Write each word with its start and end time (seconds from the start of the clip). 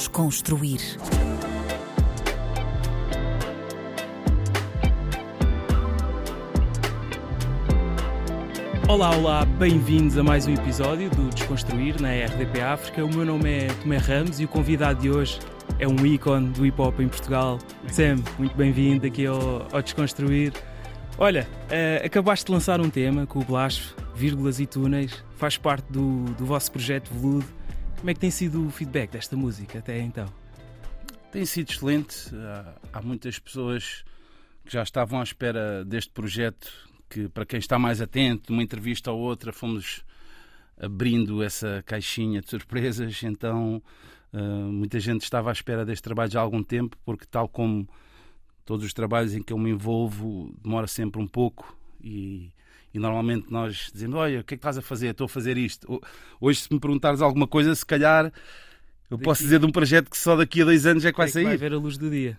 Desconstruir. 0.00 0.80
Olá, 8.88 9.14
olá, 9.14 9.44
bem-vindos 9.44 10.16
a 10.16 10.22
mais 10.22 10.46
um 10.46 10.54
episódio 10.54 11.10
do 11.10 11.28
Desconstruir 11.28 12.00
na 12.00 12.08
RDP 12.12 12.62
África. 12.62 13.04
O 13.04 13.14
meu 13.14 13.26
nome 13.26 13.50
é 13.50 13.66
Tomé 13.66 13.98
Ramos 13.98 14.40
e 14.40 14.46
o 14.46 14.48
convidado 14.48 15.02
de 15.02 15.10
hoje 15.10 15.38
é 15.78 15.86
um 15.86 16.06
ícone 16.06 16.48
do 16.48 16.64
hip 16.64 16.80
hop 16.80 16.98
em 16.98 17.08
Portugal. 17.08 17.58
Sam, 17.88 18.24
muito 18.38 18.56
bem-vindo 18.56 19.06
aqui 19.06 19.26
ao, 19.26 19.68
ao 19.70 19.82
Desconstruir. 19.82 20.54
Olha, 21.18 21.46
uh, 21.64 22.06
acabaste 22.06 22.46
de 22.46 22.52
lançar 22.52 22.80
um 22.80 22.88
tema 22.88 23.26
com 23.26 23.40
o 23.40 23.44
Blasfo, 23.44 23.94
Vírgulas 24.14 24.60
e 24.60 24.66
Túneis, 24.66 25.22
faz 25.36 25.58
parte 25.58 25.92
do, 25.92 26.24
do 26.38 26.46
vosso 26.46 26.72
projeto 26.72 27.10
Veludo. 27.12 27.59
Como 28.00 28.08
é 28.08 28.14
que 28.14 28.20
tem 28.20 28.30
sido 28.30 28.66
o 28.66 28.70
feedback 28.70 29.10
desta 29.10 29.36
música 29.36 29.78
até 29.78 30.00
então? 30.00 30.26
Tem 31.30 31.44
sido 31.44 31.70
excelente. 31.70 32.30
Há 32.94 33.02
muitas 33.02 33.38
pessoas 33.38 34.02
que 34.64 34.72
já 34.72 34.82
estavam 34.82 35.20
à 35.20 35.22
espera 35.22 35.84
deste 35.84 36.10
projeto 36.10 36.72
que 37.10 37.28
para 37.28 37.44
quem 37.44 37.58
está 37.58 37.78
mais 37.78 38.00
atento, 38.00 38.54
uma 38.54 38.62
entrevista 38.62 39.12
ou 39.12 39.20
outra, 39.20 39.52
fomos 39.52 40.02
abrindo 40.80 41.42
essa 41.42 41.82
caixinha 41.84 42.40
de 42.40 42.48
surpresas, 42.48 43.22
então 43.22 43.82
uh, 44.32 44.72
muita 44.72 44.98
gente 44.98 45.22
estava 45.22 45.50
à 45.50 45.52
espera 45.52 45.84
deste 45.84 46.02
trabalho 46.02 46.30
já 46.30 46.40
há 46.40 46.42
algum 46.42 46.62
tempo, 46.62 46.96
porque 47.04 47.26
tal 47.26 47.48
como 47.48 47.86
todos 48.64 48.86
os 48.86 48.94
trabalhos 48.94 49.34
em 49.34 49.42
que 49.42 49.52
eu 49.52 49.58
me 49.58 49.70
envolvo, 49.70 50.54
demora 50.62 50.86
sempre 50.86 51.20
um 51.20 51.26
pouco 51.26 51.76
e, 52.02 52.50
e 52.92 52.98
normalmente 52.98 53.50
nós 53.50 53.90
dizemos, 53.92 54.16
olha, 54.16 54.40
o 54.40 54.44
que 54.44 54.54
é 54.54 54.56
que 54.56 54.60
estás 54.60 54.78
a 54.78 54.82
fazer? 54.82 55.08
Estou 55.08 55.26
a 55.26 55.28
fazer 55.28 55.56
isto. 55.56 56.00
Hoje 56.40 56.60
se 56.60 56.72
me 56.72 56.80
perguntares 56.80 57.20
alguma 57.20 57.46
coisa, 57.46 57.74
se 57.74 57.86
calhar 57.86 58.26
eu 59.10 59.16
daqui... 59.16 59.24
posso 59.24 59.42
dizer 59.42 59.58
de 59.58 59.66
um 59.66 59.72
projeto 59.72 60.10
que 60.10 60.18
só 60.18 60.36
daqui 60.36 60.62
a 60.62 60.64
dois 60.64 60.86
anos 60.86 61.04
é 61.04 61.10
que 61.10 61.18
vai 61.18 61.26
é 61.26 61.28
que 61.28 61.32
sair. 61.32 61.44
Vai 61.44 61.56
ver 61.56 61.72
a 61.72 61.78
luz 61.78 61.96
do 61.98 62.10
dia. 62.10 62.38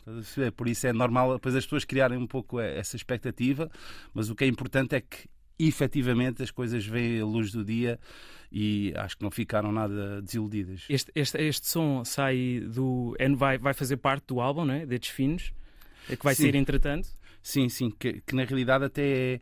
Por 0.56 0.68
isso 0.68 0.88
é 0.88 0.94
normal 0.94 1.34
depois 1.34 1.56
as 1.56 1.66
pessoas 1.66 1.86
criarem 1.86 2.18
um 2.18 2.28
pouco 2.28 2.60
essa 2.60 2.96
expectativa, 2.96 3.70
mas 4.14 4.30
o 4.30 4.36
que 4.36 4.44
é 4.44 4.48
importante 4.48 4.96
é 4.96 5.02
que 5.02 5.30
efetivamente 5.60 6.42
as 6.42 6.50
coisas 6.50 6.86
veem 6.86 7.22
a 7.22 7.26
luz 7.26 7.52
do 7.52 7.64
dia 7.64 8.00
e 8.52 8.94
acho 8.98 9.18
que 9.18 9.24
não 9.24 9.32
ficaram 9.32 9.72
nada 9.72 10.22
desiludidas. 10.22 10.86
Este, 10.90 11.12
este, 11.16 11.38
este 11.38 11.68
som 11.68 12.04
sai 12.04 12.62
do. 12.62 13.16
Vai, 13.38 13.58
vai 13.58 13.74
fazer 13.74 13.98
parte 13.98 14.28
do 14.28 14.42
álbum, 14.42 14.66
não 14.66 14.74
é? 14.74 14.86
Destes 14.86 15.12
finos, 15.12 15.54
é 16.10 16.16
que 16.16 16.24
vai 16.24 16.36
sim. 16.36 16.44
sair 16.44 16.56
entretanto. 16.56 17.08
Sim, 17.44 17.70
sim, 17.70 17.90
que, 17.90 18.22
que 18.22 18.36
na 18.36 18.44
realidade 18.44 18.86
até 18.86 19.02
é 19.02 19.42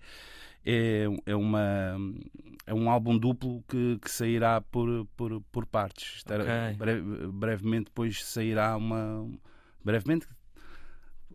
é, 0.69 1.31
é, 1.31 1.35
uma, 1.35 1.97
é 2.65 2.73
um 2.73 2.89
álbum 2.89 3.17
duplo 3.17 3.63
que, 3.67 3.97
que 3.99 4.11
sairá 4.11 4.61
por, 4.61 5.05
por, 5.17 5.41
por 5.51 5.65
partes. 5.65 6.23
Okay. 6.23 6.75
Breve, 6.77 7.27
brevemente 7.27 7.85
depois 7.85 8.23
sairá 8.23 8.77
uma. 8.77 9.27
Brevemente. 9.83 10.27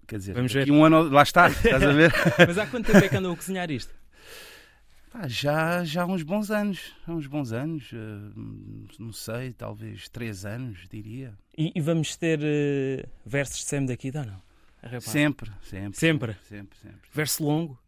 Quer 0.07 0.19
dizer, 0.19 0.35
Vamos 0.35 0.53
ver. 0.53 0.71
um 0.71 0.85
ano. 0.85 1.09
Lá 1.09 1.23
está, 1.23 1.49
estás 1.51 1.83
a 1.83 1.93
ver? 1.93 2.13
Mas 2.47 2.59
há 2.59 2.67
quanto 2.67 2.87
tempo 2.87 3.05
é 3.05 3.09
que 3.09 3.17
andou 3.17 3.33
a 3.33 3.37
cozinhar 3.37 3.71
isto? 3.71 3.93
Ah, 5.13 5.29
já, 5.29 5.85
já 5.85 6.03
há 6.03 6.07
uns 6.07 6.23
bons 6.23 6.51
anos. 6.51 6.93
Há 7.07 7.13
uns 7.13 7.27
bons 7.27 7.53
anos. 7.53 7.93
Uh, 7.93 8.89
não 8.99 9.13
sei, 9.13 9.53
talvez 9.53 10.09
três 10.09 10.45
anos, 10.45 10.89
diria. 10.91 11.35
E, 11.57 11.73
e 11.75 11.81
vamos 11.81 12.17
ter 12.17 12.41
uh, 12.41 13.09
versos 13.25 13.59
de 13.59 13.65
Sam 13.65 13.85
daqui, 13.87 14.13
não? 14.13 14.43
Sempre, 15.01 15.51
sempre. 15.63 15.99
Sempre? 15.99 16.37
Sempre, 16.43 16.79
sempre. 16.79 17.01
Verso 17.13 17.45
longo? 17.45 17.79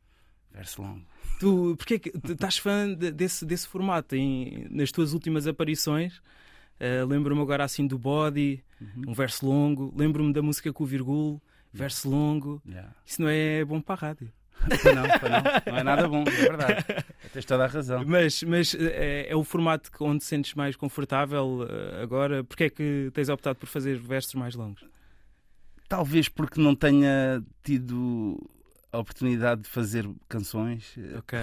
Verso 0.57 0.81
longo. 0.81 1.05
Tu, 1.39 1.77
porque 1.77 1.99
que 1.99 2.33
estás 2.33 2.57
fã 2.57 2.93
de, 2.93 3.11
desse, 3.13 3.45
desse 3.45 3.69
formato? 3.69 4.17
Em, 4.17 4.67
nas 4.71 4.91
tuas 4.91 5.13
últimas 5.13 5.47
aparições, 5.47 6.17
uh, 6.17 7.07
lembro-me 7.07 7.43
agora 7.43 7.63
assim 7.63 7.87
do 7.87 7.99
Body, 7.99 8.65
uhum. 8.81 9.11
um 9.11 9.13
verso 9.13 9.45
longo. 9.47 9.93
Lembro-me 9.95 10.33
da 10.33 10.41
música 10.41 10.73
com 10.73 10.83
o 10.83 10.87
Virgul, 10.87 11.43
verso 11.71 12.09
longo. 12.09 12.63
Yeah. 12.67 12.91
Isso 13.05 13.21
não 13.21 13.29
é 13.29 13.63
bom 13.67 13.83
para 13.83 13.95
a 13.95 13.99
rádio. 14.09 14.33
não, 14.67 14.95
não, 14.95 15.73
não 15.73 15.79
é 15.79 15.83
nada 15.83 16.09
bom, 16.09 16.23
é 16.23 16.31
verdade. 16.31 16.85
Tens 17.35 17.45
toda 17.45 17.65
a 17.65 17.67
razão. 17.67 18.03
Mas, 18.07 18.43
mas 18.43 18.75
é, 18.75 19.27
é 19.29 19.37
o 19.37 19.45
formato 19.45 19.91
onde 20.01 20.21
te 20.21 20.25
sentes 20.25 20.55
mais 20.55 20.75
confortável 20.75 21.69
eh, 21.69 22.03
agora? 22.03 22.43
Porquê 22.43 22.65
é 22.65 22.71
que 22.71 23.11
tens 23.13 23.29
optado 23.29 23.59
por 23.59 23.67
fazer 23.67 23.99
versos 23.99 24.35
mais 24.35 24.55
longos? 24.55 24.83
Talvez 25.87 26.31
porque 26.31 26.59
não 26.59 26.75
tenha 26.75 27.45
tido 27.63 28.41
a 28.97 29.01
oportunidade 29.01 29.63
de 29.63 29.69
fazer 29.69 30.09
canções. 30.29 30.95
Ok. 31.19 31.39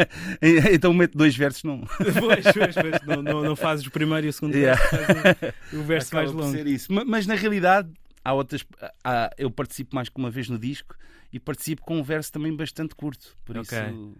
então 0.72 0.92
meto 0.92 1.16
dois 1.16 1.36
versos 1.36 1.62
num. 1.64 1.84
pois, 1.96 2.44
pois, 2.44 2.74
pois. 2.74 3.06
Não, 3.06 3.22
não, 3.22 3.42
não, 3.42 3.56
fazes 3.56 3.86
o 3.86 3.90
primeiro 3.90 4.26
e 4.26 4.30
o 4.30 4.32
segundo 4.32 4.54
yeah. 4.54 4.80
verso, 4.80 5.54
o, 5.72 5.78
o 5.78 5.82
verso 5.84 6.08
Acaba 6.08 6.22
mais 6.22 6.44
longo. 6.44 6.56
Ser 6.56 6.66
isso. 6.66 6.92
Mas, 6.92 7.04
mas, 7.06 7.26
na 7.26 7.34
realidade 7.34 7.90
há 8.24 8.32
outras. 8.32 8.64
Há, 9.04 9.30
eu 9.38 9.50
participo 9.50 9.94
mais 9.94 10.08
que 10.08 10.18
uma 10.18 10.30
vez 10.30 10.48
no 10.48 10.58
disco 10.58 10.96
e 11.32 11.38
participo 11.38 11.82
com 11.82 11.98
um 11.98 12.02
verso 12.02 12.32
também 12.32 12.54
bastante 12.54 12.94
curto. 12.94 13.36
Por 13.44 13.56
okay. 13.56 13.78
isso 13.78 14.16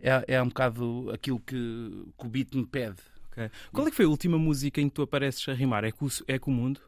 é, 0.00 0.34
é 0.34 0.42
um 0.42 0.48
bocado 0.48 1.10
aquilo 1.12 1.40
que, 1.40 1.56
que 2.18 2.26
o 2.26 2.28
beat 2.28 2.54
me 2.54 2.66
pede. 2.66 2.96
Okay. 3.32 3.50
Qual 3.72 3.86
é 3.86 3.90
que 3.90 3.96
foi 3.96 4.04
a 4.04 4.08
última 4.08 4.38
música 4.38 4.80
em 4.80 4.88
que 4.88 4.94
tu 4.94 5.02
apareces 5.02 5.48
a 5.48 5.52
rimar? 5.52 5.84
É 5.84 5.90
com, 5.90 6.06
é 6.28 6.38
com 6.38 6.50
o 6.50 6.54
mundo? 6.54 6.80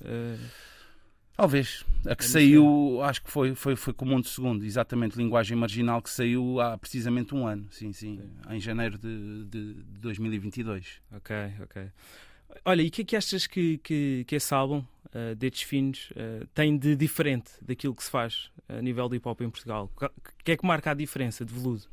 Uh... 0.00 0.71
Talvez. 1.36 1.84
A 2.06 2.14
que 2.14 2.24
saiu, 2.24 3.00
acho 3.02 3.22
que 3.22 3.30
foi, 3.30 3.54
foi, 3.54 3.74
foi 3.76 3.92
com 3.92 4.04
o 4.04 4.08
Mundo 4.08 4.26
Segundo, 4.26 4.64
exatamente, 4.64 5.16
linguagem 5.16 5.56
marginal, 5.56 6.02
que 6.02 6.10
saiu 6.10 6.60
há 6.60 6.76
precisamente 6.76 7.34
um 7.34 7.46
ano, 7.46 7.66
sim, 7.70 7.92
sim, 7.92 8.18
sim. 8.18 8.54
em 8.54 8.60
janeiro 8.60 8.98
de, 8.98 9.44
de, 9.44 9.74
de 9.74 10.00
2022. 10.00 11.00
Ok, 11.12 11.36
ok. 11.62 11.90
Olha, 12.64 12.82
e 12.82 12.88
o 12.88 12.90
que 12.90 13.02
é 13.02 13.04
que 13.04 13.16
achas 13.16 13.46
que, 13.46 13.78
que, 13.78 14.24
que 14.26 14.36
esse 14.36 14.52
álbum, 14.52 14.78
uh, 15.06 15.34
Dedos 15.36 15.62
Finos, 15.62 16.10
uh, 16.10 16.46
tem 16.54 16.76
de 16.76 16.94
diferente 16.94 17.50
daquilo 17.62 17.94
que 17.94 18.04
se 18.04 18.10
faz 18.10 18.50
a 18.68 18.82
nível 18.82 19.08
de 19.08 19.16
hip 19.16 19.26
hop 19.26 19.40
em 19.40 19.50
Portugal? 19.50 19.90
O 19.96 20.10
que 20.44 20.52
é 20.52 20.56
que 20.56 20.66
marca 20.66 20.90
a 20.90 20.94
diferença 20.94 21.44
de 21.44 21.54
veludo? 21.54 21.84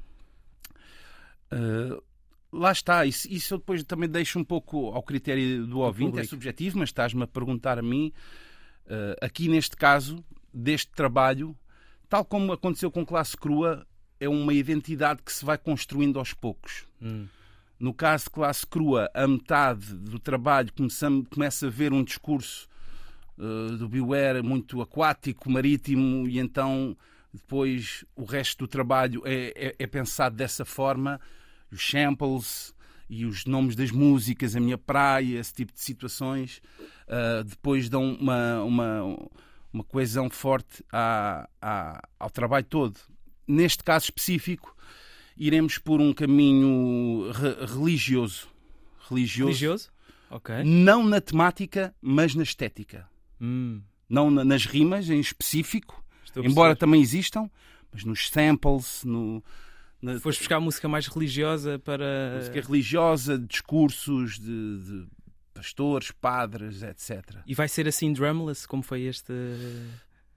Uh, 1.51 2.03
lá 2.51 2.71
está, 2.71 3.05
isso, 3.05 3.31
isso 3.31 3.53
eu 3.53 3.57
depois 3.57 3.83
também 3.83 4.09
deixo 4.09 4.37
um 4.37 4.43
pouco 4.43 4.87
ao 4.87 5.01
critério 5.01 5.65
do 5.65 5.79
ouvinte, 5.79 6.19
é 6.19 6.23
subjetivo, 6.23 6.79
mas 6.79 6.89
estás-me 6.89 7.23
a 7.23 7.27
perguntar 7.27 7.79
a 7.79 7.81
mim. 7.81 8.11
Uh, 8.89 9.15
aqui 9.21 9.47
neste 9.47 9.77
caso, 9.77 10.23
deste 10.53 10.91
trabalho, 10.91 11.55
tal 12.09 12.25
como 12.25 12.51
aconteceu 12.51 12.89
com 12.89 13.05
Classe 13.05 13.37
Crua, 13.37 13.85
é 14.19 14.27
uma 14.27 14.53
identidade 14.53 15.21
que 15.21 15.31
se 15.31 15.45
vai 15.45 15.57
construindo 15.57 16.17
aos 16.17 16.33
poucos. 16.33 16.85
Hum. 17.01 17.27
No 17.79 17.93
caso 17.93 18.25
de 18.25 18.31
Classe 18.31 18.65
Crua, 18.67 19.09
a 19.13 19.27
metade 19.27 19.93
do 19.93 20.19
trabalho 20.19 20.73
começa, 20.73 21.07
começa 21.29 21.67
a 21.67 21.69
ver 21.69 21.93
um 21.93 22.03
discurso 22.03 22.67
uh, 23.37 23.77
do 23.77 23.87
Beware 23.87 24.41
muito 24.41 24.81
aquático, 24.81 25.49
marítimo, 25.49 26.27
e 26.27 26.39
então 26.39 26.97
depois 27.33 28.03
o 28.15 28.25
resto 28.25 28.65
do 28.65 28.67
trabalho 28.67 29.21
é, 29.23 29.53
é, 29.55 29.75
é 29.79 29.87
pensado 29.87 30.35
dessa 30.35 30.65
forma. 30.65 31.21
Os 31.71 31.87
samples, 31.87 32.73
e 33.09 33.25
os 33.25 33.45
nomes 33.45 33.75
das 33.75 33.91
músicas, 33.91 34.55
a 34.55 34.59
minha 34.59 34.77
praia, 34.77 35.39
esse 35.39 35.53
tipo 35.53 35.73
de 35.73 35.81
situações, 35.81 36.61
uh, 37.07 37.43
depois 37.43 37.89
dão 37.89 38.13
uma, 38.13 38.63
uma, 38.63 39.17
uma 39.73 39.83
coesão 39.83 40.29
forte 40.29 40.83
à, 40.91 41.49
à, 41.61 42.07
ao 42.19 42.29
trabalho 42.29 42.65
todo. 42.65 42.99
Neste 43.47 43.83
caso 43.83 44.05
específico, 44.05 44.75
iremos 45.35 45.79
por 45.79 45.99
um 45.99 46.13
caminho 46.13 47.31
re 47.31 47.65
religioso. 47.65 48.47
Religioso? 49.09 49.47
Religioso? 49.47 49.89
Ok. 50.29 50.63
Não 50.63 51.03
na 51.03 51.19
temática, 51.19 51.95
mas 51.99 52.35
na 52.35 52.43
estética. 52.43 53.09
Hum. 53.41 53.81
Não 54.07 54.29
na, 54.29 54.43
nas 54.43 54.65
rimas 54.65 55.09
em 55.09 55.19
específico, 55.19 56.03
embora 56.37 56.75
também 56.75 57.01
existam, 57.01 57.49
mas 57.91 58.03
nos 58.03 58.29
samples, 58.29 59.03
no. 59.03 59.43
Foste 60.21 60.39
buscar 60.39 60.59
música 60.59 60.87
mais 60.87 61.07
religiosa 61.07 61.77
para. 61.79 62.35
Música 62.37 62.61
religiosa, 62.61 63.37
discursos 63.37 64.39
de, 64.39 64.77
de 64.79 65.07
pastores, 65.53 66.11
padres, 66.11 66.81
etc. 66.83 67.37
E 67.45 67.53
vai 67.53 67.67
ser 67.67 67.87
assim 67.87 68.13
drumless, 68.13 68.67
como 68.67 68.81
foi 68.81 69.01
este. 69.01 69.33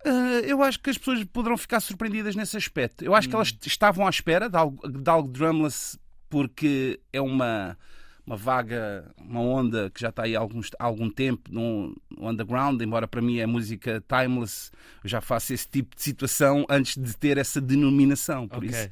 Uh, 0.05 0.45
eu 0.45 0.61
acho 0.63 0.81
que 0.81 0.91
as 0.91 0.99
pessoas 0.99 1.23
poderão 1.25 1.57
ficar 1.57 1.79
surpreendidas 1.79 2.35
nesse 2.35 2.57
aspecto. 2.57 3.05
Eu 3.05 3.15
acho 3.15 3.29
hum. 3.29 3.31
que 3.31 3.37
elas 3.37 3.57
estavam 3.65 4.05
à 4.05 4.11
espera 4.11 4.49
de 4.49 4.57
algo, 4.57 4.89
de 4.89 5.09
algo 5.09 5.29
drumless 5.29 5.97
porque 6.29 6.99
é 7.13 7.21
uma, 7.21 7.79
uma 8.27 8.37
vaga, 8.37 9.13
uma 9.19 9.41
onda 9.41 9.91
que 9.91 10.01
já 10.01 10.09
está 10.09 10.25
aí 10.25 10.35
há, 10.35 10.41
alguns, 10.41 10.71
há 10.79 10.87
algum 10.87 11.11
tempo 11.11 11.53
no, 11.53 11.95
no, 12.11 12.29
underground, 12.29 12.81
embora 12.81 13.07
para 13.07 13.21
mim 13.21 13.39
é 13.39 13.47
música 13.47 14.03
timeless, 14.09 14.73
eu 15.05 15.11
já 15.11 15.21
faço 15.21 15.53
esse 15.53 15.69
tipo 15.69 15.95
de 15.95 16.03
situação 16.03 16.65
antes 16.71 16.97
de 16.97 17.15
ter 17.17 17.37
essa 17.37 17.61
denominação. 17.61 18.49
Por 18.49 18.65
okay. 18.65 18.71
isso 18.71 18.89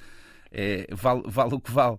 é, 0.50 0.86
vale, 0.92 1.22
vale 1.26 1.54
o 1.54 1.60
que 1.60 1.70
vale. 1.70 1.98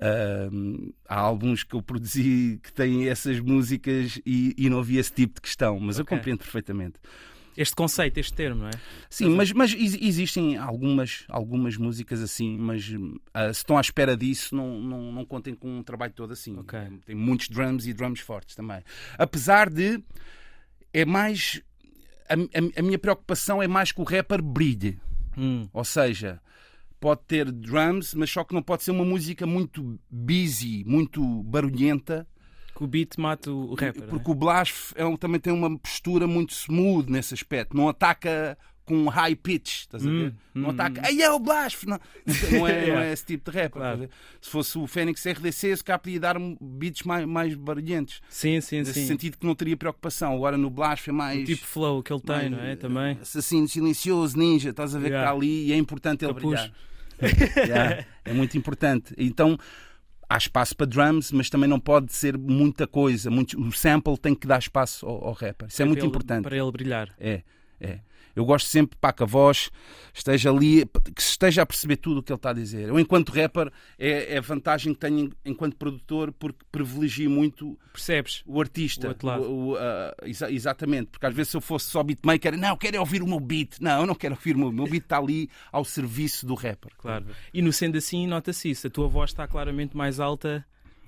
Uh, 0.00 0.92
há 1.08 1.20
álbuns 1.20 1.62
que 1.62 1.74
eu 1.74 1.82
produzi 1.82 2.58
que 2.62 2.72
têm 2.72 3.08
essas 3.08 3.38
músicas 3.40 4.20
e, 4.26 4.54
e 4.58 4.68
não 4.68 4.80
havia 4.80 5.00
esse 5.00 5.12
tipo 5.12 5.36
de 5.36 5.40
questão, 5.42 5.78
mas 5.78 5.98
okay. 5.98 6.02
eu 6.02 6.18
compreendo 6.18 6.38
perfeitamente. 6.38 6.94
Este 7.56 7.76
conceito, 7.76 8.18
este 8.18 8.32
termo, 8.32 8.62
não 8.62 8.68
é? 8.68 8.72
Sim, 9.08 9.30
mas, 9.30 9.52
mas 9.52 9.72
existem 9.72 10.56
algumas, 10.56 11.24
algumas 11.28 11.76
músicas 11.76 12.20
assim, 12.20 12.58
mas 12.58 12.88
uh, 12.88 13.20
se 13.54 13.60
estão 13.60 13.78
à 13.78 13.80
espera 13.80 14.16
disso, 14.16 14.56
não, 14.56 14.80
não, 14.80 15.12
não 15.12 15.24
contem 15.24 15.54
com 15.54 15.78
um 15.78 15.82
trabalho 15.82 16.12
todo 16.12 16.32
assim. 16.32 16.58
Okay. 16.58 16.98
Tem 17.06 17.14
muitos 17.14 17.48
drums 17.48 17.86
e 17.86 17.92
drums 17.92 18.18
fortes 18.18 18.56
também. 18.56 18.82
Apesar 19.16 19.70
de 19.70 20.02
é 20.92 21.04
mais. 21.04 21.60
A, 22.28 22.34
a, 22.34 22.80
a, 22.80 22.82
minha 22.82 22.98
preocupação 22.98 23.62
é 23.62 23.68
mais 23.68 23.92
que 23.92 24.00
o 24.00 24.04
rapper 24.04 24.42
brilhe. 24.42 24.98
Hum. 25.36 25.68
Ou 25.72 25.84
seja, 25.84 26.40
pode 27.04 27.20
ter 27.26 27.52
drums, 27.52 28.14
mas 28.14 28.30
só 28.30 28.42
que 28.42 28.54
não 28.54 28.62
pode 28.62 28.82
ser 28.82 28.90
uma 28.90 29.04
música 29.04 29.46
muito 29.46 30.00
busy, 30.10 30.82
muito 30.86 31.42
barulhenta. 31.42 32.26
Que 32.74 32.82
o 32.82 32.86
beat 32.86 33.18
mata 33.18 33.52
o 33.52 33.74
rapper. 33.74 34.04
Porque 34.08 34.30
é? 34.30 34.32
o 34.32 34.34
Blasf 34.34 34.94
é, 34.96 35.16
também 35.18 35.38
tem 35.38 35.52
uma 35.52 35.78
postura 35.78 36.26
muito 36.26 36.54
smooth 36.54 37.12
nesse 37.12 37.34
aspecto. 37.34 37.76
Não 37.76 37.90
ataca 37.90 38.56
com 38.86 39.06
high 39.08 39.36
pitch, 39.36 39.80
estás 39.80 40.06
a 40.06 40.10
ver? 40.10 40.30
Hum, 40.30 40.34
não 40.54 40.68
hum, 40.68 40.72
ataca, 40.72 41.00
hum. 41.02 41.04
aí 41.04 41.20
é 41.20 41.30
o 41.30 41.38
Blasf! 41.38 41.84
Não, 41.86 42.00
não, 42.52 42.66
é, 42.66 42.86
não 42.88 42.98
é 43.00 43.12
esse 43.12 43.26
tipo 43.26 43.50
de 43.50 43.56
rap. 43.58 43.72
Claro. 43.72 44.08
Se 44.40 44.48
fosse 44.48 44.78
o 44.78 44.86
Fênix 44.86 45.22
RDC, 45.26 45.76
se 45.76 45.84
cá 45.84 45.98
podia 45.98 46.18
dar 46.18 46.36
beats 46.58 47.02
mais, 47.02 47.26
mais 47.26 47.54
barulhentos. 47.54 48.22
Sim, 48.30 48.62
sim, 48.62 48.78
Nesse 48.78 48.94
sim. 48.94 49.06
sentido 49.06 49.36
que 49.36 49.46
não 49.46 49.54
teria 49.54 49.76
preocupação. 49.76 50.34
Agora 50.34 50.56
no 50.56 50.70
Blasf 50.70 51.08
é 51.08 51.12
mais. 51.12 51.42
O 51.42 51.44
tipo 51.44 51.66
flow 51.66 52.02
que 52.02 52.10
ele 52.10 52.22
tem, 52.22 52.34
mais, 52.34 52.50
não 52.50 52.60
é? 52.60 52.76
Também. 52.76 53.18
Assassino 53.20 53.68
silencioso, 53.68 54.38
ninja, 54.38 54.70
estás 54.70 54.96
a 54.96 54.98
ver 54.98 55.08
yeah. 55.08 55.30
que 55.30 55.36
está 55.36 55.38
ali 55.38 55.66
e 55.66 55.72
é 55.74 55.76
importante 55.76 56.24
ele 56.24 56.32
Capuz. 56.32 56.60
brilhar. 56.60 56.72
Yeah, 57.56 58.04
é 58.24 58.32
muito 58.32 58.56
importante. 58.56 59.14
Então 59.16 59.58
há 60.28 60.36
espaço 60.36 60.76
para 60.76 60.86
drums, 60.86 61.32
mas 61.32 61.50
também 61.50 61.68
não 61.68 61.78
pode 61.78 62.12
ser 62.12 62.36
muita 62.36 62.86
coisa. 62.86 63.30
Muito, 63.30 63.60
o 63.60 63.72
sample 63.72 64.16
tem 64.18 64.34
que 64.34 64.46
dar 64.46 64.58
espaço 64.58 65.06
ao, 65.06 65.28
ao 65.28 65.32
rapper. 65.32 65.68
Isso 65.68 65.82
é, 65.82 65.84
é 65.84 65.86
muito 65.86 66.00
ele, 66.00 66.08
importante. 66.08 66.42
Para 66.42 66.56
ele 66.56 66.72
brilhar. 66.72 67.14
É, 67.18 67.42
é. 67.80 68.00
Eu 68.34 68.44
gosto 68.44 68.66
sempre 68.66 68.96
pá, 69.00 69.12
que 69.12 69.22
a 69.22 69.26
voz 69.26 69.70
esteja 70.12 70.50
ali, 70.50 70.84
que 71.14 71.20
esteja 71.20 71.62
a 71.62 71.66
perceber 71.66 71.96
tudo 71.96 72.20
o 72.20 72.22
que 72.22 72.32
ele 72.32 72.38
está 72.38 72.50
a 72.50 72.52
dizer. 72.54 72.88
Eu, 72.88 72.98
enquanto 72.98 73.30
rapper, 73.30 73.70
é, 73.98 74.34
é 74.34 74.38
a 74.38 74.40
vantagem 74.40 74.92
que 74.92 75.00
tenho 75.00 75.32
enquanto 75.44 75.76
produtor, 75.76 76.32
porque 76.32 76.64
privilegio 76.70 77.30
muito 77.30 77.78
Percebes? 77.92 78.42
o 78.46 78.60
artista. 78.60 79.16
O. 79.22 79.26
O, 79.26 79.40
o, 79.40 79.74
uh, 79.74 79.78
exa 80.24 80.50
exatamente, 80.50 81.10
porque 81.10 81.26
às 81.26 81.34
vezes 81.34 81.50
se 81.50 81.56
eu 81.56 81.60
fosse 81.60 81.90
só 81.90 82.02
beatmaker, 82.02 82.56
não, 82.58 82.70
eu 82.70 82.76
quero 82.76 82.96
é 82.96 83.00
ouvir 83.00 83.22
o 83.22 83.26
meu 83.26 83.40
beat. 83.40 83.78
Não, 83.80 84.00
eu 84.00 84.06
não 84.06 84.14
quero 84.14 84.34
ouvir 84.34 84.56
o 84.56 84.58
meu, 84.58 84.68
o 84.68 84.72
meu 84.72 84.84
beat, 84.84 85.04
está 85.04 85.18
ali 85.18 85.48
ao 85.70 85.84
serviço 85.84 86.46
do 86.46 86.54
rapper. 86.54 86.92
Claro. 86.98 87.26
E 87.52 87.62
no 87.62 87.72
sendo 87.72 87.98
assim, 87.98 88.26
nota-se 88.26 88.70
isso. 88.70 88.86
A 88.86 88.90
tua 88.90 89.08
voz 89.08 89.30
está 89.30 89.46
claramente 89.46 89.96
mais 89.96 90.20
alta 90.20 90.64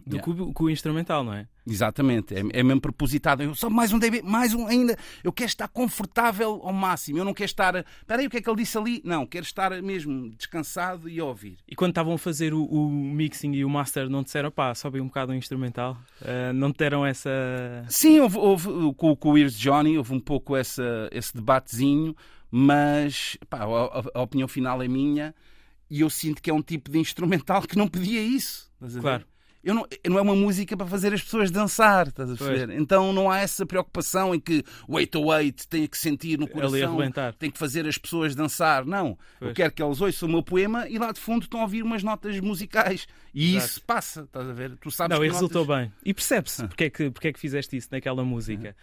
do 0.06 0.16
yeah. 0.16 0.22
que, 0.22 0.42
o, 0.42 0.54
que, 0.54 0.62
o, 0.62 0.70
instrumental, 0.70 1.24
não 1.24 1.34
é? 1.34 1.48
Exatamente, 1.66 2.34
é, 2.34 2.38
é 2.52 2.62
mesmo 2.62 2.80
propositado. 2.80 3.42
Eu 3.42 3.54
só 3.54 3.68
mais 3.68 3.92
um 3.92 3.98
DB, 3.98 4.22
mais 4.22 4.54
um 4.54 4.66
ainda. 4.66 4.96
Eu 5.24 5.32
quero 5.32 5.48
estar 5.48 5.66
confortável 5.66 6.60
ao 6.62 6.72
máximo. 6.72 7.18
Eu 7.18 7.24
não 7.24 7.34
quero 7.34 7.46
estar. 7.46 7.74
Espera 7.74 8.20
aí, 8.20 8.26
o 8.26 8.30
que 8.30 8.36
é 8.36 8.40
que 8.40 8.48
ele 8.48 8.58
disse 8.58 8.78
ali? 8.78 9.02
Não, 9.04 9.26
quero 9.26 9.44
estar 9.44 9.70
mesmo 9.82 10.30
descansado 10.30 11.08
e 11.08 11.20
ouvir. 11.20 11.58
E 11.66 11.74
quando 11.74 11.90
estavam 11.90 12.14
a 12.14 12.18
fazer 12.18 12.54
o, 12.54 12.64
o 12.64 12.88
mixing 12.88 13.52
e 13.52 13.64
o 13.64 13.68
master, 13.68 14.08
não 14.08 14.22
disseram, 14.22 14.50
pá, 14.50 14.74
sobe 14.74 15.00
um 15.00 15.06
bocado 15.06 15.32
o 15.32 15.34
instrumental? 15.34 15.98
Uh, 16.22 16.52
não 16.54 16.70
deram 16.70 17.04
essa. 17.04 17.30
Sim, 17.88 18.20
houve, 18.20 18.38
houve 18.38 18.68
com, 18.94 19.16
com 19.16 19.32
o 19.32 19.38
Ears 19.38 19.58
Johnny, 19.58 19.98
houve 19.98 20.14
um 20.14 20.20
pouco 20.20 20.54
essa, 20.54 21.08
esse 21.10 21.34
debatezinho, 21.34 22.14
mas 22.48 23.36
pá, 23.50 23.64
a, 23.64 24.18
a, 24.18 24.22
opinião 24.22 24.46
final 24.46 24.80
é 24.80 24.86
minha 24.86 25.34
e 25.90 26.00
eu 26.00 26.10
sinto 26.10 26.40
que 26.40 26.48
é 26.48 26.54
um 26.54 26.62
tipo 26.62 26.90
de 26.90 26.98
instrumental 26.98 27.62
que 27.62 27.76
não 27.76 27.88
pedia 27.88 28.22
isso. 28.22 28.70
Claro 29.00 29.24
eu 29.66 29.74
não, 29.74 29.84
não 30.06 30.18
é 30.18 30.22
uma 30.22 30.36
música 30.36 30.76
para 30.76 30.86
fazer 30.86 31.12
as 31.12 31.20
pessoas 31.20 31.50
dançar, 31.50 32.06
estás 32.06 32.30
a 32.30 32.36
perceber? 32.36 32.72
Então 32.78 33.12
não 33.12 33.28
há 33.28 33.38
essa 33.38 33.66
preocupação 33.66 34.32
em 34.32 34.38
que 34.38 34.62
o 34.86 34.94
808 34.94 35.66
tenha 35.66 35.88
que 35.88 35.98
sentir 35.98 36.38
no 36.38 36.46
coração, 36.46 36.96
tem 37.36 37.50
que 37.50 37.58
fazer 37.58 37.84
as 37.84 37.98
pessoas 37.98 38.36
dançar. 38.36 38.84
Não. 38.84 39.18
Pois. 39.40 39.48
Eu 39.48 39.54
quero 39.56 39.72
que 39.72 39.82
eles 39.82 40.00
ouçam 40.00 40.28
o 40.28 40.30
meu 40.30 40.42
poema 40.42 40.88
e 40.88 40.98
lá 40.98 41.10
de 41.10 41.18
fundo 41.18 41.42
estão 41.42 41.58
a 41.58 41.64
ouvir 41.64 41.82
umas 41.82 42.04
notas 42.04 42.38
musicais. 42.38 43.08
E 43.34 43.56
Exato. 43.56 43.66
isso 43.66 43.82
passa, 43.82 44.20
estás 44.20 44.48
a 44.48 44.52
ver? 44.52 44.76
Tu 44.76 44.88
sabes 44.92 45.18
Não, 45.18 45.24
e 45.24 45.28
resultou 45.28 45.64
bem. 45.66 45.92
E 46.04 46.14
percebe-se 46.14 46.62
ah. 46.62 46.68
porque, 46.68 46.84
é 46.84 46.90
que, 46.90 47.10
porque 47.10 47.26
é 47.26 47.32
que 47.32 47.40
fizeste 47.40 47.76
isso 47.76 47.88
naquela 47.90 48.24
música. 48.24 48.76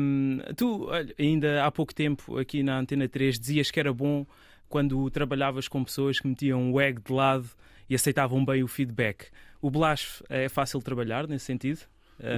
Um, 0.00 0.38
tu, 0.56 0.86
olha, 0.88 1.14
ainda 1.16 1.64
há 1.64 1.70
pouco 1.70 1.94
tempo 1.94 2.36
aqui 2.38 2.64
na 2.64 2.80
Antena 2.80 3.08
3 3.08 3.38
dizias 3.38 3.70
que 3.70 3.78
era 3.78 3.92
bom 3.92 4.26
quando 4.68 5.08
trabalhavas 5.10 5.68
com 5.68 5.84
pessoas 5.84 6.18
que 6.18 6.26
metiam 6.26 6.72
o 6.72 6.80
ego 6.80 7.00
de 7.06 7.12
lado 7.12 7.48
e 7.88 7.94
aceitavam 7.94 8.44
bem 8.44 8.64
o 8.64 8.68
feedback. 8.68 9.28
O 9.60 9.70
Blasf 9.70 10.22
é 10.28 10.48
fácil 10.48 10.78
de 10.78 10.84
trabalhar 10.84 11.26
nesse 11.26 11.46
sentido? 11.46 11.80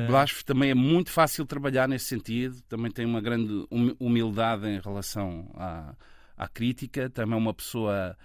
O 0.05 0.07
Blasf 0.07 0.43
também 0.45 0.71
é 0.71 0.75
muito 0.75 1.11
fácil 1.11 1.45
de 1.45 1.49
trabalhar 1.49 1.89
nesse 1.89 2.05
sentido, 2.07 2.61
também 2.63 2.91
tem 2.91 3.07
uma 3.07 3.21
grande 3.21 3.67
humildade 3.99 4.67
em 4.67 4.79
relação 4.79 5.51
à, 5.55 5.95
à 6.37 6.49
crítica, 6.49 7.09
também 7.09 7.35
é 7.35 7.39
uma 7.39 7.55
pessoa 7.55 8.17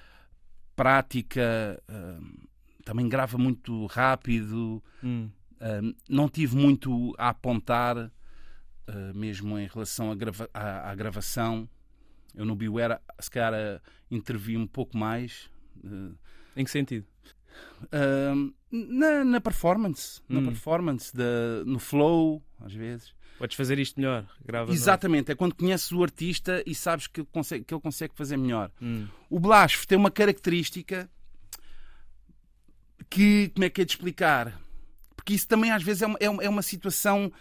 prática, 0.75 1.81
eh, 1.87 2.17
também 2.83 3.07
grava 3.07 3.37
muito 3.37 3.85
rápido, 3.85 4.83
hum. 5.03 5.29
Eh, 5.57 5.81
não 6.09 6.27
tive 6.27 6.57
muito 6.57 7.15
a 7.17 7.29
apontar, 7.29 8.11
mesmo 9.15 9.57
em 9.57 9.67
relação 9.67 10.11
à, 10.11 10.15
grava 10.15 10.49
à, 10.53 10.91
à 10.91 10.95
gravação. 10.95 11.67
Eu 12.35 12.45
no 12.45 12.55
Beware, 12.55 12.99
se 13.19 13.31
calhar, 13.31 13.81
intervi 14.11 14.57
um 14.57 14.67
pouco 14.67 14.97
mais. 14.97 15.49
Em 16.55 16.63
que 16.63 16.69
sentido? 16.69 17.07
Uh, 17.83 18.53
na, 18.71 19.23
na, 19.23 19.41
performance, 19.41 20.21
hum. 20.29 20.41
na 20.41 20.49
performance, 20.49 21.11
no 21.65 21.79
flow, 21.79 22.43
às 22.59 22.73
vezes. 22.73 23.13
Podes 23.37 23.57
fazer 23.57 23.77
isto 23.79 23.99
melhor. 23.99 24.25
Grava 24.45 24.71
Exatamente, 24.71 25.31
é 25.31 25.35
quando 25.35 25.55
conheces 25.55 25.91
o 25.91 26.01
artista 26.01 26.63
e 26.65 26.73
sabes 26.73 27.07
que, 27.07 27.23
consegue, 27.25 27.65
que 27.65 27.73
ele 27.73 27.81
consegue 27.81 28.13
fazer 28.15 28.37
melhor. 28.37 28.71
Hum. 28.81 29.07
O 29.29 29.39
Blasf 29.39 29.85
tem 29.85 29.97
uma 29.97 30.11
característica 30.11 31.09
que, 33.09 33.49
como 33.49 33.65
é 33.65 33.69
que 33.69 33.81
é 33.81 33.85
de 33.85 33.91
explicar? 33.91 34.59
Porque 35.15 35.33
isso 35.33 35.47
também 35.47 35.71
às 35.71 35.83
vezes 35.83 36.01
é 36.01 36.07
uma, 36.07 36.17
é 36.19 36.49
uma 36.49 36.59
é 36.59 36.63
situação 36.63 37.31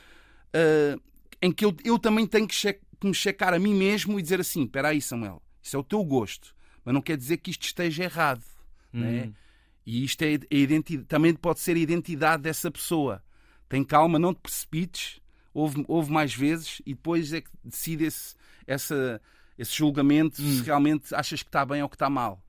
uh, 0.55 1.03
em 1.41 1.53
que 1.53 1.65
eu, 1.65 1.77
eu 1.85 1.99
também 1.99 2.27
tenho 2.27 2.49
que, 2.49 2.55
che 2.55 2.73
que 2.73 3.07
me 3.07 3.15
checar 3.15 3.53
a 3.55 3.59
mim 3.59 3.75
mesmo 3.75 4.19
e 4.19 4.23
dizer 4.23 4.41
assim: 4.41 4.65
espera 4.65 4.89
aí, 4.89 5.01
Samuel, 5.01 5.43
isso 5.63 5.77
é 5.77 5.79
o 5.79 5.85
teu 5.85 6.03
gosto, 6.03 6.55
mas 6.85 6.95
não 6.95 7.03
quer 7.03 7.17
dizer 7.17 7.37
que 7.37 7.51
isto 7.51 7.65
esteja 7.65 8.05
errado. 8.05 8.43
Hum. 8.93 9.01
Né? 9.01 9.33
E 9.87 10.05
isto 10.05 10.23
é 10.23 10.39
também 11.07 11.35
pode 11.35 11.61
ser 11.61 11.77
a 11.77 11.81
identidade 11.81 12.43
dessa 12.43 12.71
pessoa. 12.71 13.23
Tem 13.69 13.85
calma, 13.85 14.19
não 14.19 14.33
te 14.33 14.41
precipites, 14.41 15.21
ouve, 15.53 15.85
ouve 15.89 16.11
mais 16.11 16.35
vezes 16.35 16.81
e 16.87 16.95
depois 16.95 17.33
é 17.33 17.41
que 17.41 17.51
decide 17.63 18.05
esse, 18.05 18.35
essa, 18.67 19.21
esse 19.59 19.77
julgamento 19.77 20.43
hum. 20.43 20.59
se 20.59 20.63
realmente 20.63 21.15
achas 21.15 21.43
que 21.43 21.49
está 21.49 21.65
bem 21.65 21.83
ou 21.83 21.89
que 21.89 21.97
está 21.97 22.09
mal. 22.09 22.43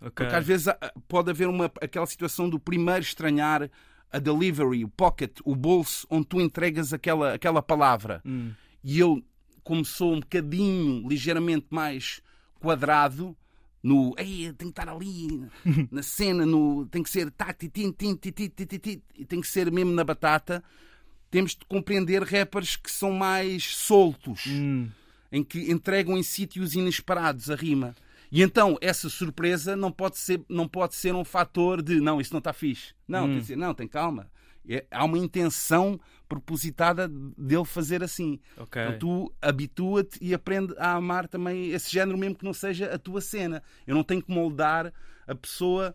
Okay. 0.00 0.10
Porque 0.10 0.34
às 0.34 0.46
vezes 0.46 0.68
ah, 0.68 0.92
pode 1.08 1.30
haver 1.30 1.48
uma, 1.48 1.66
aquela 1.80 2.06
situação 2.06 2.48
do 2.48 2.58
primeiro 2.58 3.00
estranhar 3.00 3.70
a 4.12 4.18
delivery, 4.18 4.84
o 4.84 4.88
pocket, 4.88 5.38
o 5.44 5.54
bolso, 5.56 6.06
onde 6.10 6.26
tu 6.26 6.40
entregas 6.40 6.92
aquela, 6.92 7.34
aquela 7.34 7.62
palavra. 7.62 8.20
Hum. 8.24 8.52
E 8.84 8.98
eu, 8.98 9.24
como 9.64 9.84
sou 9.84 10.12
um 10.12 10.20
bocadinho, 10.20 11.08
ligeiramente 11.08 11.66
mais 11.70 12.20
quadrado, 12.60 13.36
no 13.82 14.14
ei, 14.16 14.52
tem 14.52 14.68
que 14.70 14.80
estar 14.80 14.88
ali 14.88 15.48
na 15.90 16.02
cena, 16.02 16.46
no, 16.46 16.86
tem 16.86 17.02
que 17.02 17.10
ser 17.10 17.32
tem 19.26 19.40
que 19.40 19.46
ser 19.46 19.70
mesmo 19.72 19.92
na 19.92 20.04
batata. 20.04 20.62
Temos 21.30 21.52
de 21.52 21.64
compreender 21.66 22.22
rappers 22.22 22.76
que 22.76 22.90
são 22.90 23.10
mais 23.10 23.64
soltos, 23.64 24.46
hum. 24.46 24.88
em 25.32 25.42
que 25.42 25.72
entregam 25.72 26.16
em 26.16 26.22
sítios 26.22 26.74
inesperados 26.74 27.50
a 27.50 27.54
rima. 27.54 27.96
E 28.30 28.42
então 28.42 28.78
essa 28.80 29.08
surpresa 29.08 29.74
não 29.74 29.90
pode 29.90 30.18
ser, 30.18 30.42
não 30.48 30.68
pode 30.68 30.94
ser 30.94 31.14
um 31.14 31.24
fator 31.24 31.82
de 31.82 32.00
não, 32.00 32.20
isso 32.20 32.32
não 32.32 32.38
está 32.38 32.52
fixe. 32.52 32.94
Não, 33.08 33.24
hum. 33.24 33.28
tem 33.28 33.38
dizer, 33.38 33.56
não, 33.56 33.74
tem 33.74 33.88
calma. 33.88 34.30
É, 34.68 34.84
há 34.90 35.04
uma 35.04 35.18
intenção 35.18 35.98
propositada 36.28 37.08
dele 37.08 37.64
fazer 37.64 38.02
assim. 38.02 38.40
Okay. 38.56 38.82
Então 38.82 38.98
tu 38.98 39.32
habitua-te 39.40 40.18
e 40.20 40.32
aprende 40.32 40.74
a 40.78 40.92
amar 40.92 41.28
também 41.28 41.70
esse 41.70 41.90
género, 41.90 42.16
mesmo 42.16 42.36
que 42.36 42.44
não 42.44 42.54
seja 42.54 42.94
a 42.94 42.98
tua 42.98 43.20
cena. 43.20 43.62
Eu 43.86 43.94
não 43.94 44.04
tenho 44.04 44.22
que 44.22 44.30
moldar 44.30 44.92
a 45.26 45.34
pessoa 45.34 45.94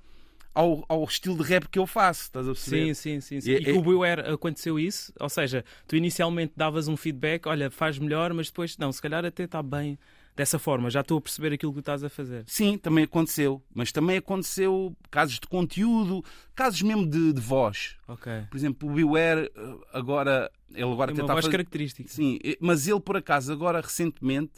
ao, 0.53 0.83
ao 0.89 1.03
estilo 1.03 1.37
de 1.37 1.43
rap 1.43 1.67
que 1.67 1.77
eu 1.77 1.85
faço. 1.85 2.23
Estás 2.23 2.47
a 2.47 2.51
perceber? 2.51 2.95
Sim, 2.95 3.19
sim, 3.19 3.21
sim. 3.21 3.41
sim. 3.41 3.51
E, 3.51 3.69
e 3.69 3.73
com 3.73 3.79
o 3.79 3.83
Beware 3.83 4.21
aconteceu 4.21 4.79
isso? 4.79 5.13
Ou 5.19 5.29
seja, 5.29 5.63
tu 5.87 5.95
inicialmente 5.95 6.53
davas 6.55 6.87
um 6.87 6.97
feedback, 6.97 7.47
olha, 7.47 7.69
faz 7.69 7.99
melhor, 7.99 8.33
mas 8.33 8.47
depois, 8.47 8.77
não, 8.77 8.91
se 8.91 9.01
calhar 9.01 9.23
até 9.23 9.43
está 9.43 9.61
bem 9.61 9.99
dessa 10.37 10.59
forma, 10.59 10.87
já 10.91 11.01
estou 11.01 11.17
a 11.17 11.21
perceber 11.21 11.51
aquilo 11.51 11.71
que 11.71 11.77
tu 11.77 11.79
estás 11.79 12.03
a 12.03 12.09
fazer. 12.09 12.43
Sim, 12.45 12.77
também 12.77 13.03
aconteceu. 13.05 13.59
Mas 13.73 13.91
também 13.91 14.17
aconteceu 14.17 14.95
casos 15.09 15.39
de 15.39 15.47
conteúdo, 15.47 16.23
casos 16.53 16.83
mesmo 16.83 17.09
de, 17.09 17.33
de 17.33 17.41
voz. 17.41 17.97
Ok. 18.07 18.31
Por 18.47 18.55
exemplo, 18.55 18.87
o 18.87 18.93
Beware, 18.93 19.51
eh, 19.53 19.75
agora. 19.91 20.51
Ele 20.71 20.83
agora 20.83 21.11
Tem 21.11 21.23
uma 21.23 21.33
voz 21.33 21.45
fazer... 21.45 21.57
característica. 21.57 22.07
Sim, 22.07 22.37
mas 22.59 22.87
ele, 22.87 22.99
por 22.99 23.17
acaso, 23.17 23.51
agora 23.51 23.81
recentemente, 23.81 24.53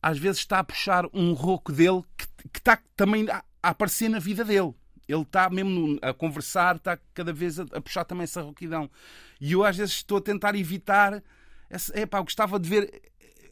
às 0.00 0.18
vezes 0.18 0.38
está 0.38 0.60
a 0.60 0.64
puxar 0.64 1.04
um 1.12 1.34
rouco 1.34 1.72
dele 1.72 2.02
que, 2.16 2.26
que 2.50 2.58
está 2.58 2.78
também 2.96 3.28
a, 3.28 3.44
a 3.62 3.68
aparecer 3.68 4.08
na 4.08 4.18
vida 4.18 4.44
dele 4.44 4.72
ele 5.08 5.22
está 5.22 5.50
mesmo 5.50 5.98
a 6.00 6.14
conversar, 6.14 6.76
está 6.76 6.96
cada 7.12 7.32
vez 7.32 7.58
a, 7.58 7.64
a, 7.72 7.80
puxar 7.80 8.04
também 8.04 8.22
essa 8.22 8.42
rouquidão. 8.42 8.88
E 9.40 9.50
eu 9.52 9.64
às 9.64 9.76
vezes 9.76 9.94
estou 9.94 10.18
a 10.18 10.20
tentar 10.20 10.54
evitar. 10.54 11.20
Essa, 11.68 11.98
epá, 11.98 12.18
eu 12.18 12.24
gostava 12.24 12.60
de 12.60 12.68
ver 12.68 13.09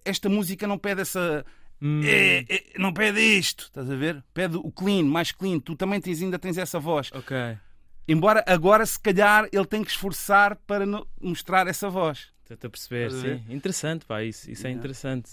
esta 0.09 0.29
música 0.29 0.67
não 0.67 0.79
pede 0.79 1.03
essa. 1.03 1.45
Hum. 1.81 2.01
É, 2.05 2.45
é, 2.49 2.65
não 2.79 2.93
pede 2.93 3.21
isto, 3.21 3.65
estás 3.65 3.91
a 3.91 3.95
ver? 3.95 4.25
Pede 4.35 4.57
o 4.57 4.71
clean, 4.71 5.05
mais 5.05 5.31
clean. 5.31 5.61
Tu 5.61 5.77
também 5.77 6.01
tens, 6.01 6.23
ainda 6.23 6.39
tens 6.39 6.59
essa 6.59 6.81
voz. 6.81 7.11
Ok. 7.13 7.37
Embora 8.09 8.43
agora, 8.47 8.85
se 8.87 8.99
calhar, 8.99 9.49
ele 9.53 9.67
tem 9.67 9.85
que 9.85 9.91
esforçar 9.91 10.57
para 10.67 10.85
mostrar 11.21 11.67
essa 11.67 11.91
voz. 11.91 12.33
Estou 12.55 12.69
a 12.69 12.71
perceber, 12.71 13.11
sim. 13.13 13.45
Interessante, 13.51 14.07
pá, 14.07 14.23
isso, 14.23 14.51
isso 14.51 14.67
é 14.67 14.71
interessante. 14.71 15.33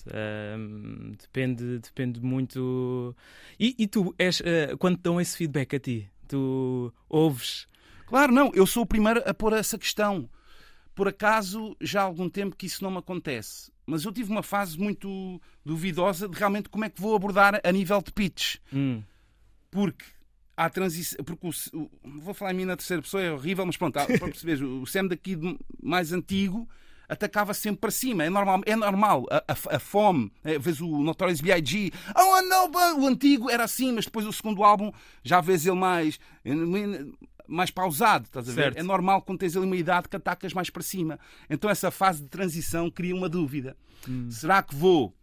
Depende, 1.17 1.79
depende 1.79 2.19
muito. 2.19 3.15
E, 3.57 3.73
e 3.79 3.87
tu, 3.87 4.13
és, 4.19 4.41
uh, 4.41 4.77
quando 4.77 4.97
dão 4.97 5.21
esse 5.21 5.37
feedback 5.37 5.77
a 5.77 5.79
ti, 5.79 6.11
tu 6.27 6.93
ouves? 7.07 7.67
Claro, 8.05 8.33
não, 8.33 8.51
eu 8.53 8.67
sou 8.67 8.83
o 8.83 8.85
primeiro 8.85 9.23
a 9.25 9.33
pôr 9.33 9.53
essa 9.53 9.77
questão. 9.77 10.29
Por 10.93 11.07
acaso, 11.07 11.75
já 11.79 12.01
há 12.01 12.03
algum 12.03 12.29
tempo 12.29 12.55
que 12.55 12.65
isso 12.65 12.83
não 12.83 12.91
me 12.91 12.97
acontece. 12.97 13.71
Mas 13.85 14.03
eu 14.03 14.11
tive 14.11 14.31
uma 14.31 14.43
fase 14.43 14.79
muito 14.79 15.41
duvidosa 15.63 16.27
de 16.27 16.37
realmente 16.37 16.69
como 16.69 16.85
é 16.85 16.89
que 16.89 16.99
vou 16.99 17.15
abordar 17.15 17.61
a 17.63 17.71
nível 17.71 18.01
de 18.01 18.11
pitch. 18.11 18.57
Hum. 18.73 19.03
Porque 19.69 20.05
há 20.57 20.69
transição. 20.69 21.23
Porque 21.23 21.47
o, 21.47 21.51
o, 21.79 21.89
vou 22.03 22.33
falar 22.33 22.51
em 22.51 22.55
mim 22.55 22.65
na 22.65 22.75
terceira 22.75 23.01
pessoa, 23.01 23.21
é 23.21 23.31
horrível, 23.31 23.65
mas 23.65 23.77
pronto, 23.77 23.93
para 23.93 24.05
perceber, 24.05 24.63
o 24.63 24.85
Sam 24.85 25.07
daqui 25.07 25.37
mais 25.81 26.11
antigo 26.11 26.67
atacava 27.07 27.53
sempre 27.53 27.81
para 27.81 27.91
cima. 27.91 28.23
É 28.23 28.29
normal, 28.29 28.61
é 28.65 28.75
normal. 28.75 29.25
A, 29.29 29.37
a, 29.47 29.75
a 29.75 29.79
fome, 29.79 30.31
é, 30.43 30.57
vês 30.57 30.81
o 30.81 31.03
Notorious 31.03 31.41
B.I.G. 31.41 31.91
Oh, 32.15 32.41
no, 32.41 33.03
o 33.03 33.07
antigo 33.07 33.49
era 33.49 33.63
assim, 33.63 33.91
mas 33.91 34.05
depois 34.05 34.25
o 34.25 34.33
segundo 34.33 34.63
álbum 34.63 34.91
já 35.23 35.41
vês 35.41 35.65
ele 35.65 35.75
mais 35.75 36.19
mais 37.47 37.71
pausado, 37.71 38.25
estás 38.25 38.49
a 38.49 38.51
ver? 38.51 38.63
Certo. 38.63 38.77
É 38.77 38.83
normal 38.83 39.21
quando 39.21 39.39
tens 39.39 39.55
ali 39.55 39.65
uma 39.65 39.75
idade 39.75 40.09
que 40.09 40.15
atacas 40.15 40.53
mais 40.53 40.69
para 40.69 40.83
cima. 40.83 41.19
Então 41.49 41.69
essa 41.69 41.91
fase 41.91 42.21
de 42.23 42.29
transição 42.29 42.89
cria 42.89 43.15
uma 43.15 43.29
dúvida. 43.29 43.75
Hum. 44.07 44.29
Será 44.29 44.61
que 44.61 44.75
vou 44.75 45.13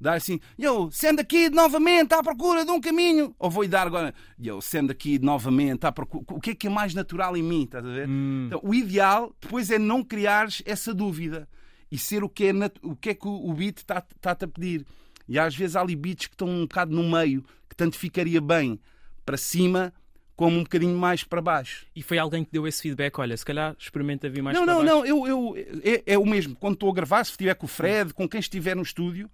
dar 0.00 0.14
assim, 0.14 0.40
eu, 0.58 0.90
sendo 0.90 1.20
aqui 1.20 1.50
novamente 1.50 2.14
à 2.14 2.22
procura 2.22 2.64
de 2.64 2.70
um 2.70 2.80
caminho, 2.80 3.34
ou 3.38 3.50
vou 3.50 3.68
dar 3.68 3.86
agora, 3.86 4.14
eu, 4.42 4.60
sendo 4.60 4.90
aqui 4.90 5.18
novamente 5.18 5.84
à 5.84 5.92
procura, 5.92 6.24
o 6.30 6.40
que 6.40 6.50
é 6.50 6.54
que 6.54 6.66
é 6.68 6.70
mais 6.70 6.94
natural 6.94 7.36
em 7.36 7.42
mim, 7.42 7.64
estás 7.64 7.84
a 7.84 7.88
ver? 7.88 8.08
Hum. 8.08 8.46
Então, 8.46 8.60
o 8.62 8.74
ideal 8.74 9.34
depois 9.38 9.70
é 9.70 9.78
não 9.78 10.02
criares 10.02 10.62
essa 10.64 10.94
dúvida 10.94 11.46
e 11.92 11.98
ser 11.98 12.24
o 12.24 12.28
que 12.28 12.46
é, 12.46 12.52
o 12.82 12.96
que, 12.96 13.10
é 13.10 13.14
que 13.14 13.28
o 13.28 13.52
beat 13.52 13.78
está-te 13.78 14.44
a 14.44 14.48
pedir. 14.48 14.86
E 15.28 15.38
às 15.38 15.54
vezes 15.54 15.76
há 15.76 15.80
ali 15.80 15.94
beats 15.94 16.28
que 16.28 16.34
estão 16.34 16.48
um 16.48 16.62
bocado 16.62 16.94
no 16.94 17.08
meio, 17.08 17.44
que 17.68 17.76
tanto 17.76 17.98
ficaria 17.98 18.40
bem 18.40 18.80
para 19.24 19.36
cima 19.36 19.92
como 20.40 20.56
um 20.56 20.62
bocadinho 20.62 20.96
mais 20.96 21.22
para 21.22 21.42
baixo. 21.42 21.84
E 21.94 22.02
foi 22.02 22.16
alguém 22.16 22.42
que 22.42 22.50
deu 22.50 22.66
esse 22.66 22.80
feedback? 22.80 23.18
Olha, 23.18 23.36
se 23.36 23.44
calhar 23.44 23.76
experimenta 23.78 24.26
vir 24.26 24.40
mais 24.40 24.56
não, 24.56 24.64
para 24.64 24.72
não, 24.72 24.80
baixo. 24.82 24.96
Não, 24.96 25.04
não, 25.04 25.26
eu, 25.26 25.54
eu, 25.54 25.82
é, 25.84 26.14
é, 26.14 26.18
o 26.18 26.24
mesmo. 26.24 26.56
Quando 26.56 26.72
estou 26.72 26.88
a 26.88 26.94
gravar, 26.94 27.22
se 27.24 27.32
estiver 27.32 27.54
com 27.54 27.66
o 27.66 27.68
Fred, 27.68 28.14
com 28.14 28.26
quem 28.26 28.40
estiver 28.40 28.74
no 28.74 28.80
estúdio, 28.80 29.30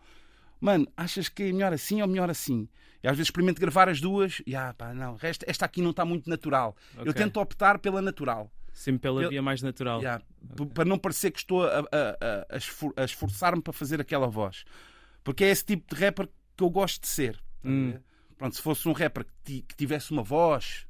mano, 0.61 0.85
achas 0.97 1.29
que 1.29 1.45
é 1.45 1.53
melhor 1.53 1.73
assim 1.73 2.03
ou 2.03 2.09
melhor 2.09 2.29
assim? 2.29 2.69
E 3.05 3.07
às 3.07 3.17
vezes 3.17 3.29
experimento 3.29 3.61
gravar 3.61 3.89
as 3.89 4.01
duas 4.01 4.43
e, 4.45 4.57
ah, 4.57 4.75
pá, 4.77 4.93
não, 4.93 5.17
esta, 5.23 5.49
esta 5.49 5.65
aqui 5.65 5.81
não 5.81 5.91
está 5.91 6.05
muito 6.05 6.29
natural. 6.29 6.77
Okay. 6.97 7.09
Eu 7.09 7.15
tento 7.15 7.39
optar 7.39 7.79
pela 7.79 8.03
natural. 8.03 8.51
Sempre 8.73 9.03
pela 9.03 9.23
eu, 9.23 9.31
via 9.31 9.41
mais 9.41 9.63
natural. 9.63 10.01
Yeah, 10.01 10.25
okay. 10.55 10.67
Para 10.75 10.85
não 10.87 10.99
parecer 10.99 11.31
que 11.31 11.39
estou 11.39 11.63
a, 11.63 11.79
a, 11.83 11.85
a, 12.51 13.03
a 13.03 13.05
esforçar-me 13.05 13.63
para 13.63 13.73
fazer 13.73 14.01
aquela 14.01 14.27
voz. 14.27 14.65
Porque 15.23 15.45
é 15.45 15.51
esse 15.51 15.65
tipo 15.65 15.95
de 15.95 16.05
rapper 16.05 16.29
que 16.57 16.65
eu 16.65 16.69
gosto 16.69 17.03
de 17.03 17.07
ser. 17.07 17.39
Hum. 17.65 17.95
Pronto, 18.37 18.57
se 18.57 18.61
fosse 18.61 18.89
um 18.89 18.93
rapper 18.93 19.25
que 19.45 19.77
tivesse 19.77 20.11
uma 20.11 20.25
voz 20.25 20.85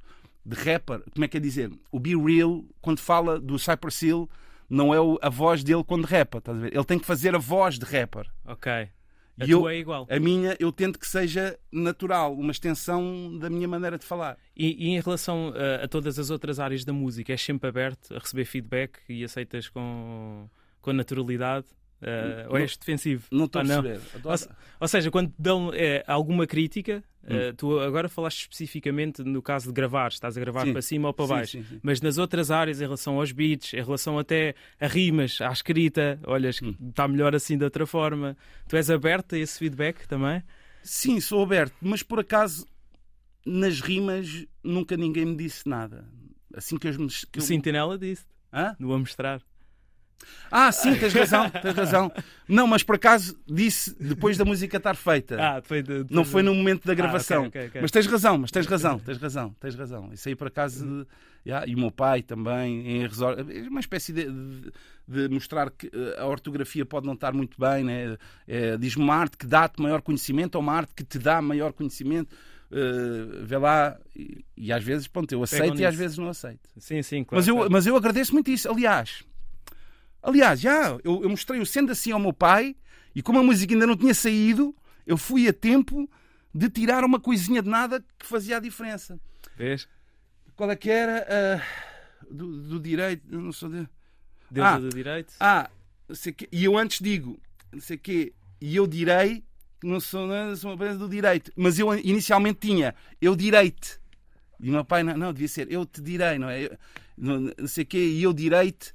de 0.46 0.54
rapper, 0.54 1.02
como 1.12 1.24
é 1.24 1.28
que 1.28 1.36
é 1.36 1.40
dizer? 1.40 1.72
O 1.90 1.98
Be 1.98 2.14
Real, 2.14 2.64
quando 2.80 3.00
fala 3.00 3.40
do 3.40 3.58
Cypress 3.58 4.06
Hill, 4.06 4.30
não 4.70 4.94
é 4.94 5.18
a 5.20 5.28
voz 5.28 5.64
dele 5.64 5.82
quando 5.82 6.04
rapa, 6.04 6.38
estás 6.38 6.56
a 6.56 6.60
ver? 6.60 6.74
Ele 6.74 6.84
tem 6.84 6.98
que 7.00 7.04
fazer 7.04 7.34
a 7.34 7.38
voz 7.38 7.78
de 7.78 7.84
rapper. 7.84 8.26
Ok. 8.44 8.72
A 8.72 9.44
e 9.44 9.50
eu, 9.50 9.68
é 9.68 9.76
igual. 9.76 10.06
A 10.08 10.18
minha, 10.20 10.56
eu 10.58 10.70
tento 10.70 10.98
que 10.98 11.06
seja 11.06 11.58
natural, 11.70 12.32
uma 12.32 12.52
extensão 12.52 13.36
da 13.38 13.50
minha 13.50 13.66
maneira 13.66 13.98
de 13.98 14.04
falar. 14.04 14.38
E, 14.56 14.86
e 14.86 14.88
em 14.90 15.00
relação 15.00 15.52
a, 15.54 15.84
a, 15.84 15.88
todas 15.88 16.18
as 16.18 16.30
outras 16.30 16.60
áreas 16.60 16.84
da 16.84 16.92
música, 16.92 17.32
és 17.32 17.42
sempre 17.42 17.68
aberto 17.68 18.14
a 18.14 18.18
receber 18.18 18.44
feedback 18.44 19.00
e 19.08 19.24
aceitas 19.24 19.68
com, 19.68 20.48
com 20.80 20.92
naturalidade? 20.92 21.66
Uh, 22.02 22.50
ou 22.50 22.58
és 22.58 22.76
defensivo? 22.76 23.26
Não 23.30 23.46
estou 23.46 23.62
a 23.62 23.64
perceber. 23.64 24.00
Ou, 24.22 24.34
ou, 24.80 24.88
seja, 24.88 25.10
quando 25.10 25.32
dão 25.38 25.70
é, 25.72 26.04
alguma 26.06 26.46
crítica, 26.46 27.02
hum. 27.24 27.34
uh, 27.34 27.54
tu 27.54 27.80
agora 27.80 28.08
falaste 28.08 28.42
especificamente 28.42 29.22
no 29.22 29.40
caso 29.40 29.68
de 29.68 29.72
gravar, 29.72 30.08
estás 30.08 30.36
a 30.36 30.40
gravar 30.40 30.66
sim. 30.66 30.72
para 30.72 30.82
cima 30.82 31.08
ou 31.08 31.14
para 31.14 31.26
baixo, 31.26 31.52
sim, 31.52 31.64
sim, 31.64 31.80
mas 31.82 32.02
nas 32.02 32.18
outras 32.18 32.50
áreas, 32.50 32.80
em 32.80 32.84
relação 32.84 33.18
aos 33.18 33.32
beats, 33.32 33.72
em 33.72 33.82
relação 33.82 34.18
até 34.18 34.54
a 34.78 34.86
rimas, 34.86 35.40
à 35.40 35.50
escrita, 35.50 36.20
olhas, 36.26 36.60
hum. 36.62 36.74
está 36.88 37.08
melhor 37.08 37.34
assim 37.34 37.56
de 37.56 37.64
outra 37.64 37.86
forma. 37.86 38.36
Tu 38.68 38.76
és 38.76 38.90
aberto 38.90 39.34
a 39.34 39.38
esse 39.38 39.58
feedback 39.58 40.06
também? 40.06 40.42
Sim, 40.82 41.18
sou 41.18 41.42
aberto, 41.42 41.74
mas 41.80 42.02
por 42.02 42.20
acaso 42.20 42.66
nas 43.44 43.80
rimas 43.80 44.46
nunca 44.62 44.96
ninguém 44.96 45.24
me 45.24 45.36
disse 45.36 45.66
nada. 45.66 46.04
Assim 46.54 46.76
que 46.76 46.88
eu... 46.88 46.92
Que 46.92 47.38
eu... 47.38 47.42
O 47.42 47.42
Sentinela 47.42 47.98
disse. 47.98 48.24
Hã? 48.52 48.76
No 48.78 48.92
a 48.92 48.98
mostrar. 48.98 49.42
Ah, 50.50 50.70
sim, 50.72 50.94
tens 50.94 51.12
razão, 51.12 51.50
tens 51.50 51.74
razão. 51.74 52.12
Não, 52.48 52.66
mas 52.66 52.82
por 52.82 52.94
acaso 52.94 53.38
disse 53.46 53.94
depois 54.00 54.36
da 54.36 54.44
música 54.44 54.76
estar 54.76 54.94
feita. 54.94 55.36
Ah, 55.40 55.60
foi 55.62 55.82
de. 55.82 56.06
Não 56.10 56.24
foi 56.24 56.42
no 56.42 56.54
momento 56.54 56.86
da 56.86 56.94
gravação. 56.94 57.44
Ah, 57.44 57.48
okay, 57.48 57.60
okay, 57.60 57.68
okay. 57.68 57.80
Mas 57.82 57.90
tens 57.90 58.06
razão, 58.06 58.38
mas 58.38 58.50
tens 58.50 58.66
razão, 58.66 58.98
tens 58.98 59.18
razão, 59.18 59.54
tens 59.60 59.74
razão. 59.74 60.10
Isso 60.12 60.28
aí 60.28 60.36
por 60.36 60.46
acaso. 60.46 61.06
Yeah, 61.46 61.64
e 61.64 61.76
o 61.76 61.78
meu 61.78 61.92
pai 61.92 62.22
também, 62.22 62.88
em. 62.88 63.04
É 63.04 63.68
uma 63.68 63.78
espécie 63.78 64.12
de, 64.12 64.24
de, 64.24 64.72
de, 65.06 65.28
mostrar 65.28 65.70
que 65.70 65.86
eh, 65.86 66.16
a 66.18 66.26
ortografia 66.26 66.84
pode 66.84 67.06
não 67.06 67.14
estar 67.14 67.32
muito 67.32 67.56
bem. 67.60 67.84
Né? 67.84 68.16
É, 68.48 68.76
Diz-me 68.76 69.04
uma 69.04 69.14
arte 69.14 69.36
que 69.36 69.46
dá-te 69.46 69.80
maior 69.80 70.02
conhecimento 70.02 70.56
ou 70.56 70.60
uma 70.60 70.72
arte 70.72 70.92
que 70.92 71.04
te 71.04 71.20
dá 71.20 71.40
maior 71.40 71.72
conhecimento. 71.72 72.34
Uh, 72.68 73.44
vê 73.44 73.56
lá, 73.58 73.96
e, 74.16 74.44
e, 74.56 74.72
às 74.72 74.82
vezes, 74.82 75.06
pronto, 75.06 75.30
eu 75.30 75.40
aceito 75.40 75.78
e 75.78 75.84
às 75.84 75.94
vezes 75.94 76.18
não 76.18 76.28
aceito. 76.28 76.68
Sim, 76.78 77.00
sim, 77.00 77.22
claro. 77.22 77.38
Mas 77.38 77.46
eu, 77.46 77.54
claro. 77.54 77.70
mas 77.70 77.86
eu 77.86 77.96
agradeço 77.96 78.32
muito 78.32 78.50
isso. 78.50 78.68
Aliás, 78.68 79.22
Aliás, 80.22 80.60
já, 80.60 80.98
eu, 81.04 81.22
eu 81.22 81.28
mostrei 81.28 81.60
o 81.60 81.66
sendo 81.66 81.92
assim 81.92 82.10
ao 82.10 82.18
meu 82.18 82.32
pai 82.32 82.76
e 83.14 83.22
como 83.22 83.38
a 83.38 83.42
música 83.42 83.72
ainda 83.72 83.86
não 83.86 83.96
tinha 83.96 84.12
saído, 84.12 84.74
eu 85.06 85.16
fui 85.16 85.48
a 85.48 85.52
tempo 85.52 86.08
de 86.52 86.68
tirar 86.68 87.04
uma 87.04 87.20
coisinha 87.20 87.62
de 87.62 87.68
nada 87.68 88.04
que 88.18 88.26
fazia 88.26 88.56
a 88.56 88.60
diferença. 88.60 89.18
Vês? 89.56 89.88
Qual 90.54 90.70
é 90.70 90.76
que 90.76 90.90
era? 90.90 91.26
Uh, 91.26 92.34
do, 92.34 92.62
do, 92.62 92.80
direito, 92.80 93.22
não 93.30 93.52
sou 93.52 93.68
de... 93.68 93.88
Deus 94.50 94.66
ah, 94.66 94.78
do 94.78 94.88
direito. 94.88 95.34
Ah, 95.38 95.70
sei 96.12 96.32
que, 96.32 96.48
e 96.50 96.64
eu 96.64 96.76
antes 96.76 97.00
digo, 97.00 97.38
não 97.72 97.80
sei 97.80 97.98
quê, 97.98 98.32
e 98.60 98.74
eu 98.74 98.86
direi 98.86 99.44
que 99.80 99.86
não 99.86 100.00
sou, 100.00 100.26
não 100.26 100.56
sou 100.56 100.70
uma 100.70 100.76
presa 100.76 100.98
do 100.98 101.08
direito, 101.08 101.52
mas 101.56 101.78
eu 101.78 101.92
inicialmente 101.98 102.60
tinha, 102.60 102.94
eu 103.20 103.36
direito. 103.36 104.00
E 104.58 104.70
o 104.70 104.72
meu 104.72 104.84
pai, 104.84 105.02
não, 105.02 105.16
não 105.16 105.32
devia 105.32 105.48
ser, 105.48 105.70
eu 105.70 105.84
te 105.84 106.00
direi, 106.00 106.38
não 106.38 106.48
é? 106.48 106.64
Eu, 106.64 106.78
não, 107.16 107.40
não 107.58 107.66
sei 107.66 107.84
quê, 107.84 107.98
e 107.98 108.22
eu 108.22 108.32
direito 108.32 108.92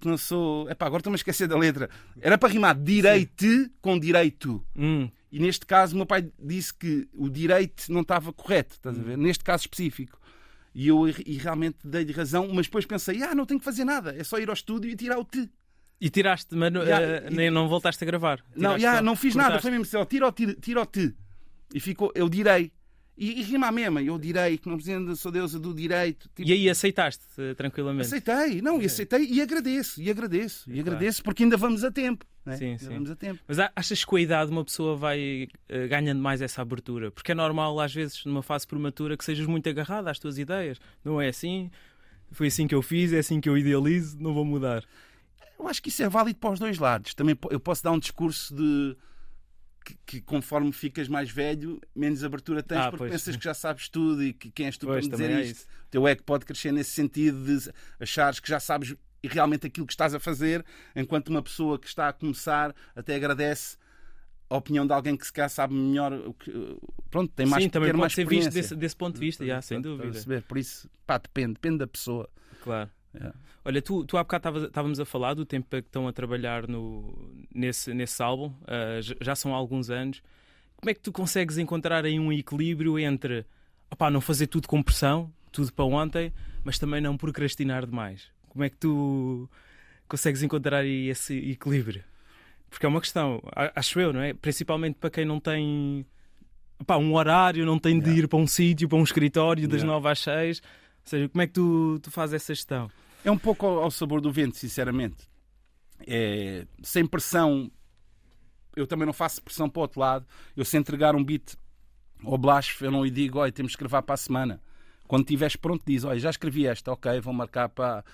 que 0.00 0.08
não 0.08 0.16
sou. 0.16 0.68
Epá, 0.70 0.86
agora 0.86 1.00
estou-me 1.00 1.14
a 1.14 1.16
esquecer 1.16 1.46
da 1.46 1.56
letra. 1.56 1.88
Era 2.20 2.38
para 2.38 2.52
rimar 2.52 2.74
direito 2.74 3.44
Sim. 3.44 3.70
com 3.80 3.98
direito. 3.98 4.64
Hum. 4.76 5.08
E 5.30 5.38
neste 5.38 5.64
caso, 5.64 5.94
o 5.94 5.96
meu 5.96 6.06
pai 6.06 6.30
disse 6.38 6.74
que 6.74 7.08
o 7.14 7.28
direito 7.28 7.90
não 7.90 8.02
estava 8.02 8.32
correto, 8.32 8.74
estás 8.74 8.98
a 8.98 9.02
ver? 9.02 9.18
Hum. 9.18 9.22
Neste 9.22 9.42
caso 9.42 9.62
específico. 9.62 10.20
E 10.74 10.88
eu 10.88 11.06
e 11.08 11.36
realmente 11.36 11.78
dei-lhe 11.84 12.12
razão, 12.12 12.48
mas 12.52 12.66
depois 12.66 12.86
pensei, 12.86 13.22
ah, 13.22 13.34
não 13.34 13.44
tenho 13.44 13.60
que 13.60 13.64
fazer 13.64 13.84
nada, 13.84 14.14
é 14.16 14.24
só 14.24 14.38
ir 14.38 14.48
ao 14.48 14.54
estúdio 14.54 14.90
e 14.90 14.96
tirar 14.96 15.18
o 15.18 15.24
T. 15.24 15.48
E 16.00 16.10
tiraste, 16.10 16.54
mas 16.56 16.72
yeah, 16.74 17.28
uh, 17.28 17.30
nem 17.32 17.50
não 17.50 17.68
voltaste 17.68 18.02
a 18.02 18.06
gravar. 18.06 18.38
Tiraste 18.38 18.60
não, 18.60 18.76
yeah, 18.76 19.00
não 19.00 19.14
fiz 19.14 19.34
cortaste. 19.34 19.50
nada, 19.50 19.62
foi 19.62 19.70
mesmo 19.70 19.84
assim, 19.84 20.04
tira 20.08 20.26
o 20.26 20.32
T, 20.32 20.54
tira 20.54 20.80
o 20.80 20.86
T. 20.86 21.14
E 21.74 21.80
ficou, 21.80 22.10
eu 22.14 22.28
direi. 22.28 22.72
E, 23.22 23.38
e 23.38 23.42
rima 23.44 23.68
a 23.68 23.72
mesma, 23.72 24.02
eu 24.02 24.18
direi 24.18 24.58
que 24.58 24.68
não 24.68 24.76
dizendo 24.76 25.14
sou 25.14 25.30
deusa 25.30 25.56
do 25.56 25.72
direito. 25.72 26.28
Tipo... 26.34 26.48
E 26.48 26.52
aí 26.52 26.68
aceitaste 26.68 27.22
eh, 27.38 27.54
tranquilamente? 27.54 28.06
Aceitei, 28.06 28.60
não, 28.60 28.82
e 28.82 28.86
aceitei 28.86 29.24
e 29.30 29.40
agradeço, 29.40 30.02
e 30.02 30.10
agradeço, 30.10 30.68
e 30.68 30.80
agradeço 30.80 31.22
porque 31.22 31.44
ainda 31.44 31.56
vamos 31.56 31.84
a 31.84 31.92
tempo. 31.92 32.26
Né? 32.44 32.56
Sim, 32.56 32.78
sim. 32.78 32.88
vamos 32.88 33.12
a 33.12 33.14
tempo. 33.14 33.38
Mas 33.46 33.60
achas 33.76 34.00
que 34.00 34.06
com 34.06 34.16
a 34.16 34.20
idade 34.20 34.50
uma 34.50 34.64
pessoa 34.64 34.96
vai 34.96 35.46
uh, 35.70 35.88
ganhando 35.88 36.20
mais 36.20 36.42
essa 36.42 36.62
abertura? 36.62 37.12
Porque 37.12 37.30
é 37.30 37.34
normal, 37.36 37.78
às 37.78 37.94
vezes, 37.94 38.24
numa 38.24 38.42
fase 38.42 38.66
prematura, 38.66 39.16
que 39.16 39.24
sejas 39.24 39.46
muito 39.46 39.68
agarrado 39.68 40.08
às 40.08 40.18
tuas 40.18 40.36
ideias. 40.36 40.80
Não 41.04 41.20
é 41.20 41.28
assim? 41.28 41.70
Foi 42.32 42.48
assim 42.48 42.66
que 42.66 42.74
eu 42.74 42.82
fiz, 42.82 43.12
é 43.12 43.20
assim 43.20 43.40
que 43.40 43.48
eu 43.48 43.56
idealizo, 43.56 44.18
não 44.18 44.34
vou 44.34 44.44
mudar. 44.44 44.82
Eu 45.56 45.68
acho 45.68 45.80
que 45.80 45.90
isso 45.90 46.02
é 46.02 46.08
válido 46.08 46.40
para 46.40 46.50
os 46.50 46.58
dois 46.58 46.76
lados. 46.76 47.14
Também 47.14 47.38
eu 47.50 47.60
posso 47.60 47.84
dar 47.84 47.92
um 47.92 48.00
discurso 48.00 48.52
de 48.52 48.96
que, 49.84 49.96
que, 50.06 50.20
conforme 50.20 50.72
ficas 50.72 51.08
mais 51.08 51.30
velho, 51.30 51.80
menos 51.94 52.22
abertura 52.24 52.62
tens, 52.62 52.78
ah, 52.78 52.90
porque 52.90 52.98
pois. 52.98 53.12
pensas 53.12 53.36
que 53.36 53.44
já 53.44 53.54
sabes 53.54 53.88
tudo 53.88 54.22
e 54.22 54.32
que 54.32 54.50
quem 54.50 54.66
és 54.66 54.76
tu 54.76 54.86
pois, 54.86 55.06
para 55.06 55.18
me 55.18 55.24
dizer 55.24 55.38
é 55.38 55.44
isto. 55.44 55.62
O 55.62 55.90
teu 55.90 56.08
ego 56.08 56.22
pode 56.22 56.44
crescer 56.44 56.72
nesse 56.72 56.90
sentido 56.90 57.44
de 57.44 57.70
achares 58.00 58.40
que 58.40 58.48
já 58.48 58.60
sabes 58.60 58.94
realmente 59.22 59.66
aquilo 59.66 59.86
que 59.86 59.92
estás 59.92 60.14
a 60.14 60.20
fazer, 60.20 60.64
enquanto 60.96 61.28
uma 61.28 61.42
pessoa 61.42 61.78
que 61.78 61.86
está 61.86 62.08
a 62.08 62.12
começar 62.12 62.74
até 62.94 63.14
agradece 63.14 63.76
a 64.50 64.56
opinião 64.56 64.86
de 64.86 64.92
alguém 64.92 65.16
que 65.16 65.24
se 65.24 65.32
calhar 65.32 65.48
sabe 65.48 65.74
melhor 65.74 66.12
o 66.12 66.34
que. 66.34 66.52
Pronto, 67.10 67.32
tem 67.34 67.46
mais 67.46 67.62
Sim, 67.64 67.70
também 67.70 67.90
pode 67.90 68.00
mais 68.00 68.12
ser 68.12 68.26
visto 68.26 68.50
desse, 68.50 68.76
desse, 68.76 68.96
ponto 68.96 69.14
de 69.14 69.20
vista, 69.20 69.46
já, 69.46 69.62
sem 69.62 69.80
dúvida. 69.80 70.42
Por 70.46 70.58
isso, 70.58 70.90
pá, 71.06 71.18
depende, 71.18 71.54
depende 71.54 71.78
da 71.78 71.86
pessoa. 71.86 72.28
Claro. 72.62 72.90
Yeah. 73.14 73.36
Olha, 73.64 73.82
tu, 73.82 74.04
tu 74.04 74.16
há 74.16 74.22
bocado 74.22 74.66
estávamos 74.66 74.98
a 74.98 75.04
falar 75.04 75.34
do 75.34 75.44
tempo 75.44 75.68
que 75.68 75.76
estão 75.76 76.08
a 76.08 76.12
trabalhar 76.12 76.66
no, 76.66 77.46
nesse, 77.54 77.92
nesse 77.92 78.22
álbum, 78.22 78.46
uh, 78.46 79.16
já 79.20 79.34
são 79.34 79.54
há 79.54 79.56
alguns 79.56 79.90
anos. 79.90 80.22
Como 80.76 80.90
é 80.90 80.94
que 80.94 81.00
tu 81.00 81.12
consegues 81.12 81.58
encontrar 81.58 82.04
aí 82.04 82.18
um 82.18 82.32
equilíbrio 82.32 82.98
entre 82.98 83.46
opá, 83.90 84.10
não 84.10 84.20
fazer 84.20 84.46
tudo 84.46 84.66
com 84.66 84.82
pressão, 84.82 85.32
tudo 85.52 85.72
para 85.72 85.84
ontem, 85.84 86.32
mas 86.64 86.78
também 86.78 87.00
não 87.00 87.16
procrastinar 87.16 87.86
demais? 87.86 88.28
Como 88.48 88.64
é 88.64 88.70
que 88.70 88.76
tu 88.76 89.48
consegues 90.08 90.42
encontrar 90.42 90.78
aí 90.78 91.08
esse 91.08 91.34
equilíbrio? 91.50 92.02
Porque 92.68 92.86
é 92.86 92.88
uma 92.88 93.00
questão, 93.00 93.42
acho 93.76 94.00
eu, 94.00 94.12
não 94.12 94.20
é? 94.20 94.32
Principalmente 94.32 94.96
para 94.98 95.10
quem 95.10 95.26
não 95.26 95.38
tem 95.38 96.06
pá, 96.86 96.96
um 96.96 97.14
horário, 97.14 97.66
não 97.66 97.78
tem 97.78 97.98
de 97.98 98.06
yeah. 98.06 98.24
ir 98.24 98.28
para 98.28 98.38
um 98.38 98.46
sítio, 98.46 98.88
para 98.88 98.98
um 98.98 99.02
escritório 99.02 99.68
das 99.68 99.82
yeah. 99.82 99.92
9 99.92 100.08
às 100.08 100.20
6. 100.20 100.62
Ou 101.04 101.08
seja, 101.08 101.28
como 101.28 101.42
é 101.42 101.46
que 101.46 101.52
tu, 101.52 101.98
tu 102.00 102.10
fazes 102.10 102.34
essa 102.34 102.54
gestão? 102.54 102.90
É 103.24 103.30
um 103.30 103.38
pouco 103.38 103.66
ao, 103.66 103.90
sabor 103.90 104.20
do 104.20 104.30
vento, 104.32 104.56
sinceramente. 104.56 105.28
É, 106.06 106.66
sem 106.82 107.06
pressão, 107.06 107.70
eu 108.74 108.86
também 108.86 109.06
não 109.06 109.12
faço 109.12 109.42
pressão 109.42 109.68
para 109.68 109.80
o 109.80 109.82
outro 109.82 110.00
lado. 110.00 110.26
Eu 110.56 110.64
se 110.64 110.76
entregar 110.76 111.14
um 111.14 111.22
beat 111.22 111.56
ao 112.24 112.38
Blasf, 112.38 112.82
eu 112.82 112.90
não 112.90 113.04
lhe 113.04 113.10
digo, 113.10 113.38
olha, 113.38 113.52
temos 113.52 113.74
que 113.74 113.80
gravar 113.80 114.02
para 114.02 114.14
a 114.14 114.18
semana. 114.18 114.60
Quando 115.06 115.22
estiveres 115.22 115.56
pronto, 115.56 115.82
diz, 115.86 116.04
olha, 116.04 116.18
já 116.18 116.30
escrevi 116.30 116.66
esta, 116.66 116.92
ok, 116.92 117.20
vou 117.20 117.34
marcar 117.34 117.68
para, 117.68 118.04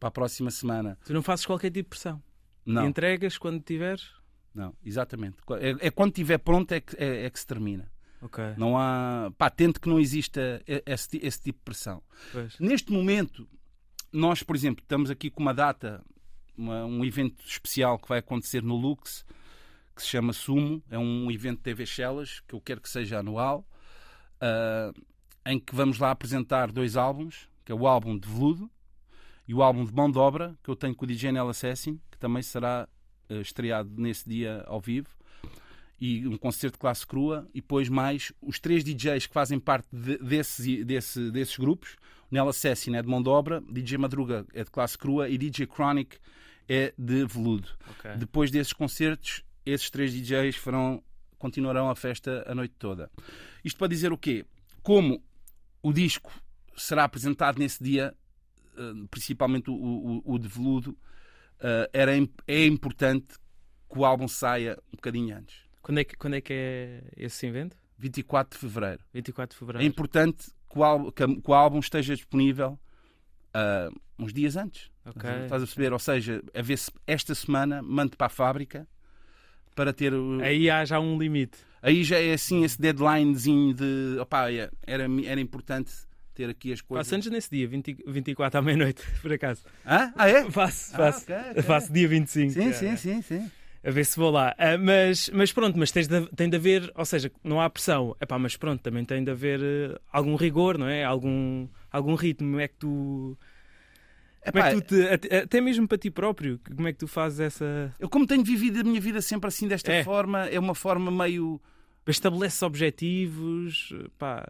para 0.00 0.08
a 0.08 0.12
próxima 0.12 0.50
semana. 0.50 0.98
Tu 1.04 1.12
não 1.12 1.22
fazes 1.22 1.46
qualquer 1.46 1.70
tipo 1.70 1.84
de 1.84 1.90
pressão? 1.90 2.22
Não. 2.66 2.86
entregas 2.86 3.36
quando 3.36 3.60
tiveres? 3.60 4.10
Não, 4.54 4.74
exatamente. 4.84 5.36
É, 5.60 5.86
é 5.86 5.90
quando 5.90 6.10
estiver 6.10 6.38
pronto 6.38 6.72
é 6.72 6.80
que, 6.80 6.96
é, 6.96 7.26
é 7.26 7.30
que 7.30 7.38
se 7.38 7.46
termina. 7.46 7.90
Okay. 8.24 8.54
Não 8.56 8.78
há. 8.78 9.30
Pá, 9.36 9.50
tente 9.50 9.78
que 9.78 9.88
não 9.88 10.00
exista 10.00 10.62
esse, 10.66 11.18
esse 11.22 11.42
tipo 11.42 11.58
de 11.58 11.64
pressão. 11.64 12.02
Pois. 12.32 12.58
Neste 12.58 12.90
momento, 12.90 13.46
nós, 14.10 14.42
por 14.42 14.56
exemplo, 14.56 14.82
estamos 14.82 15.10
aqui 15.10 15.30
com 15.30 15.42
uma 15.42 15.52
data, 15.52 16.02
uma, 16.56 16.86
um 16.86 17.04
evento 17.04 17.44
especial 17.44 17.98
que 17.98 18.08
vai 18.08 18.20
acontecer 18.20 18.62
no 18.62 18.76
Lux, 18.76 19.26
que 19.94 20.00
se 20.00 20.08
chama 20.08 20.32
Sumo. 20.32 20.82
É 20.90 20.98
um 20.98 21.30
evento 21.30 21.58
de 21.58 21.64
TV 21.64 21.84
Shellas, 21.84 22.40
que 22.48 22.54
eu 22.54 22.60
quero 22.62 22.80
que 22.80 22.88
seja 22.88 23.18
anual, 23.18 23.68
uh, 24.36 25.04
em 25.44 25.60
que 25.60 25.74
vamos 25.74 25.98
lá 25.98 26.10
apresentar 26.10 26.72
dois 26.72 26.96
álbuns, 26.96 27.48
que 27.62 27.72
é 27.72 27.74
o 27.74 27.86
álbum 27.86 28.18
de 28.18 28.26
Veludo 28.26 28.70
e 29.46 29.52
o 29.52 29.62
álbum 29.62 29.84
de 29.84 29.92
Mão 29.92 30.10
de 30.10 30.16
Obra, 30.16 30.56
que 30.62 30.70
eu 30.70 30.76
tenho 30.76 30.94
com 30.94 31.04
o 31.04 31.08
DJ 31.08 31.30
Nel 31.30 31.50
Assassin, 31.50 32.00
que 32.10 32.16
também 32.16 32.42
será 32.42 32.88
uh, 33.28 33.40
estreado 33.42 33.90
nesse 33.98 34.26
dia 34.26 34.64
ao 34.66 34.80
vivo 34.80 35.10
e 36.00 36.26
um 36.26 36.36
concerto 36.36 36.74
de 36.74 36.80
classe 36.80 37.06
crua, 37.06 37.48
e 37.54 37.60
depois 37.60 37.88
mais 37.88 38.32
os 38.40 38.58
três 38.58 38.82
DJs 38.84 39.26
que 39.26 39.32
fazem 39.32 39.58
parte 39.58 39.88
de, 39.92 40.18
desse, 40.18 40.84
desse, 40.84 41.30
desses 41.30 41.56
grupos. 41.56 41.96
Nela 42.30 42.50
Assassin 42.50 42.96
é 42.96 43.02
de 43.02 43.08
mão 43.08 43.22
de 43.22 43.28
obra, 43.28 43.62
DJ 43.70 43.98
Madruga 43.98 44.44
é 44.52 44.64
de 44.64 44.70
classe 44.70 44.98
crua 44.98 45.28
e 45.28 45.38
DJ 45.38 45.66
Chronic 45.66 46.18
é 46.68 46.92
de 46.98 47.24
veludo. 47.26 47.68
Okay. 47.98 48.16
Depois 48.16 48.50
desses 48.50 48.72
concertos, 48.72 49.44
esses 49.64 49.88
três 49.90 50.12
DJs 50.12 50.56
farão, 50.56 51.02
continuarão 51.38 51.88
a 51.88 51.94
festa 51.94 52.44
a 52.46 52.54
noite 52.54 52.74
toda. 52.78 53.10
Isto 53.64 53.78
para 53.78 53.88
dizer 53.88 54.12
o 54.12 54.18
quê? 54.18 54.44
Como 54.82 55.22
o 55.82 55.92
disco 55.92 56.32
será 56.76 57.04
apresentado 57.04 57.58
nesse 57.58 57.82
dia, 57.82 58.14
eh, 58.76 58.92
principalmente 59.10 59.70
o, 59.70 59.74
o, 59.74 60.22
o 60.34 60.38
de 60.38 60.48
veludo, 60.48 60.96
eh, 61.60 61.90
era, 61.92 62.12
é 62.46 62.66
importante 62.66 63.34
que 63.90 63.98
o 63.98 64.04
álbum 64.04 64.26
saia 64.26 64.78
um 64.92 64.96
bocadinho 64.96 65.36
antes. 65.36 65.63
Quando 65.84 65.98
é 65.98 66.04
que, 66.04 66.16
quando 66.16 66.32
é, 66.32 66.40
que 66.40 66.52
é 66.54 67.02
esse 67.14 67.46
evento? 67.46 67.76
24 67.98 68.58
de 68.58 68.60
Fevereiro. 68.66 69.00
24 69.12 69.54
de 69.54 69.58
Fevereiro. 69.58 69.84
É 69.84 69.86
importante 69.86 70.46
que 70.72 70.78
o 70.78 70.82
álbum, 70.82 71.10
que 71.10 71.50
o 71.50 71.52
álbum 71.52 71.78
esteja 71.78 72.16
disponível 72.16 72.78
uh, 73.54 73.94
uns 74.18 74.32
dias 74.32 74.56
antes. 74.56 74.90
Okay. 75.04 75.42
Estás 75.42 75.62
a 75.62 75.66
perceber? 75.66 75.92
Ou 75.92 75.98
seja, 75.98 76.42
a 76.54 76.62
ver 76.62 76.78
se 76.78 76.90
esta 77.06 77.34
semana 77.34 77.82
mande 77.82 78.16
para 78.16 78.28
a 78.28 78.30
fábrica 78.30 78.88
para 79.74 79.92
ter. 79.92 80.14
Aí 80.42 80.70
há 80.70 80.86
já 80.86 80.98
um 80.98 81.18
limite. 81.18 81.58
Aí 81.82 82.02
já 82.02 82.18
é 82.18 82.32
assim 82.32 82.64
esse 82.64 82.80
deadlinezinho 82.80 83.74
de. 83.74 84.16
Opa, 84.18 84.50
é, 84.50 84.70
era, 84.86 85.06
era 85.26 85.38
importante 85.38 85.92
ter 86.34 86.48
aqui 86.48 86.72
as 86.72 86.80
coisas. 86.80 87.06
Faço 87.06 87.28
nesse 87.28 87.50
dia, 87.50 87.68
20, 87.68 88.04
24 88.06 88.58
à 88.58 88.62
meia-noite, 88.62 89.02
por 89.20 89.30
acaso. 89.30 89.62
Ah, 89.84 90.10
ah 90.16 90.30
é? 90.30 90.50
Faço, 90.50 90.92
faço. 90.92 91.30
Ah, 91.30 91.40
okay, 91.40 91.50
okay. 91.50 91.62
Faço 91.62 91.92
dia 91.92 92.08
25. 92.08 92.52
Sim, 92.54 92.72
sim, 92.72 92.96
sim, 92.96 93.20
sim 93.20 93.50
a 93.84 93.90
ver 93.90 94.04
se 94.06 94.16
vou 94.16 94.30
lá. 94.30 94.56
Uh, 94.58 94.82
mas, 94.82 95.28
mas 95.32 95.52
pronto, 95.52 95.78
mas 95.78 95.92
tens 95.92 96.08
de, 96.08 96.26
tem 96.34 96.48
de 96.48 96.56
haver, 96.56 96.90
ou 96.94 97.04
seja, 97.04 97.30
não 97.42 97.60
há 97.60 97.68
pressão. 97.68 98.16
Epá, 98.20 98.38
mas 98.38 98.56
pronto, 98.56 98.80
também 98.80 99.04
tem 99.04 99.22
de 99.22 99.30
haver 99.30 99.60
uh, 99.60 100.00
algum 100.10 100.36
rigor, 100.36 100.78
não 100.78 100.88
é? 100.88 101.04
Algum, 101.04 101.68
algum 101.92 102.14
ritmo. 102.14 102.58
É 102.58 102.66
que 102.66 102.76
tu. 102.76 103.36
Como 104.50 104.62
é 104.62 104.74
que 104.74 104.80
tu 104.80 104.88
te, 104.88 105.08
até, 105.08 105.38
até 105.38 105.60
mesmo 105.60 105.88
para 105.88 105.96
ti 105.96 106.10
próprio, 106.10 106.60
como 106.76 106.86
é 106.88 106.92
que 106.92 106.98
tu 106.98 107.06
fazes 107.06 107.40
essa. 107.40 107.94
Eu, 107.98 108.08
como 108.08 108.26
tenho 108.26 108.42
vivido 108.42 108.80
a 108.80 108.84
minha 108.84 109.00
vida 109.00 109.20
sempre 109.20 109.48
assim, 109.48 109.68
desta 109.68 109.92
é. 109.92 110.02
forma, 110.02 110.46
é 110.46 110.58
uma 110.58 110.74
forma 110.74 111.10
meio. 111.10 111.60
Estabeleces 112.06 112.62
objetivos, 112.62 113.94
pá. 114.18 114.46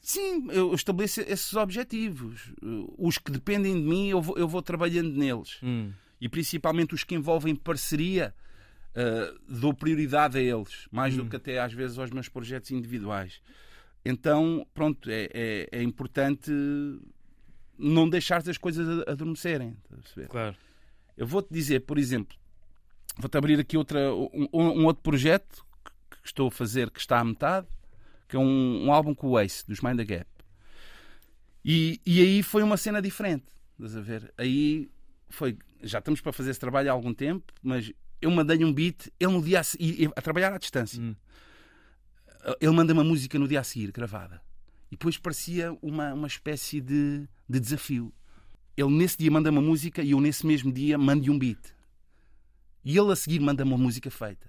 Sim, 0.00 0.48
eu 0.50 0.74
estabeleço 0.74 1.20
esses 1.20 1.54
objetivos. 1.54 2.52
Os 2.98 3.18
que 3.18 3.30
dependem 3.30 3.74
de 3.74 3.88
mim, 3.88 4.08
eu 4.08 4.20
vou, 4.20 4.36
eu 4.36 4.48
vou 4.48 4.62
trabalhando 4.62 5.12
neles. 5.12 5.58
Hum 5.62 5.92
e 6.20 6.28
principalmente 6.28 6.94
os 6.94 7.04
que 7.04 7.14
envolvem 7.14 7.54
parceria, 7.54 8.34
uh, 8.94 9.38
dou 9.48 9.74
prioridade 9.74 10.38
a 10.38 10.40
eles, 10.40 10.88
mais 10.90 11.14
hum. 11.14 11.18
do 11.18 11.26
que 11.26 11.36
até 11.36 11.58
às 11.58 11.72
vezes 11.72 11.98
aos 11.98 12.10
meus 12.10 12.28
projetos 12.28 12.70
individuais. 12.70 13.40
Então, 14.04 14.66
pronto, 14.72 15.10
é, 15.10 15.28
é, 15.34 15.68
é 15.72 15.82
importante 15.82 16.50
não 17.78 18.08
deixar 18.08 18.48
as 18.48 18.56
coisas 18.56 19.02
adormecerem. 19.06 19.76
Claro. 20.28 20.56
Eu 21.16 21.26
vou-te 21.26 21.52
dizer, 21.52 21.80
por 21.80 21.98
exemplo, 21.98 22.36
vou-te 23.18 23.36
abrir 23.36 23.58
aqui 23.58 23.76
outra, 23.76 24.14
um, 24.14 24.48
um, 24.52 24.84
outro 24.84 25.02
projeto 25.02 25.64
que 26.10 26.18
estou 26.24 26.48
a 26.48 26.50
fazer, 26.50 26.90
que 26.90 27.00
está 27.00 27.18
à 27.18 27.24
metade, 27.24 27.66
que 28.28 28.36
é 28.36 28.38
um, 28.38 28.86
um 28.86 28.92
álbum 28.92 29.14
com 29.14 29.28
o 29.28 29.40
Ace, 29.40 29.66
dos 29.66 29.80
Mind 29.80 29.96
the 29.96 30.04
Gap. 30.04 30.30
E, 31.64 32.00
e 32.06 32.20
aí 32.20 32.42
foi 32.42 32.62
uma 32.62 32.76
cena 32.76 33.02
diferente. 33.02 33.46
Estás 33.72 33.96
a 33.96 34.00
ver? 34.00 34.32
Aí 34.38 34.88
foi 35.28 35.58
já 35.82 35.98
estamos 35.98 36.20
para 36.20 36.32
fazer 36.32 36.50
esse 36.50 36.60
trabalho 36.60 36.90
há 36.90 36.92
algum 36.92 37.12
tempo, 37.12 37.52
mas 37.62 37.92
eu 38.20 38.30
mandei-lhe 38.30 38.64
um 38.64 38.72
beat, 38.72 39.08
ele 39.18 39.32
no 39.32 39.42
dia 39.42 39.60
a, 39.60 39.62
seguir, 39.62 40.10
a 40.14 40.22
trabalhar 40.22 40.52
à 40.52 40.58
distância. 40.58 41.00
Hum. 41.00 41.14
Ele 42.60 42.72
manda 42.72 42.92
uma 42.92 43.04
música 43.04 43.38
no 43.38 43.48
dia 43.48 43.60
a 43.60 43.64
seguir, 43.64 43.90
gravada. 43.92 44.40
E 44.90 44.96
depois 44.96 45.18
parecia 45.18 45.76
uma, 45.82 46.14
uma 46.14 46.26
espécie 46.26 46.80
de, 46.80 47.28
de 47.48 47.60
desafio. 47.60 48.12
Ele 48.76 48.90
nesse 48.90 49.18
dia 49.18 49.30
manda 49.30 49.50
uma 49.50 49.60
música 49.60 50.02
e 50.02 50.12
eu 50.12 50.20
nesse 50.20 50.46
mesmo 50.46 50.72
dia 50.72 50.96
mando 50.96 51.30
um 51.32 51.38
beat. 51.38 51.74
E 52.84 52.96
ele 52.96 53.10
a 53.10 53.16
seguir 53.16 53.40
manda 53.40 53.64
uma 53.64 53.76
música 53.76 54.10
feita. 54.10 54.48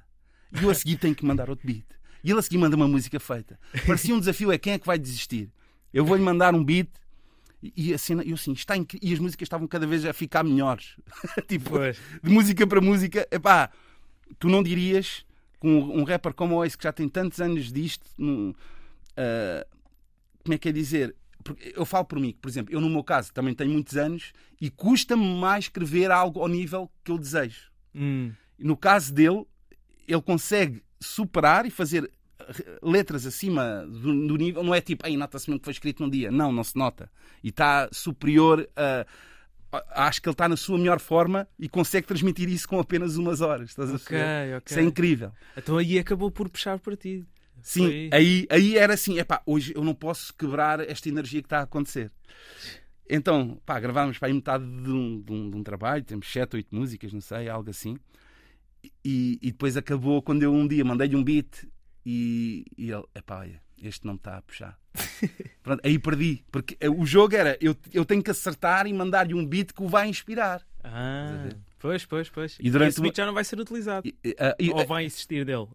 E 0.51 0.63
eu 0.63 0.69
a 0.69 0.73
seguir 0.73 0.97
tenho 0.97 1.15
que 1.15 1.25
mandar 1.25 1.49
outro 1.49 1.65
beat. 1.65 1.85
E 2.23 2.29
ele 2.29 2.39
a 2.39 2.41
seguir 2.41 2.57
manda 2.57 2.75
uma 2.75 2.87
música 2.87 3.19
feita. 3.19 3.59
Parecia 3.85 4.13
um 4.13 4.19
desafio, 4.19 4.51
é 4.51 4.57
quem 4.57 4.73
é 4.73 4.79
que 4.79 4.85
vai 4.85 4.99
desistir? 4.99 5.51
Eu 5.93 6.05
vou-lhe 6.05 6.21
mandar 6.21 6.53
um 6.53 6.63
beat 6.63 6.89
e 7.61 7.93
a 7.93 7.97
cena, 7.97 8.23
eu 8.23 8.35
assim, 8.35 8.53
está 8.53 8.75
e 8.77 9.13
as 9.13 9.19
músicas 9.19 9.45
estavam 9.45 9.67
cada 9.67 9.87
vez 9.87 10.05
a 10.05 10.13
ficar 10.13 10.43
melhores. 10.43 10.95
tipo, 11.47 11.71
pois. 11.71 11.97
de 12.21 12.29
música 12.29 12.67
para 12.67 12.79
música, 12.79 13.27
epá, 13.31 13.71
tu 14.37 14.47
não 14.47 14.61
dirias 14.61 15.25
com 15.59 15.69
um, 15.69 15.99
um 15.99 16.03
rapper 16.03 16.33
como 16.33 16.55
o 16.55 16.63
Ace 16.63 16.77
que 16.77 16.83
já 16.83 16.93
tem 16.93 17.09
tantos 17.09 17.41
anos 17.41 17.71
disto, 17.71 18.05
uh, 18.19 19.65
como 20.43 20.53
é 20.53 20.57
que 20.57 20.69
é 20.69 20.71
dizer? 20.71 21.15
Eu 21.73 21.85
falo 21.85 22.05
por 22.05 22.19
mim, 22.19 22.35
por 22.39 22.49
exemplo, 22.49 22.73
eu 22.73 22.81
no 22.81 22.89
meu 22.89 23.03
caso 23.03 23.33
também 23.33 23.53
tenho 23.53 23.71
muitos 23.71 23.95
anos 23.95 24.33
e 24.59 24.69
custa-me 24.69 25.25
mais 25.39 25.65
escrever 25.65 26.11
algo 26.11 26.41
ao 26.41 26.47
nível 26.47 26.91
que 27.03 27.11
eu 27.11 27.17
desejo. 27.17 27.71
Hum. 27.95 28.31
No 28.59 28.75
caso 28.75 29.13
dele, 29.13 29.45
ele 30.07 30.21
consegue 30.21 30.83
superar 30.99 31.65
e 31.65 31.71
fazer 31.71 32.09
letras 32.81 33.25
acima 33.25 33.85
do, 33.85 34.27
do 34.27 34.35
nível, 34.35 34.63
não 34.63 34.73
é 34.73 34.81
tipo, 34.81 35.05
aí 35.05 35.17
nota-se 35.17 35.49
mesmo 35.49 35.59
que 35.59 35.65
foi 35.65 35.73
escrito 35.73 36.03
num 36.03 36.09
dia. 36.09 36.31
Não, 36.31 36.51
não 36.51 36.63
se 36.63 36.75
nota. 36.75 37.09
E 37.43 37.49
está 37.49 37.89
superior 37.91 38.67
a. 38.75 39.05
Acho 39.91 40.21
que 40.21 40.29
ele 40.29 40.33
está 40.33 40.47
na 40.47 40.55
sua 40.55 40.77
melhor 40.77 40.97
forma 40.97 41.45
e 41.59 41.67
consegue 41.67 42.07
transmitir 42.07 42.47
isso 42.47 42.67
com 42.69 42.79
apenas 42.79 43.17
umas 43.17 43.41
horas. 43.41 43.69
Estás 43.69 43.89
a 43.89 43.97
ver? 43.97 44.63
Isso 44.65 44.79
é 44.79 44.81
incrível. 44.81 45.31
Então 45.57 45.77
aí 45.77 45.99
acabou 45.99 46.31
por 46.31 46.49
puxar 46.49 46.79
para 46.79 46.95
ti. 46.95 47.25
Sim, 47.61 48.09
aí, 48.13 48.47
aí 48.49 48.77
era 48.77 48.93
assim: 48.93 49.19
epá, 49.19 49.41
hoje 49.45 49.73
eu 49.75 49.83
não 49.83 49.93
posso 49.93 50.33
quebrar 50.33 50.79
esta 50.79 51.09
energia 51.09 51.41
que 51.41 51.47
está 51.47 51.59
a 51.59 51.63
acontecer. 51.63 52.11
Então, 53.09 53.59
pá, 53.65 53.79
gravámos 53.79 54.17
para 54.17 54.27
aí 54.27 54.33
metade 54.33 54.65
de 54.65 54.91
um, 54.91 55.21
de 55.21 55.31
um, 55.33 55.49
de 55.49 55.57
um 55.57 55.63
trabalho, 55.63 56.03
temos 56.03 56.31
sete, 56.31 56.57
oito 56.57 56.75
músicas, 56.75 57.13
não 57.13 57.21
sei, 57.21 57.49
algo 57.49 57.69
assim. 57.69 57.97
E, 59.03 59.39
e 59.41 59.51
depois 59.51 59.77
acabou 59.77 60.21
quando 60.21 60.43
eu 60.43 60.53
um 60.53 60.67
dia 60.67 60.83
mandei-lhe 60.83 61.15
um 61.15 61.23
beat 61.23 61.67
e, 62.09 62.63
e 62.77 62.89
ele, 62.89 63.03
epá, 63.13 63.39
olha, 63.39 63.61
este 63.83 64.05
não 64.05 64.13
me 64.13 64.17
está 64.17 64.37
a 64.37 64.41
puxar. 64.41 64.79
Pronto, 65.61 65.81
aí 65.83 65.99
perdi, 65.99 66.41
porque 66.49 66.77
o 66.87 67.05
jogo 67.05 67.35
era 67.35 67.57
eu, 67.59 67.75
eu 67.93 68.05
tenho 68.05 68.23
que 68.23 68.31
acertar 68.31 68.87
e 68.87 68.93
mandar-lhe 68.93 69.33
um 69.33 69.45
beat 69.45 69.73
que 69.73 69.83
o 69.83 69.89
vai 69.89 70.07
inspirar. 70.07 70.65
Ah, 70.81 71.49
pois, 71.77 72.05
pois, 72.05 72.29
pois. 72.29 72.55
E 72.61 72.71
durante 72.71 72.91
esse 72.91 73.01
beat 73.01 73.17
uma... 73.17 73.23
já 73.23 73.25
não 73.25 73.33
vai 73.33 73.43
ser 73.43 73.59
utilizado. 73.59 74.07
E, 74.07 74.29
uh, 74.29 74.55
e, 74.57 74.71
Ou 74.71 74.87
vai 74.87 75.03
insistir 75.03 75.43
dele? 75.43 75.67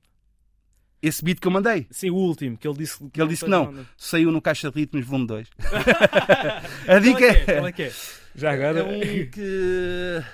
Esse 1.02 1.22
beat 1.22 1.38
que 1.38 1.46
eu 1.46 1.52
mandei. 1.52 1.86
Sim, 1.90 2.08
o 2.08 2.14
último, 2.14 2.56
que 2.56 2.66
ele 2.66 2.78
disse 2.78 2.96
que, 2.96 3.10
que 3.10 3.20
ele 3.20 3.28
disse 3.28 3.44
que 3.44 3.50
não. 3.50 3.84
Saiu 3.98 4.32
no 4.32 4.40
Caixa 4.40 4.70
de 4.70 4.80
Ritmos 4.80 5.04
volume 5.04 5.26
2. 5.26 5.48
a 6.88 6.98
dica 6.98 7.26
é, 7.26 7.44
é... 7.46 7.82
é, 7.82 7.88
é? 7.88 7.92
Já 8.34 8.52
agora. 8.52 8.78
É 8.78 8.82
um 8.84 9.30
que. 9.30 10.24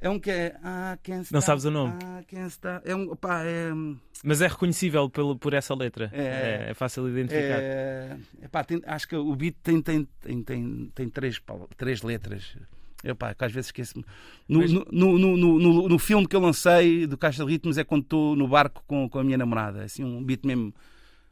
É 0.00 0.08
um 0.08 0.18
que 0.18 0.30
é. 0.30 0.56
Ah, 0.62 0.98
quem 1.02 1.20
está, 1.20 1.36
Não 1.36 1.42
sabes 1.42 1.64
o 1.64 1.70
nome? 1.70 1.94
Ah, 2.02 2.22
quem 2.26 2.46
está. 2.46 2.80
É 2.84 2.94
um. 2.94 3.14
Pá, 3.14 3.42
é. 3.44 3.72
Hum, 3.72 3.98
Mas 4.24 4.40
é 4.40 4.46
reconhecível 4.46 5.10
pelo, 5.10 5.36
por 5.36 5.52
essa 5.52 5.74
letra. 5.74 6.10
É, 6.12 6.22
é, 6.22 6.70
é 6.70 6.74
fácil 6.74 7.04
de 7.04 7.10
identificar. 7.10 7.60
É, 7.60 8.16
epá, 8.42 8.64
tem, 8.64 8.80
acho 8.86 9.06
que 9.06 9.14
o 9.14 9.36
beat 9.36 9.56
tem, 9.62 9.82
tem, 9.82 10.08
tem, 10.22 10.42
tem, 10.42 10.92
tem 10.94 11.08
três, 11.10 11.40
três 11.76 12.02
letras. 12.02 12.56
Eu, 13.04 13.14
pá, 13.14 13.34
que 13.34 13.44
às 13.44 13.52
vezes 13.52 13.68
esqueço-me. 13.68 14.04
No, 14.48 14.60
Mas... 14.60 14.72
no, 14.72 14.84
no, 14.90 15.36
no, 15.36 15.88
no, 15.88 15.98
filme 15.98 16.26
que 16.26 16.36
eu 16.36 16.40
lancei 16.40 17.06
do 17.06 17.18
Caixa 17.18 17.44
de 17.44 17.50
Ritmos 17.50 17.76
é 17.76 17.84
quando 17.84 18.02
estou 18.02 18.34
no 18.34 18.48
barco 18.48 18.82
com, 18.86 19.08
com 19.08 19.18
a 19.18 19.24
minha 19.24 19.38
namorada. 19.38 19.82
É 19.82 19.84
assim, 19.84 20.02
um 20.02 20.22
beat 20.22 20.44
mesmo, 20.44 20.74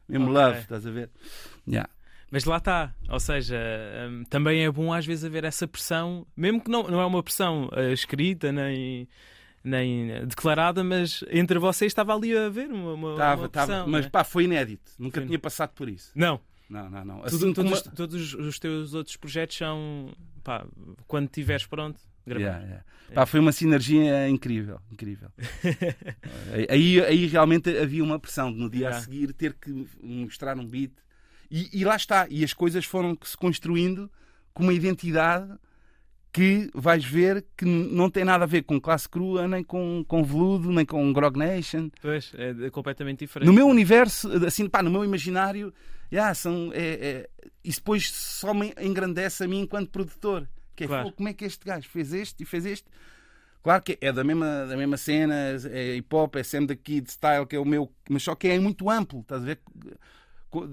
mesmo 0.07 0.29
okay. 0.29 0.41
love, 0.41 0.59
estás 0.59 0.85
a 0.85 0.91
ver? 0.91 1.09
Yeah. 1.67 1.89
Mas 2.31 2.45
lá 2.45 2.57
está, 2.57 2.93
ou 3.09 3.19
seja, 3.19 3.57
um, 4.09 4.23
também 4.25 4.63
é 4.63 4.71
bom 4.71 4.93
às 4.93 5.05
vezes 5.05 5.25
haver 5.25 5.43
essa 5.43 5.67
pressão, 5.67 6.27
mesmo 6.37 6.61
que 6.61 6.69
não, 6.69 6.83
não 6.83 7.01
é 7.01 7.05
uma 7.05 7.23
pressão 7.23 7.69
uh, 7.73 7.91
escrita 7.91 8.51
nem, 8.51 9.07
nem 9.63 10.25
declarada, 10.27 10.83
mas 10.83 11.23
entre 11.31 11.57
vocês 11.57 11.89
estava 11.89 12.13
ali 12.15 12.37
a 12.37 12.45
haver 12.45 12.69
uma, 12.69 12.93
uma, 12.93 13.15
tava, 13.15 13.41
uma 13.41 13.49
pressão. 13.49 13.67
Tava, 13.67 13.87
mas 13.87 14.05
né? 14.05 14.11
pá, 14.11 14.23
foi 14.23 14.43
inédito, 14.43 14.91
nunca 14.99 15.19
foi. 15.19 15.27
tinha 15.27 15.39
passado 15.39 15.71
por 15.71 15.89
isso. 15.89 16.11
Não. 16.15 16.39
Não, 16.69 16.87
não, 16.87 17.03
não. 17.03 17.23
Assim, 17.23 17.39
Tudo, 17.39 17.53
todos, 17.55 17.81
todos 17.81 18.33
os 18.35 18.59
teus 18.59 18.93
outros 18.93 19.15
projetos 19.15 19.57
são 19.57 20.13
pá, 20.43 20.67
quando 21.07 21.25
estiveres 21.25 21.65
pronto, 21.65 21.99
gravar. 22.27 22.43
Yeah, 22.43 22.63
yeah. 22.63 22.85
É. 23.09 23.13
Pá, 23.13 23.25
foi 23.25 23.39
uma 23.39 23.51
sinergia 23.51 24.29
incrível, 24.29 24.79
incrível. 24.91 25.29
aí, 26.69 27.01
aí 27.01 27.25
realmente 27.25 27.75
havia 27.75 28.03
uma 28.03 28.19
pressão 28.19 28.53
de 28.53 28.59
no 28.59 28.69
dia 28.69 28.81
yeah. 28.81 28.97
a 28.97 29.01
seguir 29.01 29.33
ter 29.33 29.53
que 29.53 29.87
mostrar 29.99 30.59
um 30.59 30.67
beat 30.67 30.91
e, 31.49 31.81
e, 31.81 31.83
lá 31.83 31.95
está. 31.95 32.27
E 32.29 32.43
as 32.43 32.53
coisas 32.53 32.85
foram 32.85 33.17
se 33.23 33.35
construindo 33.35 34.09
com 34.53 34.63
uma 34.63 34.73
identidade 34.73 35.51
que 36.31 36.69
vais 36.75 37.03
ver 37.03 37.43
que 37.57 37.65
não 37.65 38.09
tem 38.09 38.23
nada 38.23 38.43
a 38.43 38.47
ver 38.47 38.63
com 38.63 38.79
classe 38.79 39.09
crua, 39.09 39.47
nem 39.47 39.63
com, 39.63 40.05
com 40.07 40.23
veludo, 40.23 40.71
nem 40.71 40.85
com 40.85 41.11
Grog 41.11 41.37
Nation. 41.37 41.89
Pois, 42.01 42.31
é 42.35 42.69
completamente 42.69 43.19
diferente. 43.19 43.47
No 43.47 43.53
meu 43.53 43.67
universo, 43.67 44.31
assim, 44.45 44.69
pá, 44.69 44.83
no 44.83 44.91
meu 44.91 45.03
imaginário, 45.03 45.73
yeah, 46.11 46.33
são, 46.35 46.71
é, 46.73 46.79
é, 46.81 47.29
isso 47.63 47.79
depois 47.79 48.11
só 48.11 48.53
me 48.53 48.73
engrandece 48.79 49.43
a 49.43 49.47
mim 49.47 49.61
enquanto 49.61 49.89
produtor. 49.89 50.47
Que 50.75 50.83
é, 50.83 50.87
claro. 50.87 51.11
como 51.11 51.27
é 51.27 51.33
que 51.33 51.45
este 51.45 51.65
gajo 51.65 51.89
fez 51.89 52.13
este 52.13 52.43
e 52.43 52.45
fez 52.45 52.65
este? 52.65 52.87
Claro 53.61 53.83
que 53.83 53.97
é 53.99 54.11
da 54.11 54.23
mesma, 54.23 54.65
da 54.67 54.77
mesma 54.77 54.95
cena, 54.95 55.35
é 55.69 55.95
hip 55.95 56.15
hop, 56.15 56.35
é 56.37 56.43
sempre 56.43 56.67
daqui 56.67 57.01
de 57.01 57.11
style, 57.11 57.45
que 57.45 57.55
é 57.55 57.59
o 57.59 57.65
meu, 57.65 57.91
mas 58.09 58.23
só 58.23 58.33
que 58.33 58.47
é 58.47 58.57
muito 58.57 58.89
amplo, 58.89 59.19
estás 59.19 59.41
a 59.41 59.45
ver? 59.45 59.59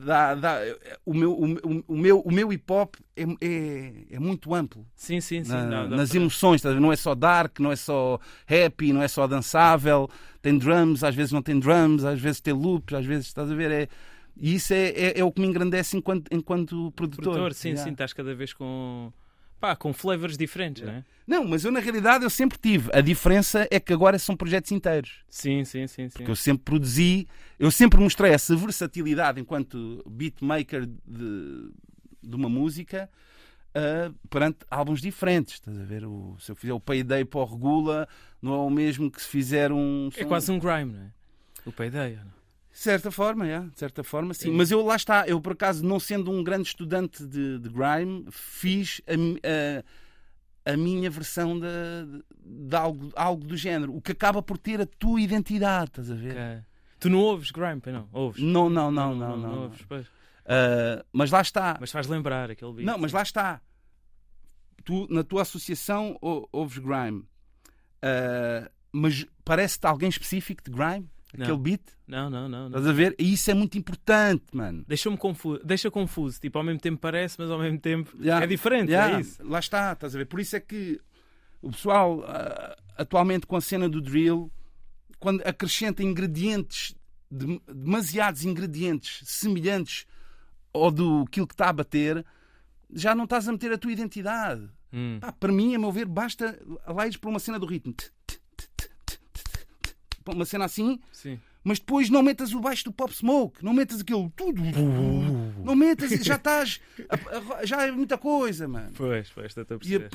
Dá, 0.04 0.34
dá, 0.34 0.58
o, 1.04 1.12
meu, 1.12 1.32
o, 1.32 1.82
o, 1.86 1.96
meu, 1.96 2.20
o 2.20 2.32
meu 2.32 2.50
hip 2.50 2.72
hop 2.72 2.94
é, 3.14 3.22
é, 3.22 3.92
é 4.12 4.18
muito 4.18 4.54
amplo. 4.54 4.86
Sim, 4.94 5.20
sim, 5.20 5.44
sim. 5.44 5.52
Na, 5.52 5.66
não, 5.86 5.96
nas 5.96 6.08
para... 6.08 6.18
emoções, 6.18 6.62
não 6.62 6.90
é 6.90 6.96
só 6.96 7.14
dark, 7.14 7.60
não 7.60 7.70
é 7.70 7.76
só 7.76 8.18
happy, 8.46 8.92
não 8.92 9.02
é 9.02 9.08
só 9.08 9.26
dançável. 9.26 10.08
Tem 10.40 10.56
drums, 10.56 11.04
às 11.04 11.14
vezes 11.14 11.32
não 11.32 11.42
tem 11.42 11.58
drums, 11.58 12.04
às 12.04 12.18
vezes 12.18 12.40
tem 12.40 12.54
loops, 12.54 12.94
às 12.94 13.04
vezes 13.04 13.26
estás 13.26 13.50
a 13.50 13.54
ver. 13.54 13.70
É, 13.70 13.88
e 14.36 14.54
isso 14.54 14.72
é, 14.72 14.88
é, 14.88 15.18
é 15.20 15.24
o 15.24 15.30
que 15.30 15.40
me 15.40 15.46
engrandece 15.46 15.96
enquanto, 15.96 16.32
enquanto 16.32 16.90
produtor. 16.92 17.24
produtor 17.24 17.54
sim, 17.54 17.68
yeah. 17.70 17.84
sim, 17.84 17.92
estás 17.92 18.12
cada 18.12 18.34
vez 18.34 18.54
com 18.54 19.12
pá, 19.60 19.74
com 19.74 19.92
flavors 19.92 20.36
diferentes, 20.36 20.82
não 20.82 20.92
é? 20.92 21.04
Não, 21.26 21.44
mas 21.44 21.64
eu 21.64 21.72
na 21.72 21.80
realidade 21.80 22.22
eu 22.22 22.30
sempre 22.30 22.56
tive. 22.56 22.88
A 22.92 23.00
diferença 23.00 23.66
é 23.70 23.80
que 23.80 23.92
agora 23.92 24.18
são 24.18 24.36
projetos 24.36 24.70
inteiros. 24.70 25.24
Sim, 25.28 25.64
sim, 25.64 25.86
sim. 25.86 26.08
sim. 26.08 26.18
Porque 26.18 26.30
eu 26.30 26.36
sempre 26.36 26.62
produzi, 26.64 27.26
eu 27.58 27.70
sempre 27.70 27.98
mostrei 28.00 28.32
essa 28.32 28.54
versatilidade 28.54 29.40
enquanto 29.40 30.04
beatmaker 30.08 30.86
de, 30.86 31.70
de 32.22 32.36
uma 32.36 32.48
música 32.48 33.10
uh, 33.74 34.14
perante 34.30 34.58
álbuns 34.70 35.00
diferentes. 35.00 35.54
Estás 35.54 35.78
a 35.78 35.84
ver? 35.84 36.04
O, 36.04 36.36
se 36.38 36.52
eu 36.52 36.54
fizer 36.54 36.72
o 36.72 36.80
Payday 36.80 37.24
para 37.24 37.40
o 37.40 37.44
Regula, 37.44 38.08
não 38.40 38.54
é 38.54 38.58
o 38.58 38.70
mesmo 38.70 39.10
que 39.10 39.20
se 39.20 39.28
fizer 39.28 39.72
um. 39.72 40.08
É 40.16 40.24
quase 40.24 40.52
um 40.52 40.60
grime, 40.60 40.92
não 40.92 41.00
é? 41.00 41.10
O 41.64 41.72
Payday, 41.72 42.16
não? 42.16 42.35
De 42.76 42.82
certa 42.82 43.10
forma, 43.10 43.48
é, 43.48 43.60
de 43.60 43.78
certa 43.78 44.04
forma, 44.04 44.34
sim. 44.34 44.50
sim. 44.50 44.50
Mas 44.50 44.70
eu 44.70 44.84
lá 44.84 44.96
está, 44.96 45.26
eu 45.26 45.40
por 45.40 45.52
acaso, 45.52 45.82
não 45.82 45.98
sendo 45.98 46.30
um 46.30 46.44
grande 46.44 46.68
estudante 46.68 47.26
de, 47.26 47.58
de 47.58 47.70
grime, 47.70 48.26
fiz 48.30 49.00
a, 49.06 50.68
a, 50.68 50.72
a 50.74 50.76
minha 50.76 51.08
versão 51.08 51.58
de, 51.58 51.66
de, 52.38 52.76
algo, 52.76 53.10
algo 53.16 53.42
do 53.46 53.56
género, 53.56 53.96
o 53.96 54.02
que 54.02 54.12
acaba 54.12 54.42
por 54.42 54.58
ter 54.58 54.78
a 54.78 54.84
tua 54.84 55.18
identidade, 55.22 55.86
estás 55.86 56.10
a 56.10 56.14
ver? 56.14 56.32
Okay. 56.32 56.58
Tu 57.00 57.08
não 57.08 57.18
ouves 57.20 57.50
grime, 57.50 57.80
não? 57.86 58.10
Ouves? 58.12 58.42
Não, 58.42 58.68
não, 58.68 58.90
não, 58.90 59.14
não. 59.14 59.14
não, 59.14 59.36
não, 59.38 59.52
não 59.52 59.62
ouves, 59.62 59.80
pois. 59.88 60.06
Uh, 60.06 61.02
mas 61.14 61.30
lá 61.30 61.40
está. 61.40 61.78
Mas 61.80 61.90
faz 61.90 62.06
lembrar 62.06 62.50
aquele 62.50 62.74
beat. 62.74 62.86
Não, 62.86 62.98
mas 62.98 63.10
lá 63.10 63.22
está. 63.22 63.58
Tu, 64.84 65.06
na 65.08 65.24
tua 65.24 65.42
associação, 65.42 66.18
ouves 66.20 66.76
grime. 66.76 67.20
Uh, 68.02 68.70
mas 68.92 69.24
parece-te 69.46 69.86
alguém 69.86 70.10
específico 70.10 70.62
de 70.62 70.70
grime? 70.70 71.08
Aquele 71.42 71.58
beat. 71.58 71.82
Não, 72.06 72.30
não, 72.30 72.48
não, 72.48 72.68
não. 72.68 72.78
Estás 72.78 72.86
a 72.86 72.92
ver? 72.92 73.14
E 73.18 73.32
isso 73.32 73.50
é 73.50 73.54
muito 73.54 73.76
importante, 73.76 74.44
mano. 74.52 74.84
Deixa-me 74.86 75.16
confuso. 75.16 75.60
Deixa 75.64 75.90
confuso. 75.90 76.40
Tipo, 76.40 76.58
ao 76.58 76.64
mesmo 76.64 76.80
tempo 76.80 76.98
parece, 76.98 77.36
mas 77.38 77.50
ao 77.50 77.58
mesmo 77.58 77.78
tempo 77.78 78.16
yeah. 78.18 78.44
é 78.44 78.46
diferente. 78.46 78.90
Yeah. 78.90 79.16
É 79.16 79.20
isso. 79.20 79.42
Lá 79.44 79.58
está, 79.58 79.92
estás 79.92 80.14
a 80.14 80.18
ver? 80.18 80.26
Por 80.26 80.40
isso 80.40 80.56
é 80.56 80.60
que 80.60 81.00
o 81.60 81.70
pessoal, 81.70 82.20
uh, 82.20 82.82
atualmente 82.96 83.46
com 83.46 83.56
a 83.56 83.60
cena 83.60 83.88
do 83.88 84.00
drill, 84.00 84.50
quando 85.18 85.42
acrescenta 85.42 86.02
ingredientes, 86.02 86.94
de, 87.30 87.60
demasiados 87.66 88.44
ingredientes 88.44 89.22
semelhantes 89.24 90.06
ao 90.72 90.90
do 90.90 91.24
aquilo 91.26 91.46
que 91.46 91.54
está 91.54 91.68
a 91.68 91.72
bater, 91.72 92.24
já 92.92 93.14
não 93.14 93.24
estás 93.24 93.48
a 93.48 93.52
meter 93.52 93.72
a 93.72 93.78
tua 93.78 93.92
identidade. 93.92 94.68
Hum. 94.92 95.18
Pá, 95.20 95.32
para 95.32 95.52
mim, 95.52 95.74
a 95.74 95.78
meu 95.78 95.90
ver, 95.90 96.06
basta 96.06 96.58
lá 96.86 97.06
ires 97.06 97.16
para 97.16 97.30
uma 97.30 97.38
cena 97.38 97.58
do 97.58 97.66
ritmo 97.66 97.92
uma 100.34 100.44
cena 100.44 100.64
assim. 100.64 100.98
Sim. 101.12 101.38
Mas 101.66 101.80
depois 101.80 102.08
não 102.08 102.22
metas 102.22 102.52
o 102.52 102.60
baixo 102.60 102.84
do 102.84 102.92
Pop 102.92 103.12
Smoke, 103.12 103.64
não 103.64 103.72
metas 103.72 104.00
aquele 104.00 104.30
tudo. 104.36 104.62
Não 105.64 105.74
metas, 105.74 106.10
já 106.10 106.36
estás. 106.36 106.80
Já 107.64 107.82
é 107.84 107.90
muita 107.90 108.16
coisa, 108.16 108.68
mano. 108.68 108.92
Pois, 108.94 109.28
pois, 109.30 109.46
estou 109.46 109.62
a 109.62 109.78
perceber. 109.78 110.08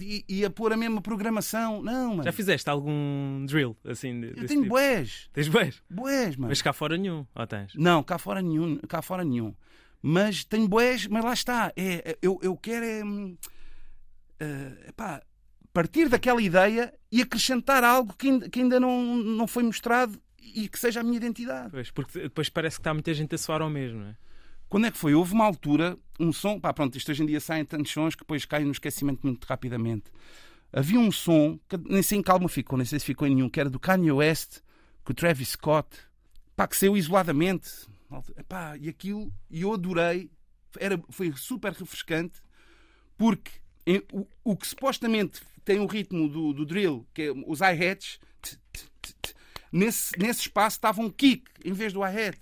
E 0.00 0.14
a, 0.18 0.24
e 0.28 0.44
a 0.44 0.50
pôr 0.50 0.72
a 0.72 0.76
mesma 0.76 1.00
programação. 1.00 1.80
Não, 1.80 2.10
mano. 2.10 2.24
Já 2.24 2.32
fizeste 2.32 2.68
algum 2.68 3.46
drill 3.46 3.76
assim? 3.84 4.24
Eu 4.24 4.34
tenho 4.34 4.62
tipo? 4.62 4.66
boés. 4.70 5.30
Tens 5.32 5.46
boés? 5.46 5.80
Boés, 5.88 6.34
mano. 6.34 6.48
Mas 6.48 6.60
cá 6.60 6.72
fora 6.72 6.96
nenhum, 6.96 7.24
ou 7.32 7.46
tens? 7.46 7.72
Não, 7.76 8.02
cá 8.02 8.18
fora 8.18 8.42
nenhum. 8.42 8.76
Cá 8.88 9.00
fora 9.00 9.24
nenhum. 9.24 9.54
Mas 10.02 10.44
tenho 10.44 10.66
boés, 10.66 11.06
mas 11.06 11.24
lá 11.24 11.32
está. 11.32 11.72
É, 11.76 12.18
eu, 12.20 12.40
eu 12.42 12.56
quero 12.56 12.84
é. 12.84 13.04
Uh, 13.04 14.88
epá, 14.88 15.22
partir 15.76 16.08
daquela 16.08 16.40
ideia 16.40 16.90
e 17.12 17.20
acrescentar 17.20 17.84
algo 17.84 18.14
que 18.16 18.30
ainda, 18.58 18.80
não, 18.80 19.14
não 19.14 19.46
foi 19.46 19.62
mostrado 19.62 20.18
e 20.40 20.70
que 20.70 20.78
seja 20.78 21.00
a 21.00 21.02
minha 21.02 21.18
identidade. 21.18 21.68
Pois, 21.70 21.90
porque 21.90 22.18
depois 22.18 22.48
parece 22.48 22.76
que 22.76 22.80
está 22.80 22.94
muita 22.94 23.12
gente 23.12 23.34
a 23.34 23.38
soar 23.38 23.60
ao 23.60 23.68
mesmo, 23.68 24.00
não 24.00 24.06
é? 24.06 24.16
Quando 24.70 24.86
é 24.86 24.90
que 24.90 24.96
foi? 24.96 25.12
Houve 25.12 25.34
uma 25.34 25.44
altura, 25.44 25.98
um 26.18 26.32
som, 26.32 26.58
pá, 26.58 26.72
pronto, 26.72 26.96
isto 26.96 27.10
hoje 27.12 27.22
em 27.22 27.26
dia 27.26 27.40
saem 27.40 27.62
tantos 27.62 27.92
sons 27.92 28.14
que 28.14 28.22
depois 28.22 28.46
caem 28.46 28.64
no 28.64 28.72
esquecimento 28.72 29.20
muito 29.22 29.44
rapidamente. 29.44 30.04
Havia 30.72 30.98
um 30.98 31.12
som, 31.12 31.60
que 31.68 31.76
nem 31.76 32.02
sei 32.02 32.20
em 32.20 32.22
calma 32.22 32.48
ficou, 32.48 32.78
nem 32.78 32.86
sei 32.86 32.98
se 32.98 33.04
ficou 33.04 33.28
em 33.28 33.34
nenhum, 33.34 33.50
que 33.50 33.60
era 33.60 33.68
do 33.68 33.78
Kanye 33.78 34.10
West, 34.10 34.60
com 35.04 35.12
o 35.12 35.14
Travis 35.14 35.50
Scott, 35.50 35.88
pá, 36.56 36.66
que 36.66 36.74
saiu 36.74 36.96
isoladamente. 36.96 37.68
Pá, 38.48 38.78
e 38.78 38.88
aquilo, 38.88 39.30
e 39.50 39.60
eu 39.60 39.74
adorei, 39.74 40.30
era, 40.78 40.98
foi 41.10 41.30
super 41.36 41.74
refrescante, 41.74 42.40
porque 43.18 43.50
o, 44.10 44.26
o 44.42 44.56
que 44.56 44.66
supostamente 44.66 45.42
tem 45.66 45.80
o 45.80 45.86
ritmo 45.86 46.28
do, 46.28 46.52
do 46.52 46.64
drill, 46.64 47.04
que 47.12 47.22
é 47.22 47.32
os 47.32 47.60
hi-hats, 47.60 48.20
nesse, 49.70 50.16
nesse 50.16 50.42
espaço 50.42 50.76
estava 50.76 51.02
um 51.02 51.10
kick 51.10 51.42
em 51.64 51.72
vez 51.72 51.92
do 51.92 52.00
hi-hat. 52.00 52.38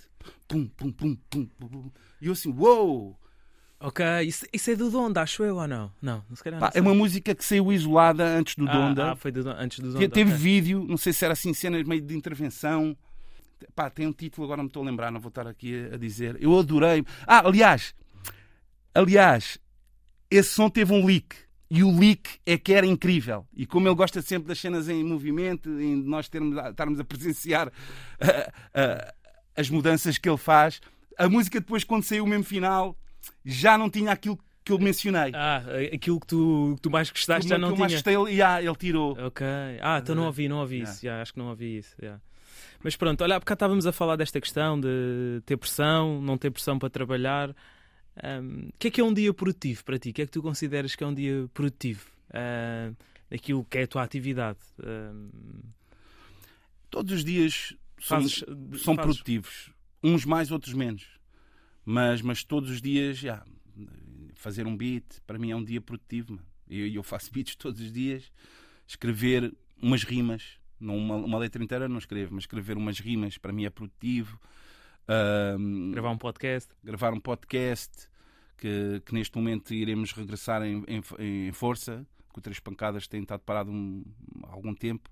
Pum, 0.46 0.66
pum, 0.66 0.92
pum, 0.92 1.16
pum, 1.30 1.46
pum. 1.46 1.90
E 2.20 2.26
eu 2.26 2.34
assim, 2.34 2.50
uou! 2.50 2.86
Wow! 2.86 3.18
Ok, 3.80 4.04
isso, 4.22 4.46
isso, 4.52 4.70
é 4.70 4.76
do 4.76 4.90
Donda, 4.90 5.22
acho 5.22 5.42
eu 5.42 5.56
ou 5.56 5.66
não? 5.66 5.92
Não, 6.00 6.24
não 6.28 6.36
se 6.36 6.42
calhar 6.42 6.60
Pá, 6.60 6.70
É 6.74 6.80
uma 6.80 6.94
música 6.94 7.34
que 7.34 7.44
saiu 7.44 7.70
isolada 7.72 8.24
antes 8.24 8.54
do 8.56 8.68
ah, 8.68 8.72
Donda. 8.72 9.12
Ah, 9.12 9.16
foi 9.16 9.32
do, 9.32 9.46
antes 9.50 9.78
do 9.80 9.92
Donda. 9.92 10.08
Teve 10.08 10.30
okay. 10.30 10.42
vídeo, 10.42 10.86
não 10.86 10.96
sei 10.96 11.12
se 11.12 11.24
era 11.24 11.32
assim, 11.32 11.52
cenas 11.52 11.82
meio 11.82 12.00
de 12.00 12.16
intervenção. 12.16 12.96
Pá, 13.74 13.90
tem 13.90 14.06
um 14.06 14.12
título, 14.12 14.44
agora 14.44 14.58
não 14.58 14.64
me 14.64 14.68
estou 14.68 14.82
a 14.82 14.86
lembrar, 14.86 15.10
não 15.10 15.20
vou 15.20 15.28
estar 15.28 15.46
aqui 15.46 15.88
a, 15.90 15.94
a 15.94 15.98
dizer. 15.98 16.36
Eu 16.40 16.58
adorei. 16.58 17.04
Ah, 17.26 17.46
aliás, 17.46 17.94
aliás, 18.94 19.58
esse 20.30 20.50
som 20.50 20.70
teve 20.70 20.92
um 20.92 21.04
leak. 21.04 21.43
E 21.74 21.82
o 21.82 21.90
leak 21.98 22.38
é 22.46 22.56
que 22.56 22.72
era 22.72 22.86
incrível. 22.86 23.44
E 23.52 23.66
como 23.66 23.88
ele 23.88 23.96
gosta 23.96 24.22
sempre 24.22 24.46
das 24.46 24.60
cenas 24.60 24.88
em 24.88 25.02
movimento, 25.02 25.68
em 25.80 25.96
nós 25.96 26.28
termos, 26.28 26.56
estarmos 26.56 27.00
a 27.00 27.04
presenciar 27.04 27.66
uh, 27.66 27.70
uh, 27.70 29.12
as 29.56 29.68
mudanças 29.68 30.16
que 30.16 30.28
ele 30.28 30.38
faz, 30.38 30.80
a 31.18 31.28
música 31.28 31.58
depois, 31.58 31.82
quando 31.82 32.04
saiu 32.04 32.22
o 32.22 32.28
mesmo 32.28 32.44
final, 32.44 32.96
já 33.44 33.76
não 33.76 33.90
tinha 33.90 34.12
aquilo 34.12 34.38
que 34.64 34.70
eu 34.70 34.78
mencionei. 34.78 35.32
Ah, 35.34 35.64
aquilo 35.92 36.20
que 36.20 36.28
tu, 36.28 36.74
que 36.76 36.82
tu 36.82 36.90
mais 36.92 37.10
gostaste 37.10 37.48
já 37.48 37.58
não 37.58 37.70
que 37.70 37.74
tinha. 37.74 37.80
Mais 37.80 37.92
gostei, 37.92 38.14
ele, 38.14 38.30
yeah, 38.30 38.62
ele 38.62 38.76
tirou. 38.76 39.18
Ok. 39.26 39.44
Ah, 39.82 39.98
então 39.98 40.14
não 40.14 40.26
ouvi, 40.26 40.48
não 40.48 40.58
ouvi 40.58 40.76
yeah. 40.76 40.92
isso. 40.92 41.04
Yeah, 41.04 41.22
acho 41.22 41.32
que 41.32 41.38
não 41.40 41.48
ouvi 41.48 41.78
isso. 41.78 41.96
Yeah. 42.00 42.22
Mas 42.84 42.94
pronto, 42.94 43.20
olha, 43.24 43.40
porque 43.40 43.52
estávamos 43.52 43.84
a 43.84 43.90
falar 43.90 44.14
desta 44.14 44.40
questão 44.40 44.78
de 44.78 45.42
ter 45.44 45.56
pressão, 45.56 46.22
não 46.22 46.38
ter 46.38 46.52
pressão 46.52 46.78
para 46.78 46.88
trabalhar. 46.88 47.52
Um, 48.22 48.68
o 48.68 48.72
que 48.78 48.88
é 48.88 48.90
que 48.90 49.00
é 49.00 49.04
um 49.04 49.12
dia 49.12 49.32
produtivo 49.34 49.84
para 49.84 49.98
ti? 49.98 50.10
O 50.10 50.12
que 50.12 50.22
é 50.22 50.26
que 50.26 50.32
tu 50.32 50.42
consideras 50.42 50.94
que 50.94 51.02
é 51.02 51.06
um 51.06 51.14
dia 51.14 51.48
produtivo? 51.52 52.06
Uh, 52.30 52.96
aquilo 53.32 53.64
que 53.64 53.78
é 53.78 53.82
a 53.82 53.86
tua 53.86 54.02
atividade? 54.02 54.58
Uh, 54.78 55.30
Todos 56.94 57.12
os 57.12 57.24
dias 57.24 57.74
são, 58.00 58.20
fazes, 58.20 58.34
são 58.36 58.94
fazes... 58.94 59.02
produtivos. 59.02 59.70
Uns 60.00 60.24
mais, 60.24 60.52
outros 60.52 60.74
menos. 60.74 61.04
Mas, 61.84 62.22
mas 62.22 62.44
todos 62.44 62.70
os 62.70 62.80
dias, 62.80 63.20
fazer 64.34 64.64
um 64.64 64.76
beat, 64.76 65.04
para 65.26 65.36
mim 65.36 65.50
é 65.50 65.56
um 65.56 65.64
dia 65.64 65.80
produtivo. 65.80 66.38
Eu, 66.70 66.86
eu 66.86 67.02
faço 67.02 67.32
beats 67.34 67.56
todos 67.56 67.80
os 67.80 67.92
dias, 67.92 68.30
escrever 68.86 69.52
umas 69.82 70.04
rimas, 70.04 70.56
não 70.78 70.96
uma, 70.96 71.16
uma 71.16 71.36
letra 71.36 71.64
inteira 71.64 71.88
não 71.88 71.98
escrevo, 71.98 72.32
mas 72.32 72.44
escrever 72.44 72.76
umas 72.76 73.00
rimas 73.00 73.38
para 73.38 73.52
mim 73.52 73.64
é 73.64 73.70
produtivo. 73.70 74.40
Um, 75.08 75.90
gravar 75.92 76.10
um 76.10 76.18
podcast. 76.18 76.70
Gravar 76.82 77.12
um 77.12 77.20
podcast 77.20 78.08
que, 78.56 79.02
que 79.04 79.14
neste 79.14 79.36
momento 79.36 79.74
iremos 79.74 80.12
regressar 80.12 80.62
em, 80.62 80.84
em, 80.88 81.48
em 81.48 81.52
força, 81.52 82.06
que 82.32 82.38
o 82.38 82.42
Três 82.42 82.58
Pancadas 82.60 83.06
tem 83.06 83.22
estado 83.22 83.40
parado 83.40 83.70
um, 83.70 84.04
algum 84.44 84.74
tempo. 84.74 85.10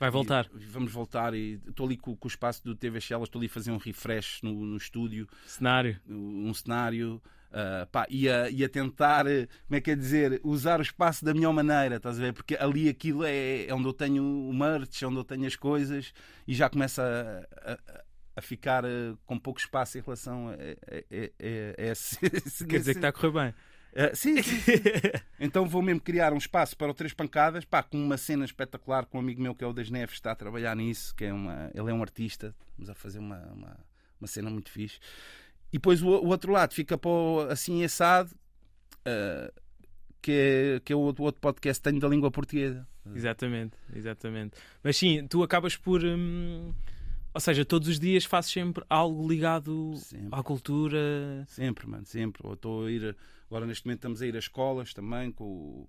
Vai 0.00 0.10
voltar. 0.10 0.50
E 0.54 0.64
vamos 0.64 0.92
voltar 0.92 1.34
e 1.34 1.60
estou 1.66 1.86
ali 1.86 1.96
com, 1.96 2.16
com, 2.16 2.26
o 2.26 2.30
espaço 2.30 2.64
do 2.64 2.74
TV 2.74 3.00
Shellas, 3.00 3.28
estou 3.28 3.38
ali 3.38 3.46
a 3.46 3.50
fazer 3.50 3.70
um 3.70 3.76
refresh 3.76 4.40
no, 4.42 4.52
no 4.52 4.76
estúdio. 4.76 5.28
Cenário. 5.46 6.00
Um 6.08 6.52
cenário. 6.52 7.22
Uh, 7.50 7.86
pá, 7.92 8.04
e, 8.10 8.28
a, 8.28 8.50
e 8.50 8.64
a 8.64 8.68
tentar, 8.68 9.24
como 9.24 9.76
é 9.76 9.80
que 9.80 9.92
é 9.92 9.94
dizer, 9.94 10.40
usar 10.42 10.80
o 10.80 10.82
espaço 10.82 11.24
da 11.24 11.32
melhor 11.32 11.52
maneira, 11.52 11.96
estás 11.96 12.18
a 12.18 12.20
ver? 12.20 12.32
Porque 12.32 12.56
ali 12.56 12.88
aquilo 12.88 13.22
é, 13.24 13.66
é 13.66 13.72
onde 13.72 13.86
eu 13.86 13.92
tenho 13.92 14.24
o 14.24 14.52
merch, 14.52 15.04
é 15.04 15.06
onde 15.06 15.18
eu 15.18 15.24
tenho 15.24 15.46
as 15.46 15.54
coisas 15.54 16.12
e 16.48 16.52
já 16.52 16.68
começa 16.68 17.46
a, 17.64 17.72
a, 17.74 18.04
a 18.36 18.40
ficar 18.40 18.84
uh, 18.84 19.16
com 19.26 19.38
pouco 19.38 19.60
espaço 19.60 19.98
em 19.98 20.00
relação 20.00 20.48
a, 20.48 20.52
a, 20.52 20.56
a, 20.56 21.88
a 21.88 21.90
esse, 21.92 22.18
Quer 22.66 22.78
dizer 22.78 22.92
que 22.92 22.98
está 22.98 23.08
a 23.08 23.12
correr 23.12 23.30
bem. 23.30 23.54
Uh, 23.94 24.16
sim, 24.16 24.42
sim, 24.42 24.58
sim. 24.58 24.72
então 25.38 25.66
vou 25.68 25.80
mesmo 25.80 26.00
criar 26.00 26.32
um 26.32 26.36
espaço 26.36 26.76
para 26.76 26.90
o 26.90 26.94
Três 26.94 27.12
Pancadas, 27.12 27.64
pá, 27.64 27.82
com 27.82 27.96
uma 27.96 28.16
cena 28.16 28.44
espetacular 28.44 29.06
com 29.06 29.18
um 29.18 29.20
amigo 29.20 29.40
meu 29.40 29.54
que 29.54 29.62
é 29.62 29.66
o 29.66 29.72
Das 29.72 29.88
Neves, 29.88 30.16
está 30.16 30.32
a 30.32 30.36
trabalhar 30.36 30.74
nisso, 30.74 31.14
que 31.14 31.24
é 31.24 31.32
uma, 31.32 31.70
ele 31.72 31.90
é 31.90 31.94
um 31.94 32.02
artista, 32.02 32.54
estamos 32.70 32.90
a 32.90 32.94
fazer 32.94 33.20
uma, 33.20 33.38
uma, 33.52 33.76
uma 34.20 34.26
cena 34.26 34.50
muito 34.50 34.70
fixe. 34.70 34.98
E 35.72 35.78
depois 35.78 36.02
o, 36.02 36.08
o 36.08 36.26
outro 36.26 36.50
lado 36.50 36.74
fica 36.74 36.98
para 36.98 37.10
o, 37.10 37.40
assim 37.48 37.84
assado, 37.84 38.34
uh, 39.06 39.52
que 40.20 40.32
é, 40.32 40.80
que 40.80 40.92
é 40.92 40.96
o 40.96 41.00
outro, 41.00 41.22
outro 41.22 41.40
podcast 41.40 41.80
que 41.80 41.88
tenho 41.88 42.00
da 42.00 42.08
língua 42.08 42.32
portuguesa. 42.32 42.84
Exatamente, 43.14 43.76
exatamente. 43.94 44.56
Mas 44.82 44.96
sim, 44.96 45.24
tu 45.28 45.42
acabas 45.42 45.76
por. 45.76 46.02
Hum 46.02 46.74
ou 47.34 47.40
seja, 47.40 47.64
todos 47.64 47.88
os 47.88 47.98
dias 47.98 48.24
fazes 48.24 48.52
sempre 48.52 48.84
algo 48.88 49.28
ligado 49.28 49.94
sempre. 49.96 50.28
à 50.30 50.40
cultura. 50.40 51.44
Sempre, 51.48 51.88
mano, 51.88 52.06
sempre. 52.06 52.46
Ou 52.46 52.54
estou 52.54 52.86
a 52.86 52.90
ir. 52.90 53.16
Agora, 53.50 53.66
neste 53.66 53.84
momento, 53.84 53.98
estamos 53.98 54.22
a 54.22 54.26
ir 54.26 54.36
a 54.36 54.38
escolas 54.38 54.94
também 54.94 55.32
com, 55.32 55.84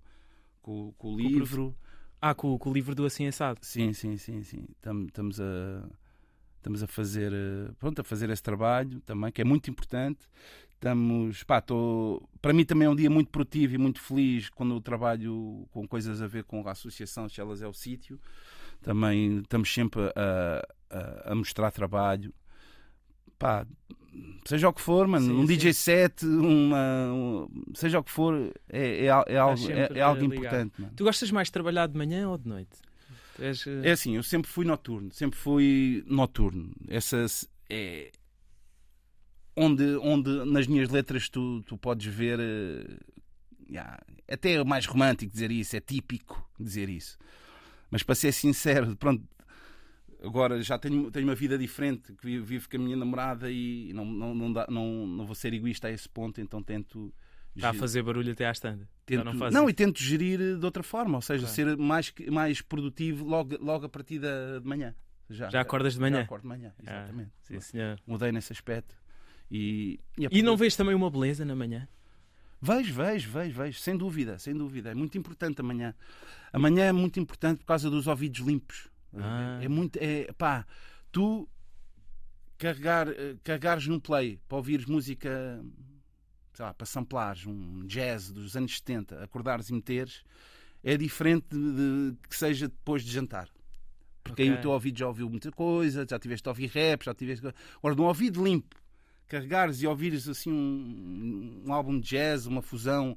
com, 0.60 0.92
com 0.98 1.14
o 1.14 1.16
livro. 1.16 1.72
Ah, 2.20 2.34
com, 2.34 2.58
com, 2.58 2.70
o 2.70 2.72
livro 2.72 2.96
do 2.96 3.04
Assim 3.04 3.28
Assado. 3.28 3.60
Sim, 3.62 3.92
sim, 3.92 4.16
sim, 4.16 4.42
sim. 4.42 4.66
Estamos 4.76 5.40
a. 5.40 5.88
Estamos 6.56 6.82
a 6.82 6.88
fazer, 6.88 7.32
pronto, 7.78 8.00
a 8.00 8.02
fazer 8.02 8.28
esse 8.28 8.42
trabalho 8.42 9.00
também, 9.02 9.30
que 9.30 9.40
é 9.40 9.44
muito 9.44 9.70
importante. 9.70 10.28
Estamos, 10.72 11.44
pá, 11.44 11.60
tô, 11.60 12.28
para 12.42 12.52
mim 12.52 12.64
também 12.64 12.86
é 12.86 12.90
um 12.90 12.96
dia 12.96 13.08
muito 13.08 13.30
produtivo 13.30 13.76
e 13.76 13.78
muito 13.78 14.00
feliz 14.00 14.50
quando 14.50 14.74
eu 14.74 14.80
trabalho 14.80 15.68
com 15.70 15.86
coisas 15.86 16.20
a 16.20 16.26
ver 16.26 16.42
com 16.42 16.66
a 16.66 16.72
associação 16.72 17.28
se 17.28 17.40
elas 17.40 17.62
é 17.62 17.68
o 17.68 17.72
sítio. 17.72 18.18
Também 18.82 19.38
estamos 19.38 19.72
sempre 19.72 20.02
a, 20.16 20.66
a, 20.90 21.32
a 21.32 21.34
mostrar 21.34 21.70
trabalho. 21.70 22.32
Pá, 23.38 23.66
seja 24.46 24.68
o 24.68 24.72
que 24.72 24.80
for, 24.80 25.06
mano, 25.06 25.26
sim, 25.26 25.32
um 25.32 25.40
sim. 25.40 25.46
DJ 25.46 25.72
set, 25.72 26.24
uma, 26.24 27.12
um, 27.12 27.48
seja 27.74 27.98
o 27.98 28.04
que 28.04 28.10
for, 28.10 28.34
é, 28.68 29.04
é, 29.04 29.04
é 29.04 29.08
algo, 29.38 29.70
é, 29.70 29.98
é, 29.98 30.00
algo 30.00 30.24
importante. 30.24 30.80
Mano. 30.80 30.92
Tu 30.96 31.04
gostas 31.04 31.30
mais 31.30 31.48
de 31.48 31.52
trabalhar 31.52 31.86
de 31.86 31.96
manhã 31.96 32.28
ou 32.28 32.38
de 32.38 32.48
noite? 32.48 32.78
És... 33.38 33.66
Eh, 33.66 33.88
é 33.88 33.92
assim, 33.92 34.16
eu 34.16 34.22
sempre 34.22 34.50
fui 34.50 34.64
noturno, 34.64 35.12
sempre 35.12 35.38
fui 35.38 36.02
noturno. 36.06 36.72
Essa 36.88 37.26
é 37.68 38.10
onde, 39.56 39.96
onde 39.96 40.44
nas 40.44 40.66
minhas 40.66 40.88
letras 40.88 41.28
tu, 41.28 41.62
tu 41.62 41.76
podes 41.76 42.06
ver. 42.06 42.38
Uh, 42.38 42.98
yeah, 43.70 43.98
até 44.28 44.52
é 44.52 44.64
mais 44.64 44.86
romântico 44.86 45.32
dizer 45.32 45.50
isso, 45.50 45.76
é 45.76 45.80
típico 45.80 46.48
dizer 46.58 46.88
isso. 46.88 47.18
Mas 47.90 48.02
para 48.02 48.14
ser 48.14 48.32
sincero, 48.32 48.96
pronto, 48.96 49.24
Agora 50.22 50.60
já 50.62 50.78
tenho, 50.78 51.10
tenho 51.10 51.26
uma 51.26 51.34
vida 51.34 51.58
diferente, 51.58 52.12
que 52.14 52.38
vivo 52.40 52.68
com 52.68 52.76
a 52.76 52.80
minha 52.80 52.96
namorada 52.96 53.50
e 53.50 53.92
não, 53.92 54.04
não, 54.04 54.34
não, 54.34 54.52
dá, 54.52 54.66
não, 54.68 55.06
não 55.06 55.26
vou 55.26 55.34
ser 55.34 55.52
egoísta 55.52 55.88
a 55.88 55.90
esse 55.90 56.08
ponto, 56.08 56.40
então 56.40 56.62
tento. 56.62 57.12
Está 57.54 57.70
a 57.70 57.74
fazer 57.74 58.02
barulho 58.02 58.32
até 58.32 58.46
à 58.46 58.50
estanda. 58.50 58.86
Tento, 59.06 59.24
não, 59.24 59.50
não 59.50 59.70
e 59.70 59.72
tento 59.72 59.98
gerir 60.02 60.58
de 60.58 60.64
outra 60.64 60.82
forma, 60.82 61.16
ou 61.16 61.22
seja, 61.22 61.46
ser 61.46 61.74
mais, 61.76 62.12
mais 62.30 62.60
produtivo 62.60 63.24
logo, 63.24 63.56
logo 63.58 63.86
a 63.86 63.88
partir 63.88 64.18
da, 64.18 64.58
de 64.58 64.66
manhã. 64.66 64.94
Já, 65.30 65.48
já 65.48 65.60
acordas 65.62 65.94
de 65.94 66.00
manhã? 66.00 66.18
Já 66.18 66.22
acordo 66.22 66.42
de 66.42 66.48
manhã, 66.48 66.72
ah, 66.78 66.82
exatamente. 66.82 67.30
Ah, 67.30 67.40
sim, 67.40 67.60
senhor. 67.60 67.98
Mudei 68.06 68.30
nesse 68.30 68.52
aspecto. 68.52 68.94
E, 69.50 69.98
e, 70.18 70.28
e 70.30 70.42
não 70.42 70.56
vês 70.56 70.76
também 70.76 70.94
uma 70.94 71.10
beleza 71.10 71.44
na 71.44 71.54
manhã? 71.54 71.88
Vejo, 72.60 72.94
vejo, 72.94 73.30
vejo, 73.30 73.54
vejo, 73.54 73.78
sem 73.78 73.96
dúvida, 73.96 74.38
sem 74.38 74.54
dúvida. 74.54 74.90
É 74.90 74.94
muito 74.94 75.16
importante 75.16 75.60
amanhã. 75.60 75.94
Amanhã 76.52 76.84
é 76.84 76.92
muito 76.92 77.20
importante 77.20 77.58
por 77.58 77.66
causa 77.66 77.90
dos 77.90 78.06
ouvidos 78.06 78.40
limpos. 78.40 78.88
Ah. 79.18 79.58
É 79.62 79.68
muito. 79.68 79.98
É, 80.00 80.32
pá, 80.32 80.66
tu 81.10 81.48
carregar, 82.58 83.08
eh, 83.08 83.36
carregares 83.44 83.86
num 83.86 84.00
play 84.00 84.38
para 84.48 84.56
ouvires 84.56 84.86
música, 84.86 85.62
sei 86.54 86.64
lá, 86.64 86.74
para 86.74 86.86
samplares 86.86 87.46
um 87.46 87.86
jazz 87.86 88.30
dos 88.30 88.56
anos 88.56 88.76
70, 88.76 89.22
acordares 89.22 89.68
e 89.68 89.72
meteres, 89.72 90.24
é 90.82 90.96
diferente 90.96 91.46
de, 91.50 92.12
de 92.12 92.28
que 92.28 92.36
seja 92.36 92.68
depois 92.68 93.02
de 93.02 93.12
jantar. 93.12 93.48
Porque 94.22 94.42
okay. 94.42 94.52
aí 94.52 94.58
o 94.58 94.60
teu 94.60 94.70
ouvido 94.70 94.98
já 94.98 95.06
ouviu 95.06 95.30
muita 95.30 95.52
coisa, 95.52 96.06
já 96.08 96.18
tiveste 96.18 96.48
a 96.48 96.50
ouvir 96.50 96.66
rap, 96.68 97.04
já 97.04 97.14
tiveste. 97.14 97.46
Agora, 97.76 97.94
de 97.94 98.00
um 98.00 98.04
ouvido 98.04 98.42
limpo, 98.42 98.74
carregares 99.28 99.82
e 99.82 99.86
ouvires 99.86 100.28
assim 100.28 100.50
um, 100.50 101.62
um 101.66 101.72
álbum 101.72 102.00
de 102.00 102.08
jazz, 102.08 102.46
uma 102.46 102.62
fusão, 102.62 103.16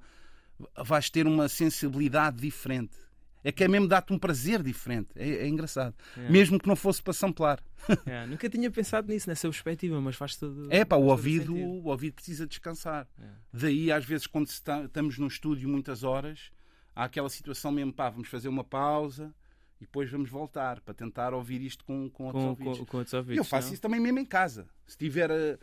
vais 0.86 1.10
ter 1.10 1.26
uma 1.26 1.48
sensibilidade 1.48 2.38
diferente. 2.38 2.96
É 3.44 3.52
que 3.52 3.64
é 3.64 3.68
mesmo 3.68 3.88
dar-te 3.88 4.12
um 4.12 4.20
prazer 4.20 4.62
diferente. 4.62 5.10
É, 5.16 5.30
é 5.30 5.48
engraçado. 5.48 5.96
É. 6.18 6.30
Mesmo 6.30 6.60
que 6.60 6.68
não 6.68 6.76
fosse 6.76 7.02
para 7.02 7.14
samplar. 7.14 7.64
É, 8.06 8.26
nunca 8.28 8.50
tinha 8.50 8.70
pensado 8.70 9.12
nisso, 9.12 9.30
nessa 9.30 9.48
perspectiva, 9.48 10.00
mas 10.02 10.16
faz 10.16 10.36
todo. 10.36 10.68
É 10.70 10.84
pá, 10.84 10.98
o 10.98 11.06
ouvido, 11.06 11.56
o 11.56 11.88
ouvido 11.88 12.16
precisa 12.16 12.46
descansar. 12.46 13.08
É. 13.22 13.28
Daí, 13.54 13.92
às 13.92 14.04
vezes, 14.04 14.28
quando 14.28 14.48
está, 14.48 14.84
estamos 14.84 15.18
num 15.18 15.28
estúdio 15.28 15.70
muitas 15.70 16.04
horas, 16.04 16.52
há 16.96 17.06
aquela 17.06 17.30
situação 17.30 17.72
mesmo, 17.72 17.94
pá, 17.94 18.10
vamos 18.10 18.28
fazer 18.28 18.50
uma 18.50 18.64
pausa 18.64 19.34
e 19.80 19.86
depois 19.86 20.10
vamos 20.12 20.30
voltar 20.30 20.82
para 20.82 20.94
tentar 20.94 21.34
ouvir 21.34 21.62
isto 21.62 21.86
com, 21.86 22.10
com 22.10 22.26
outros 22.26 22.44
com, 22.44 22.50
ouvidos. 22.50 22.80
Com, 22.80 22.86
com 22.86 22.98
outros 22.98 23.14
ouvidos. 23.14 23.38
Eu 23.38 23.46
faço 23.46 23.68
não? 23.68 23.74
isso 23.74 23.82
também 23.82 24.00
mesmo 24.02 24.20
em 24.20 24.26
casa. 24.26 24.68
Se 24.86 24.92
estiver 24.94 25.32
a, 25.32 25.58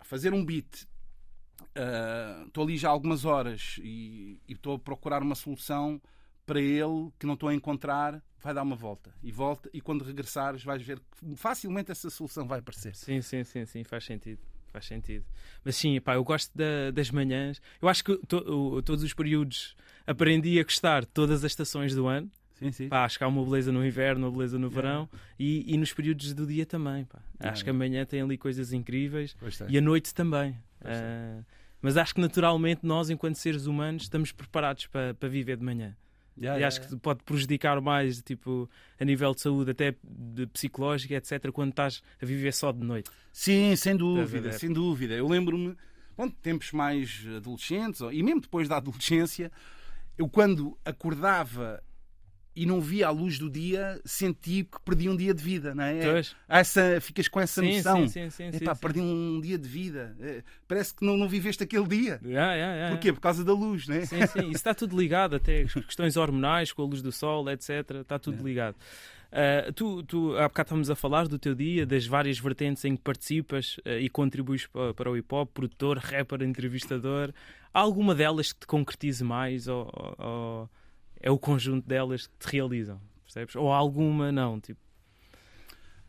a 0.00 0.04
fazer 0.04 0.34
um 0.34 0.44
beat 0.44 0.86
ah, 1.74 2.44
estou 2.46 2.64
uh, 2.64 2.66
ali 2.66 2.76
já 2.78 2.88
há 2.88 2.90
algumas 2.90 3.24
horas 3.24 3.78
e 3.82 4.38
estou 4.48 4.74
a 4.74 4.78
procurar 4.78 5.22
uma 5.22 5.34
solução 5.34 6.00
para 6.46 6.60
ele 6.60 7.10
que 7.18 7.26
não 7.26 7.34
estou 7.34 7.48
a 7.48 7.54
encontrar, 7.54 8.22
vai 8.40 8.54
dar 8.54 8.62
uma 8.62 8.76
volta 8.76 9.12
e 9.22 9.32
volta 9.32 9.68
e 9.72 9.80
quando 9.80 10.04
regressares 10.04 10.62
vais 10.62 10.80
ver 10.80 11.00
que 11.00 11.36
facilmente 11.36 11.90
essa 11.90 12.08
solução 12.08 12.46
vai 12.46 12.60
aparecer. 12.60 12.94
Sim, 12.94 13.20
sim, 13.20 13.42
sim, 13.42 13.66
sim, 13.66 13.84
faz 13.84 14.04
sentido. 14.04 14.40
Faz 14.72 14.86
sentido. 14.86 15.24
Mas 15.64 15.76
sim, 15.76 16.00
pá, 16.00 16.14
eu 16.14 16.24
gosto 16.24 16.56
da, 16.56 16.90
das 16.92 17.10
manhãs. 17.10 17.60
Eu 17.80 17.88
acho 17.88 18.04
que 18.04 18.16
to, 18.26 18.36
o, 18.36 18.82
todos 18.82 19.02
os 19.02 19.12
períodos 19.12 19.74
aprendi 20.06 20.60
a 20.60 20.62
gostar 20.62 21.00
de 21.00 21.08
todas 21.08 21.44
as 21.44 21.52
estações 21.52 21.94
do 21.94 22.06
ano. 22.06 22.30
Sim, 22.54 22.70
sim. 22.70 22.88
Pá, 22.88 23.04
acho 23.04 23.18
que 23.18 23.24
há 23.24 23.28
uma 23.28 23.44
beleza 23.44 23.72
no 23.72 23.84
inverno, 23.84 24.26
uma 24.26 24.30
beleza 24.36 24.58
no 24.58 24.70
verão 24.70 25.08
e, 25.38 25.64
e 25.72 25.76
nos 25.76 25.92
períodos 25.92 26.32
do 26.32 26.46
dia 26.46 26.64
também. 26.64 27.04
Pá. 27.04 27.20
acho 27.40 27.64
que 27.64 27.70
amanhã 27.70 28.04
tem 28.04 28.20
ali 28.20 28.38
coisas 28.38 28.72
incríveis 28.72 29.36
e 29.68 29.76
a 29.76 29.80
noite 29.80 30.14
também. 30.14 30.52
Uh, 30.80 31.44
mas 31.82 31.96
acho 31.96 32.14
que 32.14 32.20
naturalmente 32.20 32.80
nós, 32.82 33.10
enquanto 33.10 33.36
seres 33.36 33.66
humanos, 33.66 34.04
estamos 34.04 34.32
preparados 34.32 34.86
para, 34.86 35.14
para 35.14 35.28
viver 35.28 35.56
de 35.56 35.64
manhã. 35.64 35.96
Yeah, 36.38 36.60
e 36.60 36.64
acho 36.64 36.82
que 36.82 36.96
pode 36.96 37.22
prejudicar 37.22 37.80
mais, 37.80 38.20
tipo, 38.20 38.68
a 39.00 39.04
nível 39.04 39.34
de 39.34 39.40
saúde, 39.40 39.70
até 39.70 39.94
de 40.04 40.46
psicológica, 40.48 41.14
etc., 41.14 41.50
quando 41.50 41.70
estás 41.70 42.02
a 42.20 42.26
viver 42.26 42.52
só 42.52 42.72
de 42.72 42.84
noite. 42.84 43.10
Sim, 43.32 43.74
sem 43.74 43.96
dúvida, 43.96 44.52
sem 44.52 44.70
dúvida. 44.70 45.14
Eu 45.14 45.26
lembro-me, 45.26 45.74
bom, 46.16 46.28
tempos 46.28 46.72
mais 46.72 47.24
adolescentes, 47.36 48.02
e 48.12 48.22
mesmo 48.22 48.42
depois 48.42 48.68
da 48.68 48.76
adolescência, 48.76 49.50
eu 50.18 50.28
quando 50.28 50.78
acordava 50.84 51.82
e 52.56 52.64
não 52.64 52.80
via 52.80 53.08
a 53.08 53.10
luz 53.10 53.38
do 53.38 53.50
dia, 53.50 54.00
senti 54.02 54.64
que 54.64 54.80
perdi 54.80 55.10
um 55.10 55.16
dia 55.16 55.34
de 55.34 55.44
vida, 55.44 55.74
não 55.74 55.84
é? 55.84 56.00
Pois. 56.10 56.34
Essa, 56.48 56.98
ficas 57.02 57.28
com 57.28 57.38
essa 57.38 57.60
sim, 57.60 57.76
noção. 57.76 58.08
Sim, 58.08 58.30
sim, 58.30 58.50
sim, 58.50 58.56
Epá, 58.56 58.74
sim, 58.74 58.80
perdi 58.80 59.00
um 59.00 59.38
dia 59.42 59.58
de 59.58 59.68
vida. 59.68 60.16
É, 60.18 60.42
parece 60.66 60.94
que 60.94 61.04
não, 61.04 61.18
não 61.18 61.28
viveste 61.28 61.62
aquele 61.62 61.86
dia. 61.86 62.18
Yeah, 62.24 62.54
yeah, 62.54 62.74
yeah, 62.74 62.90
Porquê? 62.90 63.12
Por 63.12 63.20
causa 63.20 63.44
da 63.44 63.52
luz, 63.52 63.86
não 63.86 63.96
é? 63.96 64.06
Sim, 64.06 64.26
sim. 64.26 64.40
Isso 64.46 64.52
está 64.52 64.74
tudo 64.74 64.98
ligado, 64.98 65.36
até 65.36 65.64
questões 65.64 66.16
hormonais, 66.16 66.72
com 66.72 66.82
a 66.82 66.86
luz 66.86 67.02
do 67.02 67.12
sol, 67.12 67.50
etc. 67.50 67.90
Está 68.00 68.18
tudo 68.18 68.40
é. 68.40 68.42
ligado. 68.42 68.76
Uh, 69.26 69.72
tu, 69.74 70.02
tu, 70.04 70.38
há 70.38 70.48
bocado 70.48 70.68
estamos 70.68 70.90
a 70.90 70.96
falar 70.96 71.28
do 71.28 71.38
teu 71.38 71.54
dia, 71.54 71.84
das 71.84 72.06
várias 72.06 72.38
vertentes 72.38 72.82
em 72.86 72.96
que 72.96 73.02
participas 73.02 73.76
uh, 73.78 73.98
e 74.00 74.08
contribuis 74.08 74.66
para, 74.66 74.94
para, 74.94 75.10
o 75.10 75.16
hip 75.16 75.34
hop, 75.34 75.50
produtor, 75.52 75.98
rapper, 75.98 76.42
entrevistador. 76.42 77.34
Há 77.74 77.80
alguma 77.80 78.14
delas 78.14 78.52
que 78.52 78.60
te 78.60 78.66
concretize 78.66 79.22
mais 79.22 79.68
ou, 79.68 79.92
ou 80.18 80.70
é 81.26 81.30
o 81.30 81.36
conjunto 81.36 81.84
delas 81.88 82.28
que 82.28 82.36
te 82.38 82.52
realizam? 82.52 83.00
percebes? 83.24 83.56
Ou 83.56 83.72
alguma 83.72 84.30
não, 84.30 84.60
tipo. 84.60 84.80